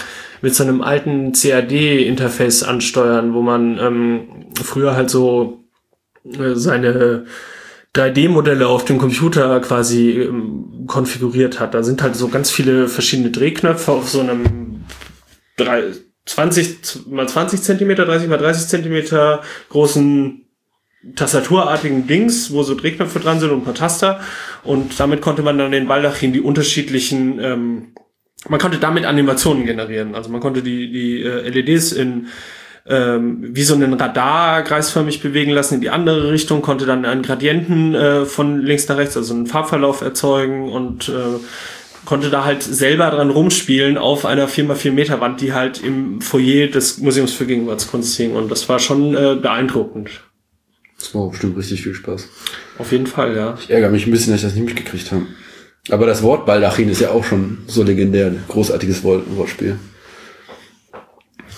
[0.42, 4.28] mit so einem alten CAD-Interface ansteuern, wo man ähm,
[4.62, 5.64] früher halt so
[6.24, 7.24] äh, seine
[7.94, 11.74] 3D-Modelle auf dem Computer quasi ähm, konfiguriert hat.
[11.74, 14.84] Da sind halt so ganz viele verschiedene Drehknöpfe auf so einem
[15.56, 15.92] drei-
[16.24, 20.46] 20 mal 20 Zentimeter, 30 mal 30 Zentimeter großen
[21.16, 24.20] tastaturartigen Dings, wo so Drehknöpfe dran sind und ein paar Taster.
[24.62, 27.94] Und damit konnte man dann den Baldachin die unterschiedlichen, ähm,
[28.48, 30.14] man konnte damit Animationen generieren.
[30.14, 32.28] Also man konnte die, die äh, LEDs in
[32.86, 37.22] ähm, wie so einen Radar kreisförmig bewegen lassen in die andere Richtung, konnte dann einen
[37.22, 41.38] Gradienten äh, von links nach rechts, also einen Farbverlauf erzeugen und äh,
[42.04, 46.66] konnte da halt selber dran rumspielen auf einer 4x4 Meter Wand, die halt im Foyer
[46.66, 48.34] des Museums für Gegenwartskunst hing.
[48.34, 50.10] Und das war schon äh, beeindruckend.
[50.98, 52.28] Das war bestimmt richtig viel Spaß.
[52.78, 53.56] Auf jeden Fall, ja.
[53.60, 55.26] Ich ärgere mich ein bisschen, dass ich das nicht mitgekriegt habe.
[55.90, 58.26] Aber das Wort Baldachin ist ja auch schon so legendär.
[58.28, 59.78] Ein großartiges Wort Wortspiel.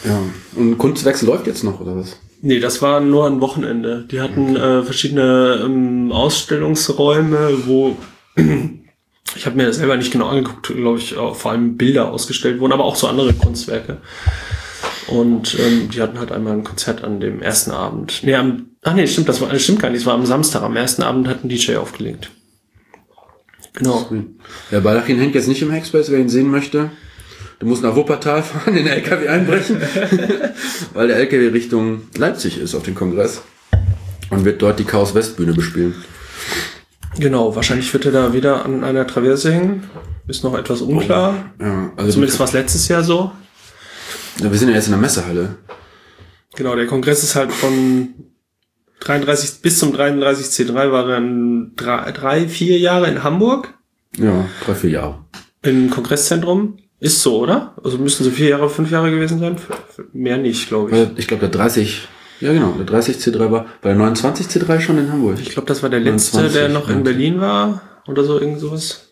[0.04, 0.20] Ja.
[0.56, 2.18] Und Kunstwechsel läuft jetzt noch, oder was?
[2.40, 4.06] Nee, das war nur ein Wochenende.
[4.10, 7.96] Die hatten äh, verschiedene ähm, Ausstellungsräume, wo
[9.36, 12.60] ich habe mir das selber nicht genau angeguckt, glaube ich, auch vor allem Bilder ausgestellt
[12.60, 13.98] wurden, aber auch so andere Kunstwerke.
[15.06, 18.20] Und ähm, die hatten halt einmal ein Konzert an dem ersten Abend.
[18.22, 20.62] Nee, am, ach nee, stimmt, das war, das stimmt gar nicht, es war am Samstag.
[20.62, 22.30] Am ersten Abend hat ein DJ aufgelegt.
[23.74, 24.08] Genau.
[24.70, 26.90] Der Baldachin hängt jetzt nicht im Hackspace, wer ihn sehen möchte.
[27.58, 29.80] Du musst nach Wuppertal fahren, den LKW einbrechen,
[30.94, 33.42] weil der LKW Richtung Leipzig ist auf dem Kongress
[34.30, 35.94] und wird dort die Chaos Westbühne bespielen.
[37.18, 39.84] Genau, wahrscheinlich wird er da wieder an einer Traverse hängen.
[40.26, 41.52] Ist noch etwas unklar.
[41.60, 43.30] Ja, also Zumindest war es letztes Jahr so.
[44.40, 45.56] Ja, wir sind ja jetzt in der Messehalle.
[46.56, 48.14] Genau, der Kongress ist halt von
[49.04, 53.74] 33 bis zum 33 C3 war dann drei, drei, vier Jahre in Hamburg
[54.16, 55.18] Ja, drei, vier Jahre.
[55.62, 56.78] im Kongresszentrum.
[57.00, 57.74] Ist so, oder?
[57.84, 59.56] Also müssten so vier Jahre, fünf Jahre gewesen sein?
[60.14, 61.18] Mehr nicht, glaube ich.
[61.18, 62.08] Ich glaube, der 30,
[62.40, 65.36] ja genau, der 30 C3 war bei der 29 C3 schon in Hamburg.
[65.40, 67.04] Ich glaube, das war der letzte, 29, der noch in 19.
[67.04, 69.10] Berlin war oder so, irgend sowas.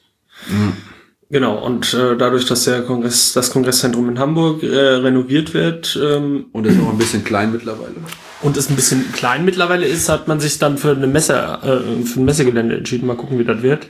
[1.28, 6.46] Genau, und äh, dadurch, dass der Kongress, das Kongresszentrum in Hamburg äh, renoviert wird ähm,
[6.52, 7.94] Und ist auch ein bisschen klein mittlerweile.
[8.42, 12.04] Und es ein bisschen klein mittlerweile ist, hat man sich dann für eine Messe, äh,
[12.04, 13.06] für ein Messegelände entschieden.
[13.06, 13.86] Mal gucken, wie das wird.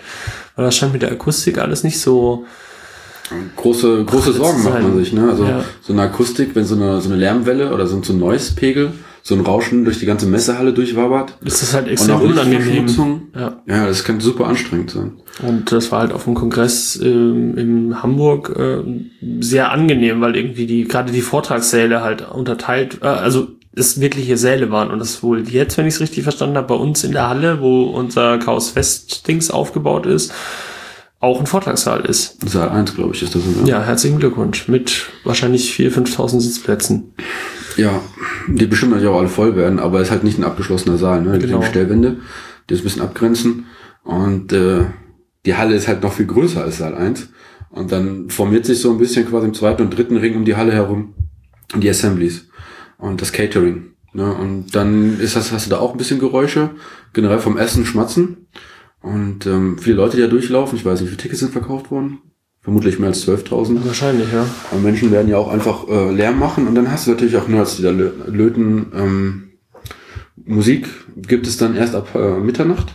[0.56, 2.44] Weil das scheint mit der Akustik alles nicht so.
[3.56, 5.30] Große, große Ach, Sorgen macht man sich, ne?
[5.30, 5.64] Also Ja.
[5.80, 8.92] so eine Akustik, wenn so eine, so eine Lärmwelle oder so, so ein Noise-Pegel
[9.24, 11.38] so ein Rauschen durch die ganze Messehalle durchwabert.
[11.42, 12.86] Das ist halt Und extrem auch unangenehm.
[13.34, 13.62] Ja.
[13.66, 15.12] Ja, das kann super anstrengend sein.
[15.46, 18.82] Und das war halt auf dem Kongress ähm, in Hamburg äh,
[19.40, 24.70] sehr angenehm, weil irgendwie die gerade die Vortragssäle halt unterteilt, äh, also es wirkliche Säle
[24.70, 27.28] waren und das wohl jetzt, wenn ich es richtig verstanden habe, bei uns in der
[27.28, 30.32] Halle, wo unser Chaos West Dings aufgebaut ist,
[31.20, 32.36] auch ein Vortragssaal ist.
[32.48, 33.66] Saal 1, glaube ich, ist das sogar.
[33.66, 37.14] Ja, herzlichen Glückwunsch mit wahrscheinlich 4.000, 5.000 Sitzplätzen.
[37.76, 38.00] Ja,
[38.48, 41.22] die bestimmt natürlich auch alle voll werden, aber es ist halt nicht ein abgeschlossener Saal,
[41.22, 41.38] ne?
[41.38, 41.62] Die Genau.
[41.62, 42.16] Stellwände,
[42.68, 43.66] die das ein bisschen abgrenzen.
[44.02, 44.84] Und äh,
[45.46, 47.28] die Halle ist halt noch viel größer als Saal 1.
[47.70, 50.56] Und dann formiert sich so ein bisschen quasi im zweiten und dritten Ring um die
[50.56, 51.14] Halle herum
[51.74, 52.48] die Assemblies
[53.02, 53.94] und das Catering.
[54.14, 54.32] Ne?
[54.32, 56.70] Und dann ist das, hast du da auch ein bisschen Geräusche,
[57.12, 58.46] generell vom Essen, Schmatzen.
[59.00, 61.90] Und ähm, viele Leute, die da durchlaufen, ich weiß nicht, wie viele Tickets sind verkauft
[61.90, 62.18] worden?
[62.60, 63.84] Vermutlich mehr als 12.000.
[63.84, 64.46] Wahrscheinlich, ja.
[64.70, 67.48] Aber Menschen werden ja auch einfach äh, Lärm machen und dann hast du natürlich auch
[67.48, 68.92] Nerds, die da lö löten.
[68.94, 69.42] Ähm,
[70.36, 72.94] Musik gibt es dann erst ab äh, Mitternacht,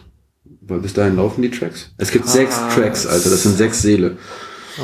[0.62, 1.92] weil bis dahin laufen die Tracks.
[1.98, 2.34] Es gibt Krass.
[2.34, 4.18] sechs Tracks, Alter, das sind sechs Seele.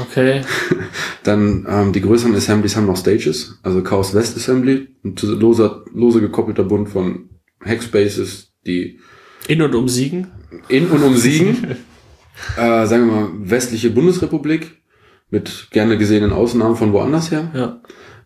[0.01, 0.41] Okay.
[1.23, 6.19] Dann ähm, die größeren Assemblies haben noch Stages, also Chaos West Assembly, ein loser, lose
[6.19, 7.29] gekoppelter Bund von
[7.63, 8.99] Hackspaces, die
[9.47, 10.31] In und um Siegen.
[10.67, 11.77] in und um Siegen,
[12.57, 14.83] äh, sagen wir mal, westliche Bundesrepublik,
[15.29, 17.51] mit gerne gesehenen Ausnahmen von woanders her.
[17.55, 17.81] Ja.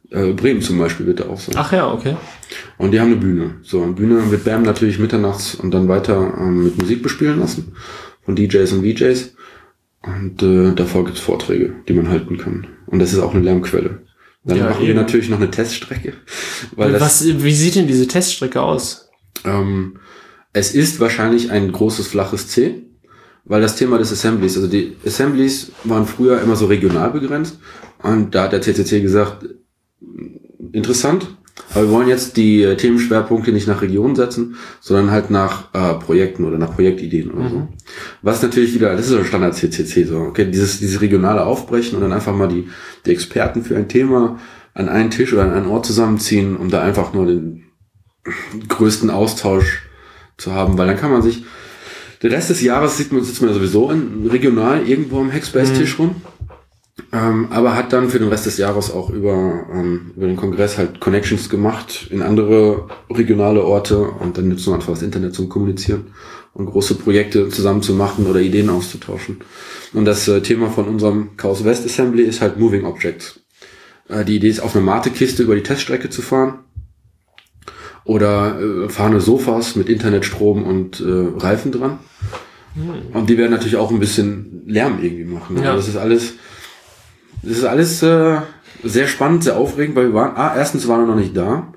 [0.10, 1.56] Äh, Bremen zum Beispiel wird da auch sein.
[1.58, 2.16] Ach ja, okay.
[2.78, 3.56] Und die haben eine Bühne.
[3.62, 7.74] So, eine Bühne wird Bam natürlich mitternachts und dann weiter ähm, mit Musik bespielen lassen.
[8.24, 9.37] Von DJs und VJs.
[10.08, 12.68] Und äh, davor gibt's Vorträge, die man halten kann.
[12.86, 14.04] Und das ist auch eine Lärmquelle.
[14.44, 14.98] Dann Ja, machen wir eben.
[14.98, 16.14] natürlich noch eine Teststrecke.
[16.76, 19.10] Weil das, Was, wie sieht denn diese Teststrecke aus?
[19.46, 20.00] ähm,
[20.54, 22.84] es ist wahrscheinlich ein großes flaches C,
[23.46, 27.60] weil das Thema des Assemblies, also die Assemblies waren früher immer so regional begrenzt
[28.02, 29.46] und da hat der CCC gesagt,
[30.74, 31.37] interessant,
[31.74, 35.94] aber wir wollen jetzt die äh, Themenschwerpunkte nicht nach Regionen setzen, sondern halt nach äh,
[35.96, 37.68] Projekten oder nach Projektideen oder so.
[38.22, 41.96] Was natürlich wieder, das ist so ein Standard CCC, so, okay, dieses, dieses regionale Aufbrechen
[41.96, 42.68] und dann einfach mal die,
[43.06, 44.40] die Experten für ein Thema
[44.74, 47.64] an einen Tisch oder an einen Ort zusammenziehen, um da einfach nur den
[48.68, 49.84] größten Austausch
[50.38, 51.44] zu haben, weil dann kann man sich,
[52.22, 56.00] den Rest des Jahres sieht man, sitzt man ja sowieso in, regional irgendwo am Hackspace-Tisch
[56.00, 56.16] rum,
[57.14, 60.78] ähm, aber hat dann für den Rest des Jahres auch über, ähm, über den Kongress
[60.78, 65.48] halt Connections gemacht in andere regionale Orte und dann nutzt man einfach das Internet zum
[65.50, 66.08] Kommunizieren
[66.54, 69.38] und große Projekte zusammen zu machen oder Ideen auszutauschen.
[69.94, 73.40] Und das äh, Thema von unserem Chaos West Assembly ist halt Moving Objects.
[74.10, 76.60] Äh, die Idee ist, auf eine Mate-Kiste über die Teststrecke zu fahren
[78.04, 81.06] oder äh, fahrende Sofas mit Internetstrom und äh,
[81.38, 82.00] Reifen dran.
[83.14, 85.58] Und die werden natürlich auch ein bisschen Lärm irgendwie machen.
[85.58, 85.64] Ja.
[85.64, 85.76] Ja.
[85.76, 86.34] Das ist alles,
[87.44, 88.38] das ist alles äh,
[88.84, 91.74] sehr spannend, sehr aufregend, weil wir waren, ah, erstens waren wir noch nicht da.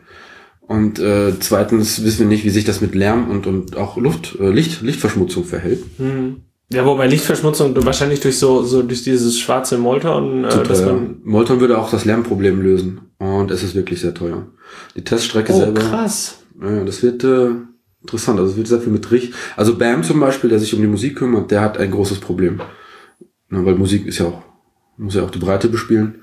[0.61, 4.37] Und äh, zweitens wissen wir nicht, wie sich das mit Lärm und, und auch Luft,
[4.41, 5.82] äh, Licht, Lichtverschmutzung verhält.
[5.99, 6.43] Hm.
[6.73, 10.93] Ja, wobei Lichtverschmutzung wahrscheinlich durch so, so durch dieses schwarze Molton, äh, dass Total.
[10.95, 11.16] man.
[11.24, 13.01] Molton würde auch das Lärmproblem lösen.
[13.19, 14.47] Und es ist wirklich sehr teuer.
[14.97, 15.81] Die Teststrecke Oh, selber.
[15.81, 16.39] krass.
[16.62, 17.49] Ja, das wird äh,
[18.03, 18.39] interessant.
[18.39, 19.35] Also es wird sehr viel mit Richt.
[19.57, 22.61] Also Bam zum Beispiel, der sich um die Musik kümmert, der hat ein großes Problem.
[23.49, 24.43] Na, weil Musik ist ja auch,
[24.96, 26.16] muss ja auch die Breite bespielen.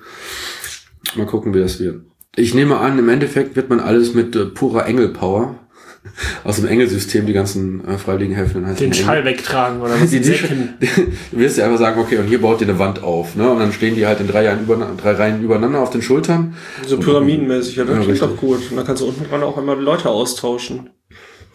[1.16, 2.02] Mal gucken, wie das wird.
[2.36, 5.56] Ich nehme an, im Endeffekt wird man alles mit äh, purer Engelpower
[6.44, 9.04] aus dem Engelsystem, die ganzen äh, freiwilligen Helfer, heißt Den Engel.
[9.04, 10.10] Schall wegtragen oder was?
[10.12, 10.32] Die, die,
[11.32, 13.50] du wirst ja einfach sagen, okay, und hier baut ihr eine Wand auf, ne?
[13.50, 16.54] Und dann stehen die halt in drei, Jahren über, drei Reihen übereinander auf den Schultern.
[16.86, 18.30] So pyramidenmäßig, ja, das Ja, klingt richtig.
[18.30, 18.60] doch gut.
[18.70, 20.92] Und dann kannst du unten dran auch immer Leute austauschen.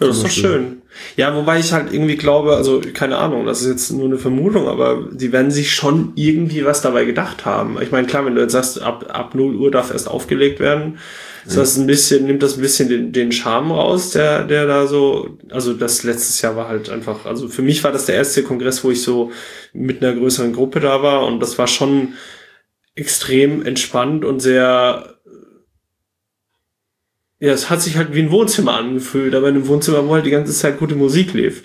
[0.02, 0.82] Ja, das ist doch schön.
[1.16, 4.68] Ja, wobei ich halt irgendwie glaube, also keine Ahnung, das ist jetzt nur eine Vermutung,
[4.68, 7.78] aber die werden sich schon irgendwie was dabei gedacht haben.
[7.80, 10.98] Ich meine, klar, wenn du jetzt sagst, ab, ab 0 Uhr darf erst aufgelegt werden,
[11.46, 14.86] ist das ein bisschen, nimmt das ein bisschen den, den Charme raus, der, der da
[14.86, 18.44] so, also das letztes Jahr war halt einfach, also für mich war das der erste
[18.44, 19.32] Kongress, wo ich so
[19.72, 22.14] mit einer größeren Gruppe da war und das war schon
[22.94, 25.11] extrem entspannt und sehr
[27.42, 30.24] ja, es hat sich halt wie ein Wohnzimmer angefühlt, aber in einem Wohnzimmer, wo halt
[30.24, 31.64] die ganze Zeit gute Musik lief.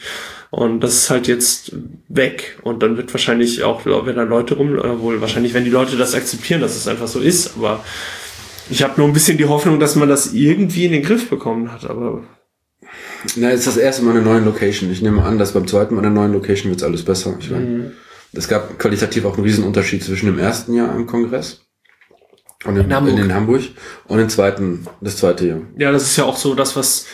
[0.49, 1.71] Und das ist halt jetzt
[2.07, 2.57] weg.
[2.63, 5.95] Und dann wird wahrscheinlich auch, wenn da Leute rum, äh, wohl wahrscheinlich, wenn die Leute
[5.95, 7.57] das akzeptieren, dass es einfach so ist.
[7.57, 7.85] Aber
[8.71, 11.71] ich habe nur ein bisschen die Hoffnung, dass man das irgendwie in den Griff bekommen
[11.71, 11.87] hat.
[11.87, 12.23] Aber
[13.35, 14.91] Na, es ist das erste Mal in einer neuen Location.
[14.91, 17.37] Ich nehme an, dass beim zweiten Mal in einer neuen Location wird's alles besser.
[17.39, 17.91] Ich meine,
[18.33, 21.66] es gab qualitativ auch einen Riesenunterschied zwischen dem ersten Jahr im Kongress
[22.65, 23.13] und in, In Hamburg.
[23.13, 23.61] in, in Hamburg
[24.07, 25.61] und dem zweiten, das zweite Jahr.
[25.77, 27.05] ja, das ist ja auch so das, was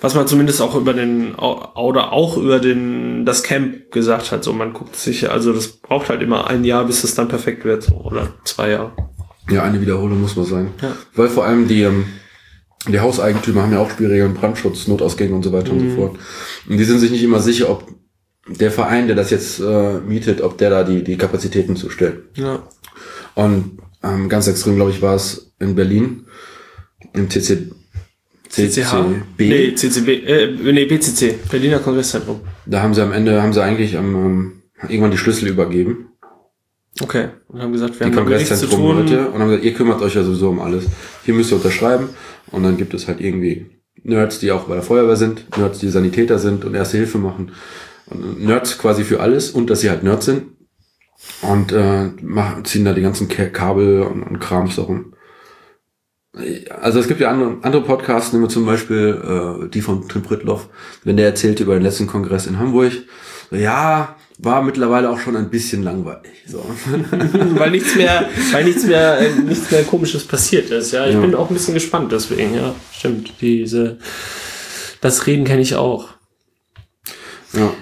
[0.00, 4.44] was man zumindest auch über den oder auch über den das Camp gesagt hat.
[4.44, 7.64] So, man guckt sich, also das braucht halt immer ein Jahr, bis es dann perfekt
[7.64, 8.92] wird, so, oder zwei Jahre.
[9.50, 10.70] Ja, eine Wiederholung muss man sein.
[10.82, 10.92] Ja.
[11.14, 12.06] Weil vor allem die, ähm,
[12.88, 15.80] die Hauseigentümer haben ja auch Spielregeln, Brandschutz, Notausgänge und so weiter mhm.
[15.80, 16.18] und so fort.
[16.68, 17.86] Und die sind sich nicht immer sicher, ob
[18.48, 22.24] der Verein, der das jetzt äh, mietet, ob der da die, die Kapazitäten zustellt.
[22.34, 22.62] Ja.
[23.34, 23.78] Und
[24.14, 26.26] ähm, ganz extrem, glaube ich, war es in Berlin,
[27.12, 27.70] im CC,
[28.48, 28.94] CCH?
[29.38, 32.40] Nee, CCB, äh, nee, BCC, Berliner Kongresszentrum.
[32.64, 36.08] Da haben sie am Ende, haben sie eigentlich ähm, irgendwann die Schlüssel übergeben.
[37.02, 37.28] Okay.
[37.48, 38.96] Und haben gesagt, wir die haben nichts zu tun.
[38.96, 40.86] Leute, und haben gesagt, ihr kümmert euch ja sowieso um alles.
[41.24, 42.08] Hier müsst ihr unterschreiben.
[42.50, 43.66] Und dann gibt es halt irgendwie
[44.02, 47.52] Nerds, die auch bei der Feuerwehr sind, Nerds, die Sanitäter sind und Erste Hilfe machen.
[48.06, 50.44] Und Nerds quasi für alles und dass sie halt Nerds sind.
[51.42, 55.14] Und äh, machen, ziehen da die ganzen Kabel und, und Krams darum.
[56.80, 60.22] Also es gibt ja andere, andere Podcasts, nehmen wir zum Beispiel äh, die von Tim
[60.22, 60.68] Pritloff,
[61.02, 62.92] wenn der erzählt über den letzten Kongress in Hamburg.
[63.50, 66.32] So, ja, war mittlerweile auch schon ein bisschen langweilig.
[66.46, 66.58] So.
[67.54, 70.92] weil nichts mehr, weil nichts mehr, äh, nichts mehr komisches passiert ist.
[70.92, 71.20] Ja, ich ja.
[71.20, 72.54] bin auch ein bisschen gespannt deswegen.
[72.54, 73.32] Ja, stimmt.
[73.40, 73.98] Diese,
[75.00, 76.10] das Reden kenne ich auch.
[77.54, 77.72] Ja.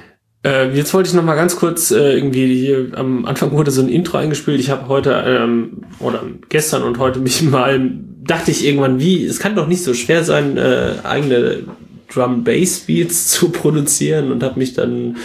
[0.45, 3.81] Äh, jetzt wollte ich noch mal ganz kurz äh, irgendwie hier am Anfang wurde so
[3.81, 4.61] ein Intro eingespielt.
[4.61, 7.81] Ich habe heute ähm, oder gestern und heute mich mal
[8.23, 11.65] dachte ich irgendwann, wie es kann doch nicht so schwer sein, äh, eigene
[12.12, 15.16] Drum Bass Beats zu produzieren und habe mich dann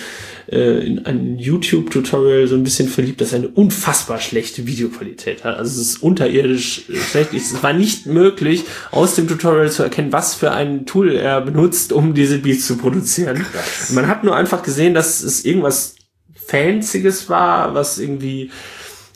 [0.51, 5.57] äh, in ein YouTube-Tutorial so ein bisschen verliebt, das eine unfassbar schlechte Videoqualität hat.
[5.57, 7.33] Also es ist unterirdisch schlecht.
[7.33, 11.93] Es war nicht möglich, aus dem Tutorial zu erkennen, was für ein Tool er benutzt,
[11.93, 13.45] um diese Beats zu produzieren.
[13.91, 15.95] Man hat nur einfach gesehen, dass es irgendwas
[16.35, 18.49] Fancyes war, was irgendwie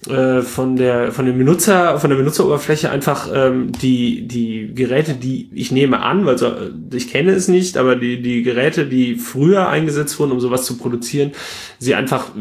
[0.09, 5.49] äh, von der von dem Benutzer von der Benutzeroberfläche einfach ähm, die die Geräte die
[5.53, 6.51] ich nehme an weil so,
[6.93, 10.77] ich kenne es nicht aber die die Geräte die früher eingesetzt wurden um sowas zu
[10.77, 11.31] produzieren
[11.79, 12.31] sie einfach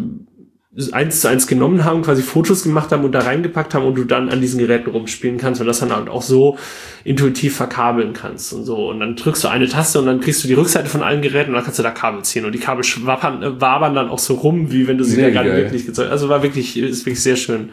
[0.92, 4.04] eins zu eins genommen haben, quasi Fotos gemacht haben und da reingepackt haben und du
[4.04, 6.56] dann an diesen Geräten rumspielen kannst und das dann halt auch so
[7.04, 8.88] intuitiv verkabeln kannst und so.
[8.88, 11.50] Und dann drückst du eine Taste und dann kriegst du die Rückseite von allen Geräten
[11.50, 14.18] und dann kannst du da Kabel ziehen und die Kabel schwappern, äh, wabern dann auch
[14.18, 16.12] so rum, wie wenn du sie da gerade wirklich gezeigt hast.
[16.12, 17.70] Also war wirklich, ist wirklich sehr schön.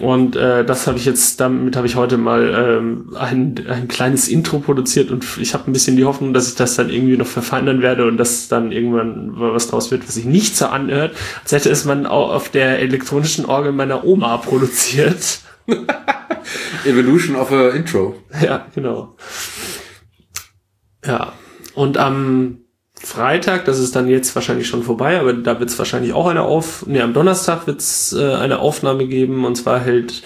[0.00, 4.28] Und äh, das habe ich jetzt, damit habe ich heute mal ähm, ein, ein kleines
[4.28, 7.26] Intro produziert und ich habe ein bisschen die Hoffnung, dass ich das dann irgendwie noch
[7.26, 11.52] verfeinern werde und dass dann irgendwann was draus wird, was sich nicht so anhört, als
[11.52, 15.40] hätte es man auf der elektronischen Orgel meiner Oma produziert.
[16.84, 18.16] Evolution of a Intro.
[18.42, 19.16] Ja, genau.
[21.04, 21.32] Ja.
[21.74, 22.58] Und am
[22.94, 26.42] Freitag, das ist dann jetzt wahrscheinlich schon vorbei, aber da wird es wahrscheinlich auch eine
[26.42, 30.22] Auf, nee, am Donnerstag wird es äh, eine Aufnahme geben und zwar hält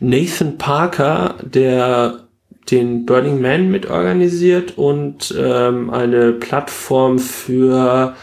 [0.00, 2.28] Nathan Parker, der
[2.70, 8.14] den Burning Man mitorganisiert und ähm, eine Plattform für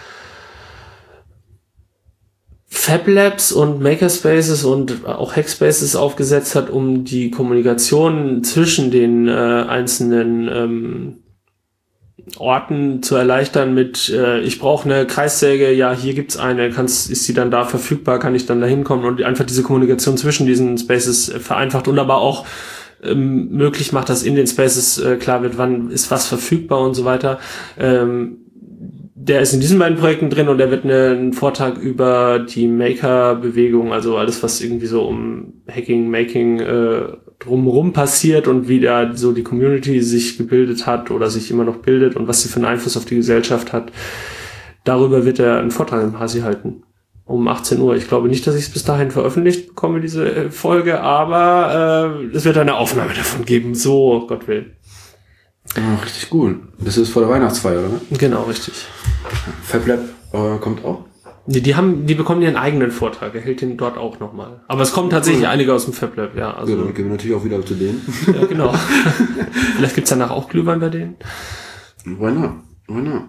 [2.77, 9.31] Fab Labs und Makerspaces und auch Hackspaces aufgesetzt hat, um die Kommunikation zwischen den äh,
[9.31, 11.17] einzelnen ähm,
[12.37, 17.23] Orten zu erleichtern mit, äh, ich brauche eine Kreissäge, ja, hier gibt's eine, kannst, ist
[17.23, 20.77] sie dann da verfügbar, kann ich dann da hinkommen und einfach diese Kommunikation zwischen diesen
[20.77, 22.45] Spaces vereinfacht und aber auch
[23.01, 26.93] ähm, möglich macht, dass in den Spaces äh, klar wird, wann ist was verfügbar und
[26.93, 27.39] so weiter.
[27.79, 28.44] Ähm,
[29.27, 32.67] der ist in diesen beiden Projekten drin und er wird eine, einen Vortrag über die
[32.67, 37.07] Maker-Bewegung, also alles, was irgendwie so um Hacking, Making äh,
[37.39, 41.77] drumherum passiert und wie da so die Community sich gebildet hat oder sich immer noch
[41.77, 43.91] bildet und was sie für einen Einfluss auf die Gesellschaft hat.
[44.83, 46.83] Darüber wird er einen Vortrag im Hasi halten.
[47.25, 47.95] Um 18 Uhr.
[47.95, 52.35] Ich glaube nicht, dass ich es bis dahin veröffentlicht bekomme, diese äh, Folge, aber äh,
[52.35, 53.73] es wird eine Aufnahme davon geben.
[53.73, 54.74] So, Gott will.
[55.77, 56.59] Ja, richtig gut.
[56.79, 58.01] Das ist vor der Weihnachtsfeier, oder?
[58.17, 58.73] Genau, richtig.
[59.63, 59.99] FabLab
[60.31, 61.05] äh, kommt auch?
[61.47, 63.35] Die, die haben, die bekommen ihren eigenen Vortrag.
[63.35, 64.61] Er hält den dort auch nochmal.
[64.67, 65.49] Aber es kommen tatsächlich cool.
[65.49, 66.53] einige aus dem FabLab, ja.
[66.55, 68.01] Also, ja, dann gehen wir natürlich auch wieder zu denen.
[68.33, 68.73] ja, genau.
[69.77, 71.17] Vielleicht gibt's danach auch Glühwein bei denen.
[72.03, 72.51] Why not?
[72.87, 73.23] Why not?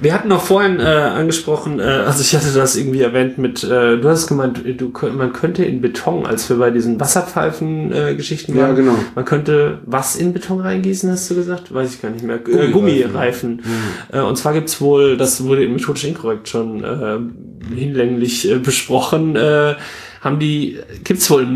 [0.00, 3.96] Wir hatten noch vorhin äh, angesprochen, äh, also ich hatte das irgendwie erwähnt mit, äh,
[3.96, 8.70] du hast gemeint, du, man könnte in Beton, als wir bei diesen Wasserpfeifen-Geschichten äh, waren,
[8.70, 8.96] ja, genau.
[9.14, 11.72] man könnte was in Beton reingießen, hast du gesagt?
[11.72, 12.38] Weiß ich gar nicht mehr.
[12.38, 12.68] Gummireifen.
[12.68, 13.50] Äh, Gummireifen.
[13.56, 14.18] Mhm.
[14.18, 19.76] Äh, und zwar gibt's wohl, das wurde methodisch inkorrekt schon äh, hinlänglich äh, besprochen, äh,
[20.20, 21.46] haben die, gibt's wohl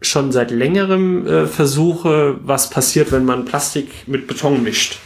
[0.00, 4.98] schon seit längerem äh, Versuche, was passiert, wenn man Plastik mit Beton mischt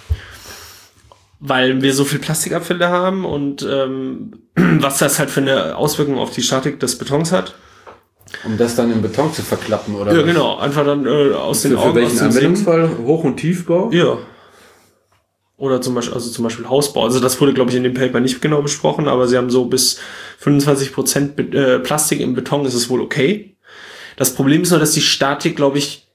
[1.40, 6.30] weil wir so viel Plastikabfälle haben und ähm, was das halt für eine Auswirkung auf
[6.30, 7.54] die Statik des Betons hat.
[8.44, 10.12] Um das dann in Beton zu verklappen, oder?
[10.12, 10.26] Ja, was?
[10.26, 10.56] genau.
[10.58, 11.90] Einfach dann äh, aus für, den Augen.
[11.90, 12.90] Für welchen Anwendungsfall?
[13.04, 13.90] Hoch- und Tiefbau?
[13.92, 14.18] Ja.
[15.56, 17.04] Oder zum Beispiel, also zum Beispiel Hausbau.
[17.04, 19.66] Also das wurde, glaube ich, in dem Paper nicht genau besprochen, aber sie haben so
[19.66, 20.00] bis
[20.38, 23.56] 25 Prozent äh, Plastik im Beton ist es wohl okay.
[24.16, 26.08] Das Problem ist nur, dass die Statik, glaube ich,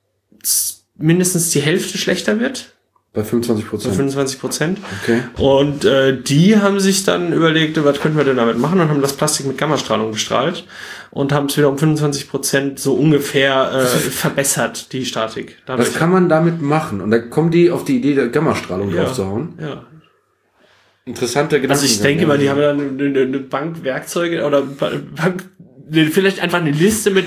[0.97, 2.73] mindestens die Hälfte schlechter wird
[3.11, 3.95] Bei 25 bei Prozent.
[3.95, 4.79] 25 Prozent.
[5.01, 5.21] Okay.
[5.37, 9.01] Und äh, die haben sich dann überlegt, was könnten wir denn damit machen und haben
[9.01, 10.65] das Plastik mit Gammastrahlung bestrahlt
[11.09, 15.57] und haben es wieder um 25 Prozent so ungefähr äh, verbessert, die Statik.
[15.65, 15.87] Dadurch.
[15.89, 17.01] Was kann man damit machen?
[17.01, 19.03] Und da kommen die auf die Idee, der Gammastrahlung Ja.
[19.05, 19.53] draufzuhauen.
[19.59, 19.83] ja.
[21.05, 21.71] Interessante Gedanken.
[21.71, 25.45] Also ich denke mal, die haben dann eine, eine- eine Bank Werkzeuge oder Ba- Bank,
[25.91, 27.25] vielleicht einfach eine Liste mit,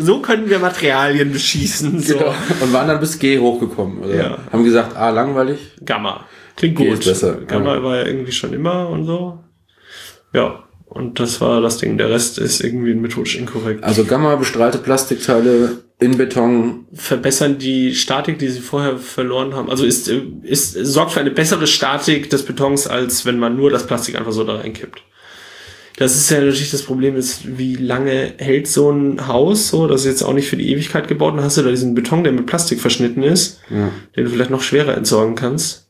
[0.00, 2.00] so können wir Materialien beschießen.
[2.00, 2.18] So.
[2.18, 2.34] Genau.
[2.60, 4.02] Und waren dann bis G hochgekommen.
[4.02, 4.14] Oder?
[4.14, 4.38] Ja.
[4.52, 5.58] Haben gesagt, ah, langweilig.
[5.84, 6.26] Gamma.
[6.56, 6.98] Klingt G gut.
[6.98, 7.82] ist besser, Gamma ja.
[7.82, 9.40] war ja irgendwie schon immer und so.
[10.32, 10.60] Ja.
[10.86, 11.98] Und das war das Ding.
[11.98, 13.82] Der Rest ist irgendwie methodisch inkorrekt.
[13.82, 16.86] Also Gamma bestrahlte Plastikteile in Beton.
[16.92, 19.70] verbessern die Statik, die sie vorher verloren haben.
[19.70, 23.86] Also ist, ist sorgt für eine bessere Statik des Betons, als wenn man nur das
[23.86, 25.02] Plastik einfach so da reinkippt.
[25.96, 29.86] Das ist ja natürlich das Problem, ist, wie lange hält so ein Haus so?
[29.86, 31.36] Das ist jetzt auch nicht für die Ewigkeit gebaut.
[31.36, 33.90] Dann hast du da diesen Beton, der mit Plastik verschnitten ist, Ja.
[34.16, 35.84] den du vielleicht noch schwerer entsorgen kannst.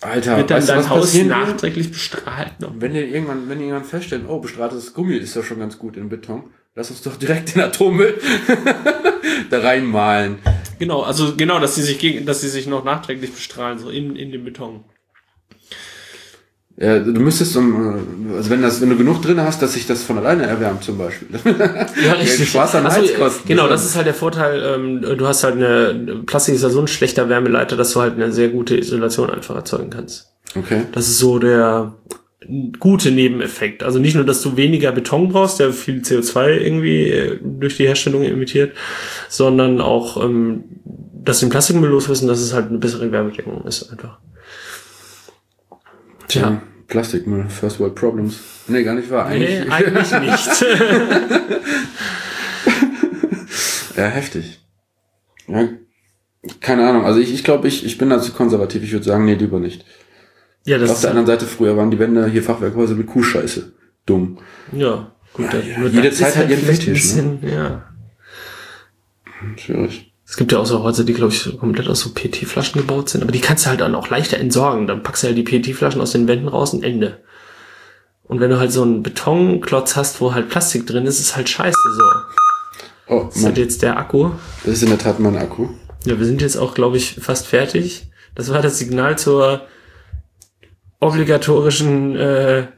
[0.00, 2.72] Alter, Wird dann weißt dein Haus nachträglich bestrahlt noch.
[2.78, 5.96] Wenn ihr irgendwann, wenn ihr irgendwann feststellt, oh, bestrahltes Gummi ist ja schon ganz gut
[5.98, 6.44] in Beton,
[6.74, 8.18] lass uns doch direkt den Atommüll
[9.50, 10.38] da reinmalen.
[10.78, 14.16] Genau, also genau, dass sie sich gegen, dass sie sich noch nachträglich bestrahlen, so in,
[14.16, 14.84] in den Beton.
[16.82, 19.86] Ja, du müsstest, um, äh, also wenn das, wenn du genug drin hast, dass sich
[19.86, 21.28] das von alleine erwärmt zum Beispiel.
[21.44, 22.48] Ja, richtig.
[22.48, 23.46] Spaß an Ach so, Heizkosten.
[23.46, 24.62] Genau, das ist halt der Vorteil.
[24.62, 28.14] Ähm, du hast halt eine, Plastik ist ja so ein schlechter Wärmeleiter, dass du halt
[28.14, 30.32] eine sehr gute Isolation einfach erzeugen kannst.
[30.56, 30.84] Okay.
[30.92, 31.92] Das ist so der
[32.78, 33.82] gute Nebeneffekt.
[33.82, 37.86] Also nicht nur, dass du weniger Beton brauchst, der viel CO2 irgendwie äh, durch die
[37.86, 38.74] Herstellung emittiert,
[39.28, 40.64] sondern auch, ähm,
[41.22, 44.18] dass den Plastikmüll loswissen, dass es halt eine bessere Wärmedämmung ist einfach.
[46.26, 48.38] Tja, Plastikmüll, First World Problems.
[48.68, 49.26] Nee, gar nicht wahr.
[49.26, 50.48] Eigentlich, Nee, eigentlich nicht.
[53.96, 54.60] ja, heftig.
[55.46, 55.68] Ja,
[56.60, 57.04] keine Ahnung.
[57.04, 58.82] Also ich, ich glaube, ich, ich bin da zu konservativ.
[58.82, 59.84] Ich würde sagen, nee, lieber nicht.
[60.64, 63.72] ja, das Auf der anderen Seite, früher waren die Wände hier Fachwerkhäuser mit Kuhscheiße.
[64.04, 64.38] Dumm.
[64.72, 65.46] ja gut.
[65.52, 67.22] Ja, ja, jede Zeit hat ihren vielleicht ein Fetisch, ne?
[67.22, 67.86] bisschen, Ja.
[69.56, 70.09] Schwierig.
[70.30, 73.22] Es gibt ja auch so Häuser, die, glaube ich, komplett aus so PET-Flaschen gebaut sind,
[73.22, 74.86] aber die kannst du halt dann auch leichter entsorgen.
[74.86, 77.18] Dann packst du halt die PET-Flaschen aus den Wänden raus und Ende.
[78.22, 81.48] Und wenn du halt so einen Betonklotz hast, wo halt Plastik drin ist, ist halt
[81.48, 82.04] scheiße so.
[83.08, 84.30] Oh, Das ist halt jetzt der Akku.
[84.64, 85.68] das ist in der Tat mein Akku.
[86.06, 88.08] Ja, wir sind jetzt auch, glaube ich, fast fertig.
[88.36, 89.62] Das war das Signal zur
[91.00, 92.68] obligatorischen äh,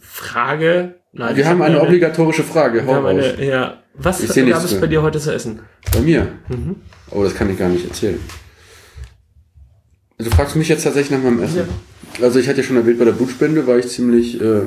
[0.00, 0.96] Frage.
[1.12, 2.80] Nein, Wir haben hab eine obligatorische Frage.
[2.80, 3.24] wir Hau haben raus.
[3.36, 3.81] eine, ja.
[3.94, 4.80] Was gab es drin.
[4.80, 5.60] bei dir heute zu essen?
[5.92, 6.32] Bei mir?
[6.48, 6.76] Mhm.
[7.10, 8.18] Oh, das kann ich gar nicht erzählen.
[10.18, 11.68] Du fragst mich jetzt tatsächlich nach meinem Essen.
[12.20, 14.62] Also ich hatte ja schon erwähnt, bei der Blutspende war ich ziemlich äh,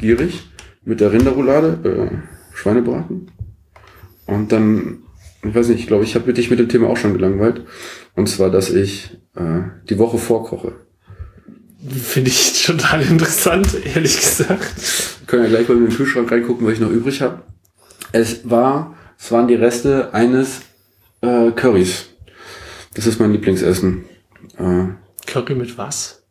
[0.00, 0.48] gierig
[0.84, 3.30] mit der Rinderroulade, äh, Schweinebraten.
[4.26, 5.02] Und dann,
[5.42, 7.62] ich weiß nicht, ich glaube, ich habe dich mit dem Thema auch schon gelangweilt.
[8.14, 10.72] Und zwar, dass ich äh, die Woche vorkoche.
[11.86, 14.74] Finde ich total interessant, ehrlich gesagt.
[15.20, 17.42] Wir können ja gleich mal in den Kühlschrank reingucken, was ich noch übrig habe.
[18.14, 20.60] Es war, es waren die Reste eines
[21.20, 22.10] äh, Currys.
[22.94, 24.04] Das ist mein Lieblingsessen.
[24.56, 24.84] Äh,
[25.26, 26.22] Curry mit was?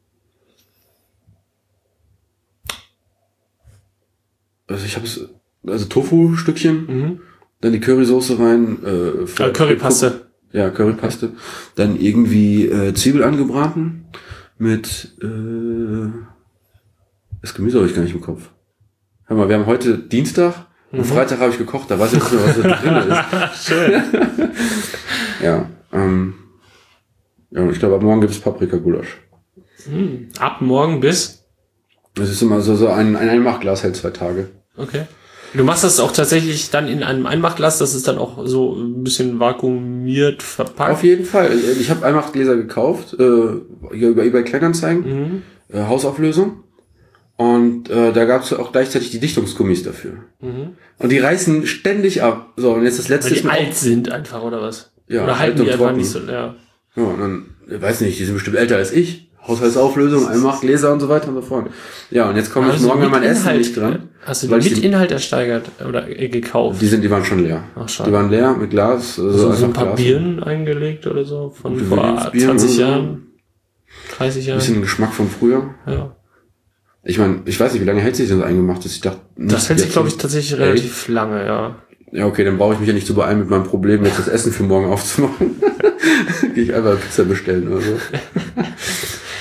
[4.67, 5.27] also ich habe es,
[5.67, 7.19] also Tofu-Stückchen, Mhm.
[7.59, 8.77] dann die Currysoße rein.
[8.83, 10.27] Äh, Ah, Currypaste.
[10.53, 11.33] Ja, Currypaste.
[11.75, 14.05] Dann irgendwie äh, Zwiebel angebraten
[14.57, 16.11] mit äh,
[17.41, 18.49] das Gemüse habe ich gar nicht im Kopf.
[19.25, 20.99] Hör mal, wir haben heute Dienstag Mhm.
[20.99, 23.65] und Freitag habe ich gekocht, da weiß ich nicht mehr, was da drin ist.
[23.67, 24.03] Schön.
[25.41, 26.35] Ja, ähm,
[27.51, 29.17] ja, ich glaube, ab morgen gibt es Paprika-Gulasch.
[29.91, 30.29] Hm.
[30.39, 31.43] Ab morgen bis?
[32.15, 34.49] Das ist immer so, so ein, ein Einmachglas hält zwei Tage.
[34.77, 35.03] Okay.
[35.53, 39.03] Du machst das auch tatsächlich dann in einem Einmachglas, das ist dann auch so ein
[39.03, 40.91] bisschen vakuumiert verpackt.
[40.93, 41.51] Auf jeden Fall.
[41.79, 45.41] Ich habe Einmachgläser gekauft, äh, hier über eBay Kleinanzeigen, Mhm.
[45.69, 46.63] äh, Hausauflösung.
[47.35, 50.13] Und äh, da gab es auch gleichzeitig die Dichtungsgummis dafür.
[50.41, 50.73] Mhm.
[50.99, 52.53] Und die reißen ständig ab.
[52.57, 54.91] So, und jetzt das letzte Weil die alt sind einfach, oder was?
[55.07, 55.97] Ja, oder alt halten und die einfach trocken.
[55.97, 56.55] nicht so, ja.
[56.95, 59.29] Ja, und dann, ich weiß nicht, die sind bestimmt älter als ich.
[59.45, 61.69] Haushaltsauflösung, Einmachgläser und so weiter und so fort.
[62.11, 64.09] Ja, und jetzt komme ich morgen an mein mit Essen Inhalt- nicht dran.
[64.25, 66.81] Hast du die mit die- Inhalt ersteigert oder äh, gekauft?
[66.81, 67.63] Die sind, die waren schon leer.
[67.75, 68.09] Ach, schade.
[68.09, 69.19] Die waren leer mit Glas.
[69.19, 69.95] Also so, so ein paar Glas.
[69.97, 72.81] Bieren eingelegt oder so von Gute vor Willensbieren 20 oder so.
[72.81, 73.27] Jahren,
[74.17, 74.59] 30 Ein Jahren.
[74.59, 75.75] bisschen Geschmack von früher.
[75.87, 76.15] Ja.
[77.05, 78.95] Ich meine, ich weiß nicht, wie lange hält sich das eingemacht ist.
[78.95, 81.75] Ich dachte, Das hält sich, glaube ich, tatsächlich relativ lange, ja.
[82.11, 84.27] Ja, okay, dann brauche ich mich ja nicht zu beeilen mit meinem Problem, jetzt das
[84.27, 85.55] Essen für morgen aufzumachen.
[86.53, 87.97] Gehe ich einfach Pizza bestellen oder so.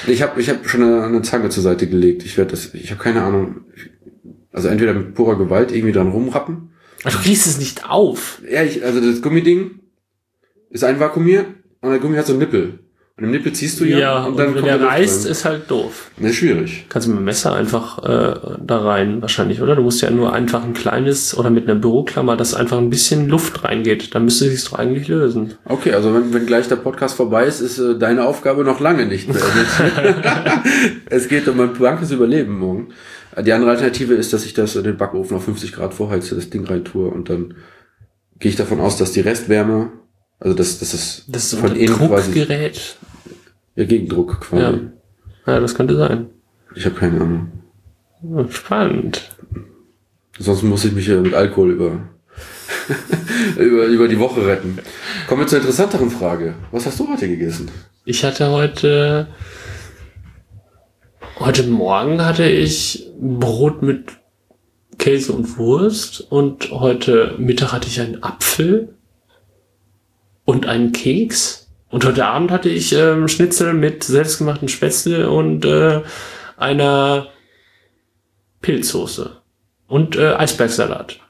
[0.07, 2.25] Ich habe ich hab schon eine, eine Zange zur Seite gelegt.
[2.25, 3.61] Ich werde das, ich habe keine Ahnung.
[4.53, 6.71] Also entweder mit purer Gewalt irgendwie dran rumrappen.
[7.05, 8.41] Aber du kriegst es nicht auf.
[8.51, 9.81] Ja, ich, also das Gummiding
[10.71, 11.47] ist einvakuumiert
[11.83, 12.81] und der Gummi hat so einen Nippel.
[13.19, 15.71] Und im Nippel ziehst du ja, Ja, und, wenn kommt der Luft reißt, ist halt
[15.71, 16.11] doof.
[16.19, 16.87] Ist schwierig.
[16.89, 19.77] Kannst du mit dem Messer einfach äh, da rein, wahrscheinlich, oder?
[19.77, 23.29] Du musst ja nur einfach ein kleines oder mit einer Büroklammer, dass einfach ein bisschen
[23.29, 24.15] Luft reingeht.
[24.15, 25.55] Dann müsste sich's doch eigentlich lösen.
[25.67, 29.05] Okay, also wenn, wenn gleich der Podcast vorbei ist, ist äh, deine Aufgabe noch lange
[29.05, 30.25] nicht beendet.
[31.11, 32.89] es geht um ein blankes Überleben morgen.
[33.45, 36.51] Die andere Alternative ist, dass ich das in den Backofen auf 50 Grad vorheize, das
[36.51, 37.55] Ding rein tue und dann
[38.39, 39.93] gehe ich davon aus, dass die Restwärme,
[40.43, 42.97] also dass, dass es Das ist so von ein innen quasi Druckgerät.
[43.77, 44.63] ja, Gegendruck quasi.
[45.47, 45.53] Ja.
[45.55, 46.27] ja, das könnte sein.
[46.75, 47.53] Ich habe keine Ahnung.
[48.23, 49.31] Ja, Spannend.
[50.39, 52.01] Sonst muss ich mich ja mit Alkohol über,
[53.57, 54.79] über, über die Woche retten.
[55.29, 56.55] Kommen wir zur interessanteren Frage.
[56.73, 57.71] Was hast du heute gegessen?
[58.05, 59.29] Ich hatte heute,
[61.39, 64.07] heute Morgen hatte ich Brot mit
[64.99, 68.95] Käse und Wurst und heute Mittag hatte ich einen Apfel
[70.45, 76.01] und einen Keks und heute Abend hatte ich ähm, Schnitzel mit selbstgemachten Spätzle und äh,
[76.57, 77.29] einer
[78.61, 79.37] Pilzsoße
[79.89, 81.21] und äh, Eisbergsalat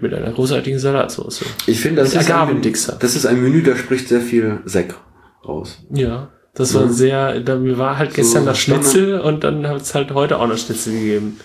[0.00, 1.44] mit einer großartigen Salatsoße.
[1.66, 2.62] Ich finde, das, ist ein,
[3.00, 4.94] das ist ein Menü, da spricht sehr viel Sek
[5.46, 5.78] raus.
[5.90, 6.88] Ja, das war Ja.
[6.88, 10.38] sehr, da mir war halt gestern So das Schnitzel und dann hat es halt heute
[10.38, 11.40] auch noch Schnitzel gegeben.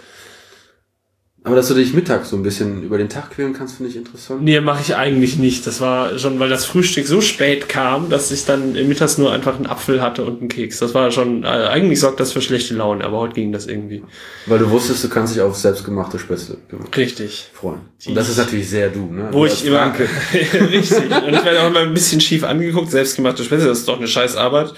[1.50, 3.98] Aber dass du dich mittags so ein bisschen über den Tag quälen kannst, finde ich
[3.98, 4.44] interessant.
[4.44, 5.66] Nee, mache ich eigentlich nicht.
[5.66, 9.56] Das war schon, weil das Frühstück so spät kam, dass ich dann mittags nur einfach
[9.56, 10.78] einen Apfel hatte und einen Keks.
[10.78, 14.04] Das war schon, äh, eigentlich sorgt das für schlechte Laune, aber heute ging das irgendwie.
[14.46, 16.58] Weil du wusstest, du kannst dich auf selbstgemachte Spätzle
[16.96, 17.50] Richtig.
[17.52, 17.82] freuen.
[18.06, 19.30] Und das ist natürlich sehr du, ne?
[19.32, 19.92] Wo Du ich immer,
[20.72, 21.06] richtig.
[21.06, 24.08] Und ich werde auch immer ein bisschen schief angeguckt, selbstgemachte Spätzle, das ist doch eine
[24.08, 24.76] scheiß Arbeit.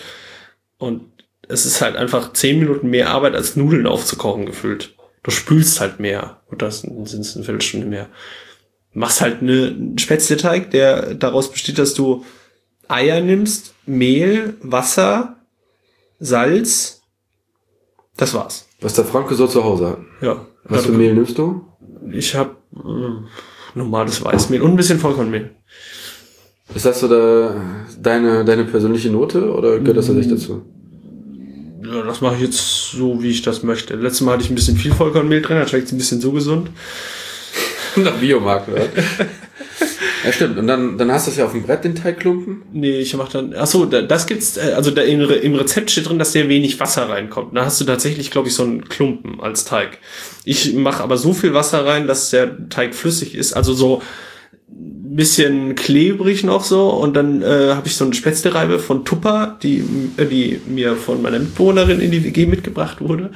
[0.78, 1.02] Und
[1.50, 4.96] es ist halt einfach zehn Minuten mehr Arbeit, als Nudeln aufzukochen gefühlt.
[5.24, 6.42] Du spülst halt mehr.
[6.50, 8.08] Und das sind es eine Viertelstunde mehr.
[8.94, 12.26] Machst halt eine, einen Spätzleteig, der daraus besteht, dass du
[12.88, 15.38] Eier nimmst, Mehl, Wasser,
[16.20, 17.02] Salz.
[18.18, 18.68] Das war's.
[18.82, 20.00] Was der Franke so zu Hause hat.
[20.22, 20.46] Ja.
[20.66, 21.66] Was für Mehl nimmst du?
[22.12, 22.56] Ich habe
[23.76, 25.52] normales Weißmehl und ein bisschen Vollkornmehl.
[26.74, 30.66] Ist das so der, deine, deine persönliche Note oder gehört das tatsächlich dazu?
[31.92, 33.96] Ja, das mache ich jetzt so, wie ich das möchte.
[33.96, 36.32] Letztes Mal hatte ich ein bisschen viel Vollkornmehl drin, da schmeckt es ein bisschen so
[36.32, 36.70] gesund.
[37.98, 38.88] Nach Biomarkt, oder?
[40.24, 40.58] ja, stimmt.
[40.58, 42.62] Und dann, dann hast du es ja auf dem Brett, den Teigklumpen.
[42.72, 43.54] Nee, ich mache dann.
[43.58, 44.56] Ach so, da, das gibt's.
[44.58, 47.56] äh, Also da im, im Rezept steht drin, dass sehr wenig Wasser reinkommt.
[47.58, 49.98] Da hast du tatsächlich, glaube ich, so einen Klumpen als Teig.
[50.46, 53.54] Ich mache aber so viel Wasser rein, dass der Teig flüssig ist.
[53.54, 54.02] Also so
[54.74, 56.90] bisschen klebrig noch so.
[56.90, 59.84] Und dann äh, habe ich so eine Spätzlereibe von Tupper, die,
[60.18, 63.32] äh, die mir von meiner Mitbewohnerin in die WG mitgebracht wurde.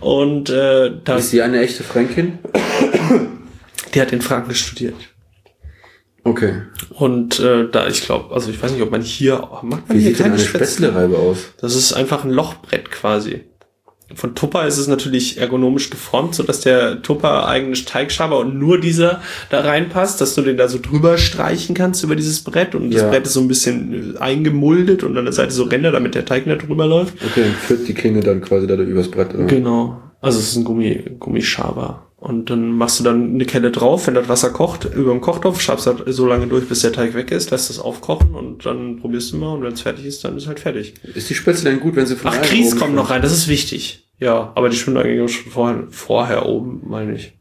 [0.00, 2.38] Und äh, da, Ist sie eine echte Fränkin?
[3.94, 4.94] die hat in Franken studiert.
[6.22, 6.62] Okay.
[6.90, 10.02] Und äh, da, ich glaube, also ich weiß nicht, ob man hier, macht man Wie
[10.02, 10.88] hier sieht denn keine eine Spätzle?
[10.88, 11.38] Spätzlereibe aus?
[11.60, 13.40] Das ist einfach ein Lochbrett quasi.
[14.14, 18.80] Von Tupper ist es natürlich ergonomisch geformt, so dass der Tupper eigene Teigschaber und nur
[18.80, 19.20] dieser
[19.50, 23.02] da reinpasst, dass du den da so drüber streichen kannst über dieses Brett und das
[23.02, 23.08] Ja.
[23.08, 26.24] Brett ist so ein bisschen äh, eingemuldet und an der Seite so Ränder, damit der
[26.24, 27.14] Teig nicht drüber läuft.
[27.24, 29.34] Okay, dann führt die Klinge dann quasi da übers Brett.
[29.34, 29.44] Oder?
[29.44, 30.00] Genau.
[30.20, 32.09] Also es ist ein Gummi, Gummischaber.
[32.20, 35.58] Und dann machst du dann eine Kelle drauf, wenn das Wasser kocht, über dem Kochtopf,
[35.58, 38.98] schabst das so lange durch, bis der Teig weg ist, lässt das aufkochen und dann
[39.00, 40.94] probierst du mal und wenn es fertig ist, dann ist halt fertig.
[41.14, 43.48] Ist die Spätzle denn gut, wenn sie von Ach, Grieß kommt noch rein, das ist
[43.48, 44.06] wichtig.
[44.18, 47.32] Ja, aber die schwimmen eigentlich schon vorher, vorher oben, meine ich.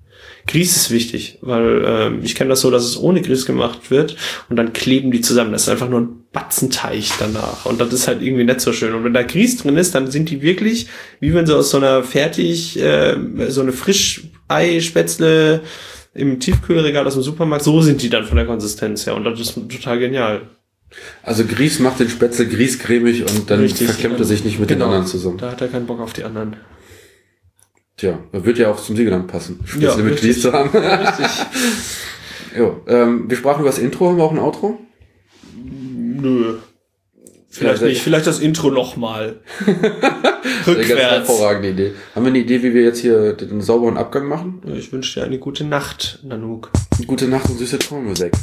[0.47, 4.15] Grieß ist wichtig, weil ähm, ich kenne das so, dass es ohne Grieß gemacht wird
[4.49, 5.51] und dann kleben die zusammen.
[5.51, 8.93] Das ist einfach nur ein Batzenteig danach und das ist halt irgendwie nicht so schön.
[8.93, 10.87] Und wenn da Grieß drin ist, dann sind die wirklich,
[11.19, 13.17] wie wenn sie aus so einer fertig, äh,
[13.49, 13.73] so eine
[14.49, 15.61] Frischei-Spätzle
[16.13, 19.39] im Tiefkühlregal aus dem Supermarkt, so sind die dann von der Konsistenz her und das
[19.39, 20.41] ist total genial.
[21.21, 23.87] Also Grieß macht den Spätzle grießcremig und dann Richtig.
[23.87, 24.85] verklemmt er sich nicht mit Genau.
[24.85, 25.37] den anderen zusammen.
[25.37, 26.55] Da hat er keinen Bock auf die anderen.
[27.95, 29.59] Tja, das wird ja auch zum Siegerland passen.
[29.65, 30.17] Spätzle Ja, mit.
[30.19, 30.69] Grieß zu haben.
[30.75, 31.27] Richtig.
[32.57, 34.79] jo, ähm, wir sprachen über das Intro, haben wir auch ein Outro?
[35.63, 36.55] Nö.
[37.51, 39.37] Vielleicht Ja, nicht, vielleicht das Intro nochmal.
[39.65, 40.99] Eine ganz Rückwärts.
[41.27, 41.93] hervorragende Idee.
[42.13, 44.61] Haben wir eine Idee, wie wir jetzt hier den sauberen Abgang machen?
[44.77, 46.69] Ich wünsche dir eine gute Nacht, Nanook.
[47.07, 48.33] Gute Nacht und süße Träume, Sek.